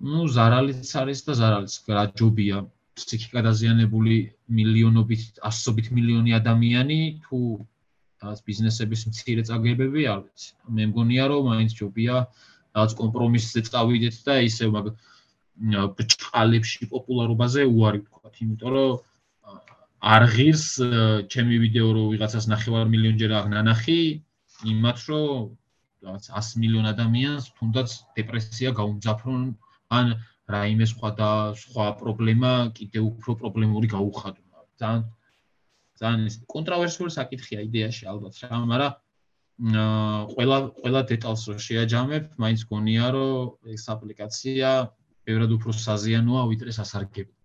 [0.01, 2.57] ну ზარალიც არის და ზარალიც გაჯობია
[2.99, 4.16] ფსიქიკა დაზიანებული
[4.59, 7.39] მილიონობით, ასობით მილიონი ადამიანი თუ
[8.23, 10.51] რაღაც ბიზნესების მცირე წაგებები არ ვიცი.
[10.75, 12.14] მე მგონია რომ მაინც ჯობია
[12.75, 14.87] რაღაც კომპრომისზე წავიდეთ და ისე მაგ
[15.99, 18.91] ბჭყალებში პოპულარობაზე უარი ვთქვათ, იმიტომ რომ
[19.99, 20.66] არ ღირს
[21.32, 23.99] ჩემი ვიდეო რო ვიღაცას ნახევარ მილიონჯერ აღნანახი
[24.72, 25.57] იმათ რომ
[26.07, 27.88] რაღაც 100 მილიონ ადამიანს თუნდაც
[28.18, 29.42] დეპრესია გაუმძაფრონ
[29.99, 30.07] ან
[30.55, 31.30] რაიმე სხვა და
[31.62, 34.42] სხვა პრობლემა კიდე უფრო პრობლემური გაუხადო
[34.78, 35.03] ძალიან
[35.99, 38.92] ძალიან ის კონტროვერსიული საკითხია იდეაში ალბათ რა მაგრამ
[40.34, 44.70] ყველა ყველა დეტალს რო შეაჯამებ მაინც გონია რომ ეს აპლიკაცია
[45.26, 47.38] ბევრად უფრო საზიანოა ვიდრე სასარგებლო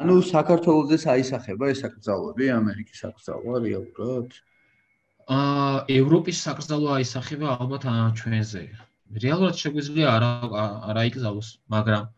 [0.00, 4.36] ანუ საქართველოსდე საისახება ეს აკრძალვები ამერიკის აკრძალვა რეალურად?
[5.34, 7.84] აა ევროპის აკრძალვა აისახება ალბათ
[8.20, 8.62] ჩვენზე.
[9.24, 10.30] რეალურად შეგვიძლია არა
[10.92, 12.08] არა იკრძალოს, მაგრამ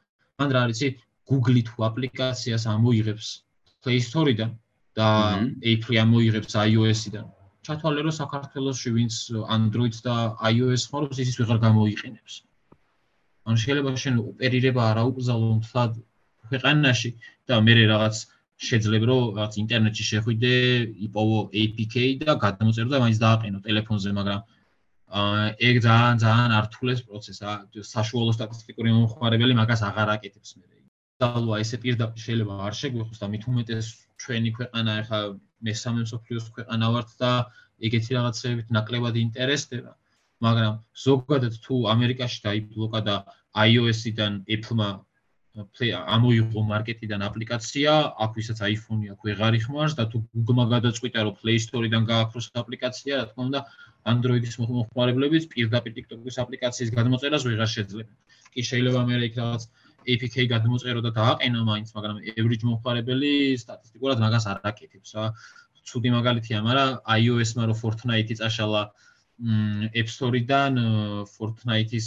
[0.45, 0.83] ან რა არის
[1.30, 3.28] Google-ი თუ აპლიკაციას ამოიღებს
[3.83, 4.55] Play Store-დან
[4.95, 5.09] და
[5.72, 7.26] Apple ამოიღებს iOS-დან.
[7.66, 9.14] ჩათვალე რომ საქართველოსში ვინც
[9.57, 10.14] Android-ს და
[10.55, 12.35] iOS-ს ხმარობს, ის ის ვეღარ გამოიყენებს.
[13.51, 15.99] ან შეიძლება შენ ოპერირება არა უკზალო მთლად
[16.53, 17.11] ქვეყანაში
[17.48, 18.16] და მე რაღაც
[18.62, 20.55] შეიძლება რომ რაღაც ინტერნეტში შეხვიდე,
[21.06, 21.94] იპოვო APK
[22.27, 24.40] და გადამოწერო და მაინც დააყენო ტელეფონზე, მაგრამ
[25.12, 27.48] აა ეგ ძალიან ძალიან ართულეს პროცესა.
[27.94, 30.72] საშუალო სტატისტიკური მომხმარებელი მაგას აღარ აკეთებს მე.
[31.22, 33.86] დალვა ესე პირდაპირ შეიძლება არ შეგვიხოს და მით უმეტეს
[34.22, 35.20] ჩვენი ქვეყანა ახლა
[35.66, 37.31] მესამე მსოფლიოს ქვეყანა ვართ და
[37.86, 39.93] ეგეთი რაღაცებით ნაკლებად ინტერესდება.
[40.47, 40.74] მაგრამ
[41.06, 43.16] ზოგადად თუ ამერიკაში დაიბლოკა და
[43.66, 44.90] iOS-დან Apple-მა
[45.53, 47.93] ამოიღო მარკეტიდან აპლიკაცია,
[48.24, 53.12] აქ ვისაც iPhone-ი აქვს ვეღარ იხმარს და თუ Google-მა გადაწყვიტა რომ Play Store-დან გააქროს აპლიკაცია,
[53.20, 53.61] რა თქმა უნდა,
[54.12, 58.16] Android-ის მომხმარებლებიც პირდაპირ TikTok-ის აპლიკაციის გადმოწერას ვეღარ შეძლებენ.
[58.53, 59.62] კი შეიძლება მე იქ რაღაც
[60.09, 65.27] APK გადმოწერო და დააყენო მაინც, მაგრამ average მომხმარებელი სტატისტიკურად მაგას არ აკეთებს, რა.
[65.83, 68.83] ცუდი მაგალითია, მაგრამ iOS-მა რო Fortnite-ი წაშალა
[69.99, 70.79] App Store-დან
[71.27, 72.07] Fortnite-ის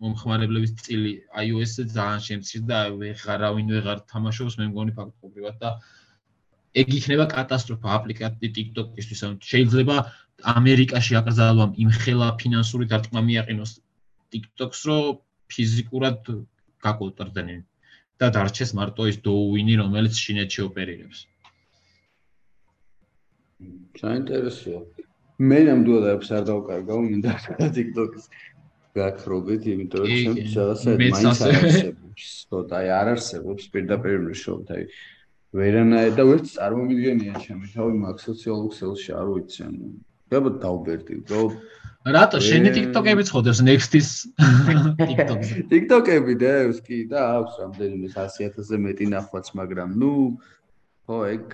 [0.00, 1.12] მომხმარებლების წილი
[1.44, 5.70] iOS-ზე ძალიან შემცირდა, ვეღარავინ ვეღარ თამაშობს, მე მგონი ფაქტობრივად და
[6.80, 9.22] ეგ იქნება კატასტროფა აპლიკაცია TikTok-ისთვის.
[9.50, 9.96] შეიძლება
[10.56, 13.72] ამერიკაში აკრძალვამ იმ ხელა ფინანსური დარტყმა მიაყენოს
[14.32, 15.18] TikTok-ს, რომ
[15.50, 16.32] ფიზიკურად
[16.86, 17.60] გაკოტრდნენ
[18.20, 21.26] და დარჩეს მარტო ის Douyin, რომელიც შინეთში ოპერირებს.
[24.00, 24.80] საინტერესოა.
[25.40, 27.32] მე ნამდვილად აქვს არ დავკარგავ, მინდა
[27.76, 28.24] TikTok-ის
[28.96, 32.24] გაქრობით, იმიტომ რომ ჩემს რაღაცა მაინც არსებობს.
[32.50, 34.84] ცოტა აი არ არსებობს პირდაპირ მშობ, აი
[35.60, 39.86] ვერანაირ და ვერც წარმომიდგენია ჩემი თავი მაგ სოციალურ ქსელში არ ვიცი ანუ.
[40.30, 41.42] გაბა დაუბერდი, რო
[42.06, 42.38] რატო?
[42.40, 44.08] შენი TikTok-ები წოდებს Next-ის
[45.10, 45.56] TikTok-ზე?
[45.68, 50.14] TikTok-ები დევს კი და აქვს რამდენიმე 100000-ზე მეტი ნახვაც, მაგრამ ნუ
[51.04, 51.46] ხო ეგ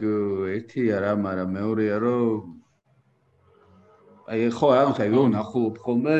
[0.52, 2.44] ერთი არა, მაგრამ მეორეა რომ
[4.26, 6.16] აი ხო ანუ აი რომ ნახულობ ხოლმე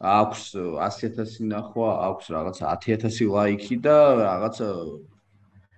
[0.00, 0.42] აქვს
[0.80, 4.68] 100000 ნახვა, აქვს რაღაცა 10000 ლაიქი და რაღაცა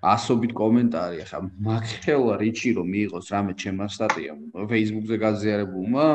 [0.03, 1.17] ასობით კომენტარი.
[1.27, 4.41] ახლა მაგხელა რიჩი რომ მიიღოს რამე ჩემმა სტატიამ
[4.71, 6.07] Facebook-ზე გაზიარებულმა,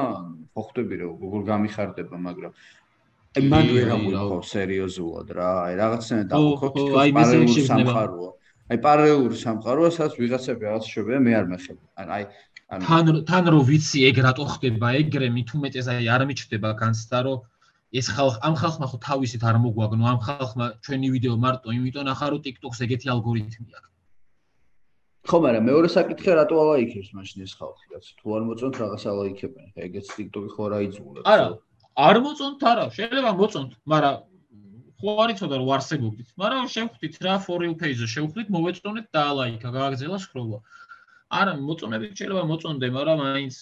[0.55, 2.51] ხო ხვდები რომ როგორ გამიხარდება, მაგრამ
[3.51, 5.49] მან ვერ ამბობ სერიოზულად რა.
[5.67, 8.31] აი რაღაცნაირად დავუქო თვითონ პარალელურ სამყაროა.
[8.71, 11.83] აი პარალელურ სამყაროა, სადაც ვიღაცები რაღაც შევია, მე არ მეხები.
[12.07, 12.23] აი
[12.67, 17.39] თან თან რო ვიცი ეგ რატო ხდება ეგრე მით უმეტეს აი არ მიჩდება განცდა რომ
[17.95, 22.27] ეს ხალხ ამ ხალხმა ხო თავისით არ მოგვაგნო ამ ხალხმა ჩვენი ვიდეო მარტო იმიტომ ახლა
[22.33, 23.91] რომ TikTok-ს ეგეთი ალგორითმი აქვს.
[25.27, 27.85] ხო მაგრამ მეორე საკითხი რატო ალაიქებს მაშინ ეს ხალხი?
[27.95, 29.67] რაც თუ არ მოწონთ რაღაც ალაიქებენ.
[29.87, 31.47] ეგეც TikTok-ი ხო რა იძულებს არა
[31.97, 34.15] არ მოწონთ არა შეიძლება მოწონთ მაგრამ
[34.97, 39.69] ხო არ იცოდა რომ არსებობდით მაგრამ შევხვდით რა for real page-ზე შევხვდით მოვეწონეთ და ალაიქა
[39.77, 40.59] გააგზელა სკროლა
[41.39, 43.55] არა მოწონებით შეიძლება მოწონდე მაგრამ მაინც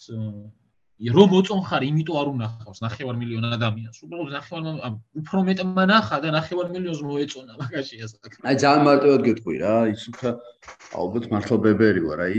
[0.95, 3.97] რომ მოწონხარ, იმიტომ არ უნახავს 9 მილიონი ადამიანს.
[4.07, 8.43] უბრალოდ 9 უფრო მეტმა ნახა და 9 მილიონს მოეწონა მაგაშია საქმე.
[8.47, 10.29] აი ძალიან მარტივად გეტყვი რა, ის უფრო
[10.95, 12.35] ალბათ მართლა ბებერი ვარ, აი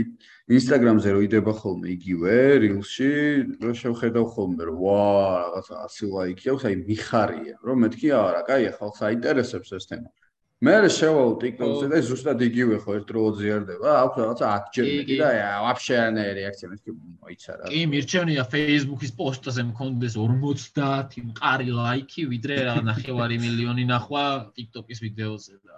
[0.57, 3.13] Instagram-ზე რო იდება ხოლმე იგივე Reels-ში,
[3.61, 5.05] რო შევხედავ ხოლმე რომ ვა,
[5.37, 10.09] რაღაცა 100 ლაიქი აქვს, აი მიხარია, რომ მეთქი არა, კაია, ხალხს აინტერესებს ეს თემა.
[10.57, 15.17] მე რა შევალ TikTok-ზე და ზუსტად იგივე ხო ერთდროულად ზიარდება, აქვს რაღაცა 10 ჯერ მეტი
[15.19, 15.27] და
[15.65, 17.65] ვაფშე არა რეაქცია მეთქი მოიცა რა.
[17.69, 24.23] კი, მირჩენია Facebook-ის პოსტზე მქონდეს 50 მყარი ლაიქი, ვიდრე რა 9 მილიონი ნახვა
[24.57, 25.77] TikTok-ის ვიდეოზე და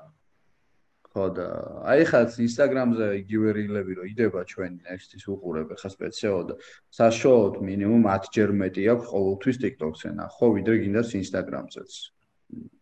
[1.10, 1.47] ხო და
[1.89, 6.56] აი ხა Instagram-ზე იგივე რილები რო იდება ჩვენი next-ის უყურებ ხა სპეციალურად და
[6.95, 11.91] საშუალოდ მინიმუმ 10 ჯერ მეტი აქვს ყოველთვის TikTok-ზე ნახო, ვიდრე გინდას Instagram-ზეც.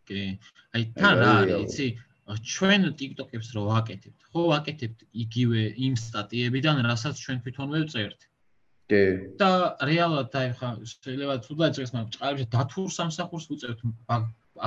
[0.07, 0.23] კი.
[0.76, 1.88] აი თან არის, იცი?
[2.27, 8.19] ჩვენ TikTok-ებს რო ვაკეთებთ, ხო ვაკეთებთ იგივე იმ სტატიებიდან, რასაც ჩვენ თვითონ ვევწერთ.
[8.88, 9.03] კი.
[9.39, 9.49] და
[9.84, 13.80] რეალურად აი ხა შეიძლება თუ დაიწყეს მაგ ჭყალებში დათურ სამსახურს უწევთ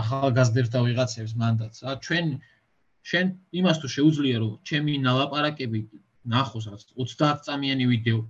[0.01, 1.79] ახალგაზრდებს და ვიღაცებს მანდატს.
[1.89, 2.27] ა ჩვენ
[3.11, 3.27] შენ
[3.61, 5.81] იმას თუ შეუძლია რომ ჩემი ნალაპარაკები
[6.35, 8.21] ნახოს რაც 30 წამიანი ვიდეო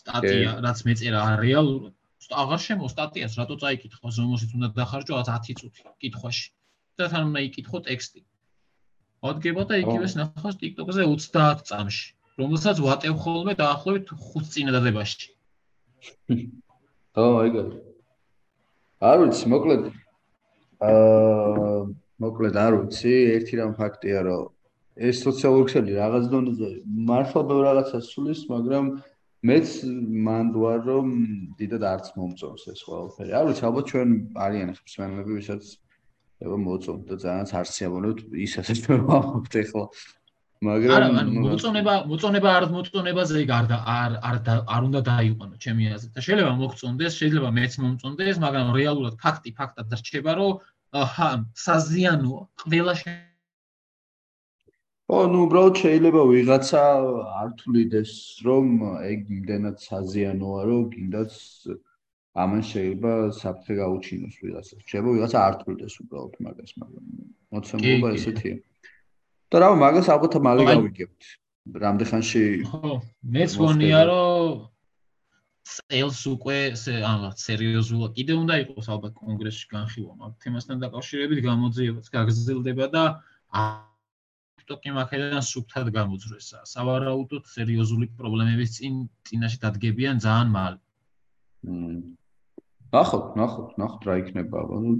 [0.00, 1.94] სტატია რაც მეწერა რეალურად
[2.42, 6.46] აღარ შემო სტატიას რატო წაიკითხო ზომოსით უნდა დახარჯო 10 წუთი კითხვაში.
[6.98, 8.20] და თან უნდა იკითხო ტექსტი.
[9.28, 12.06] ოდგება და იგივეს ნახოს TikTok-ზე 30 წამში
[12.38, 15.30] რომელსაც ვატევ ხოლმე დაახლოებით 5 წინადადებაში.
[17.22, 17.64] ო ეგა
[19.10, 19.82] არ ვიცი მოკლედ.
[20.90, 21.78] აა
[22.22, 24.46] მოკლედ არ ვიცი ერთი რამ ფაქტია რომ
[25.08, 26.70] ეს სოციალური ქსელი რაღაც დონეზე
[27.10, 28.86] მართლა ბევრ რაღაცას სულის მაგრამ
[29.46, 29.66] მეც
[30.26, 31.10] მან ვარ რომ
[31.58, 33.30] დიდად არც მომწონს ეს ყველაფერი.
[33.38, 35.62] არ ვიცი, ალბათ ჩვენ არიან მსმენელები, ვისაც
[36.42, 39.84] ეხლა მოწონთ და ძალიანაც არციამოვნებთ ის რასაც მე ვამბობთ ეხლა.
[40.58, 44.36] მაგრამ მოწონება მოწონება არ მოწონებაზე გარდა არ არ
[44.74, 46.12] არ უნდა დაიყვანო ჩემი აზრით.
[46.18, 50.52] და შეიძლება მოგწონდეს, შეიძლება მეც მომწონდეს, მაგრამ რეალურად ფაქტი ფაქტად რჩება, რომ
[50.98, 52.42] აა საზიანოა.
[52.66, 53.27] ყველა შე
[55.08, 56.82] ო ნუ უბრალოდ შეიძლება ვიღაცა
[57.40, 58.12] არ თulides
[58.44, 58.66] რომ
[59.08, 61.32] ეგ იმდენად საზიანოა რომ კიდაც
[62.44, 64.80] ამან შეიძლება საფრთხე გაუჩინოს ვიღაცას.
[64.84, 67.04] შეიძლება ვიღაცა არ თulides უბრალოდ მაგას, მაგრამ
[67.56, 68.56] მოცემულობა ესეთია.
[69.48, 71.22] და რა მაგას ალბათ მალე გავიგებთ.
[71.76, 72.92] რამდენ ხანში ხო,
[73.34, 74.68] მეც გონია რომ
[75.68, 76.58] წელს უკვე
[77.04, 83.02] ანუ სერიოზულად კიდე უნდა იყოს ალბათ კონგრესში განხილვა მაგ თემასთან დაკავშირებით გამოძიებაც გაგრძელდება და
[84.68, 86.48] TikTok-ი მაგედან სუფთად გამოძრეს.
[86.68, 90.78] სავარაუდოდ სერიოზული პრობლემების წინ წინაშე დადგებიან ძალიან მალე.
[92.92, 94.58] ნახოთ, ნახოთ, ნახოთ რა იქნება.
[94.76, 94.90] ანუ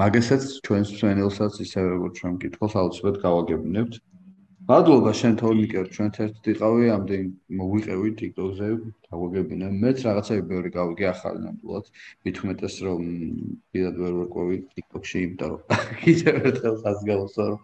[0.00, 3.94] მაგასაც ჩვენს ჩანელსაც ისე როგორც ჩვენ მკითხოს აუცილებლად გავაგებინებთ.
[4.70, 7.24] მადლობა შენ თორნიკერ, ჩვენ ერთ იყავი ამდენ
[7.60, 8.68] მოგვიყევი TikTok-ზე,
[9.10, 9.66] გავაგებინე.
[9.84, 11.86] მეც რაღაცები ბევრი გავიგე ახალი ნამდვილად.
[12.24, 13.00] მithumetes რომ
[13.72, 15.60] კიდევ ვერ ვერკვევი TikTok-ში, იმიტომ რომ
[16.04, 17.60] კიდევ ერთხელ ხაზგავსო რომ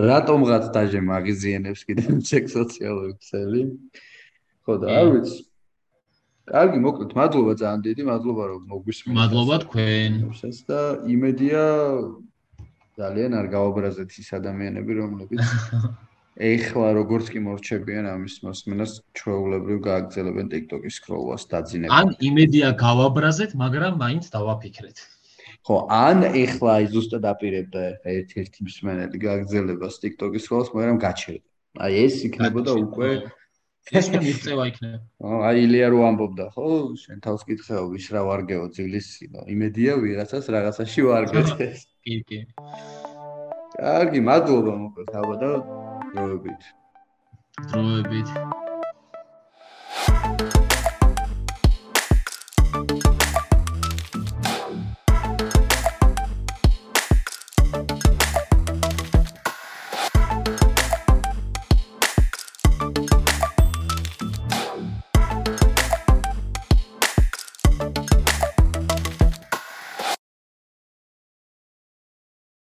[0.00, 3.62] რატომღაც დაჟე მაგიზიანებს კიდე ჩეკ სოციალური ქსელი.
[4.64, 5.40] ხო და არ ვიცი.
[6.52, 9.14] კარგი, მოკლედ, მადლობა ძალიან დიდი, მადლობა რომ მოგვისმენთ.
[9.18, 10.12] მადლობა თქვენ.
[10.68, 11.62] და იმედია
[12.98, 15.40] ძალიან არ გავაბრაზეთ ის ადამიანები, რომლებიც
[16.52, 21.92] ეხლა როგორც კი მორჩებიან ამის მოსმენას, ჩვეულებრივ გააგრძელებენ TikTok-ის scroll-ას დაძინებას.
[21.92, 24.96] ან იმედია გავაბრაზეთ, მაგრამ მაინც დავაფიქრეთ.
[25.62, 31.46] ხო, ან ეხლა ზუსტად აპირებდა ერთ-ერთი მსმენელი გააგრძელებას TikTok-ის scroll-ს, მაგრამ გაჩერდა.
[31.86, 33.10] აი ეს იქნებოდა უკვე
[33.90, 34.98] ეს მე მიწევა იქნება.
[35.22, 36.66] ო, აი ილია რო ამბობდა, ხო,
[37.02, 39.42] შენ თავს კითხეობის რა ვარგეო ძილის სინო.
[39.54, 41.48] იმედია ვიღაცას რაღაცაში ვარგეთ.
[42.06, 42.38] კი, კი.
[43.78, 45.50] კარგი, მადლობა მოკლედ, აბა და
[46.14, 46.62] დროებით.
[47.70, 48.28] დროებით.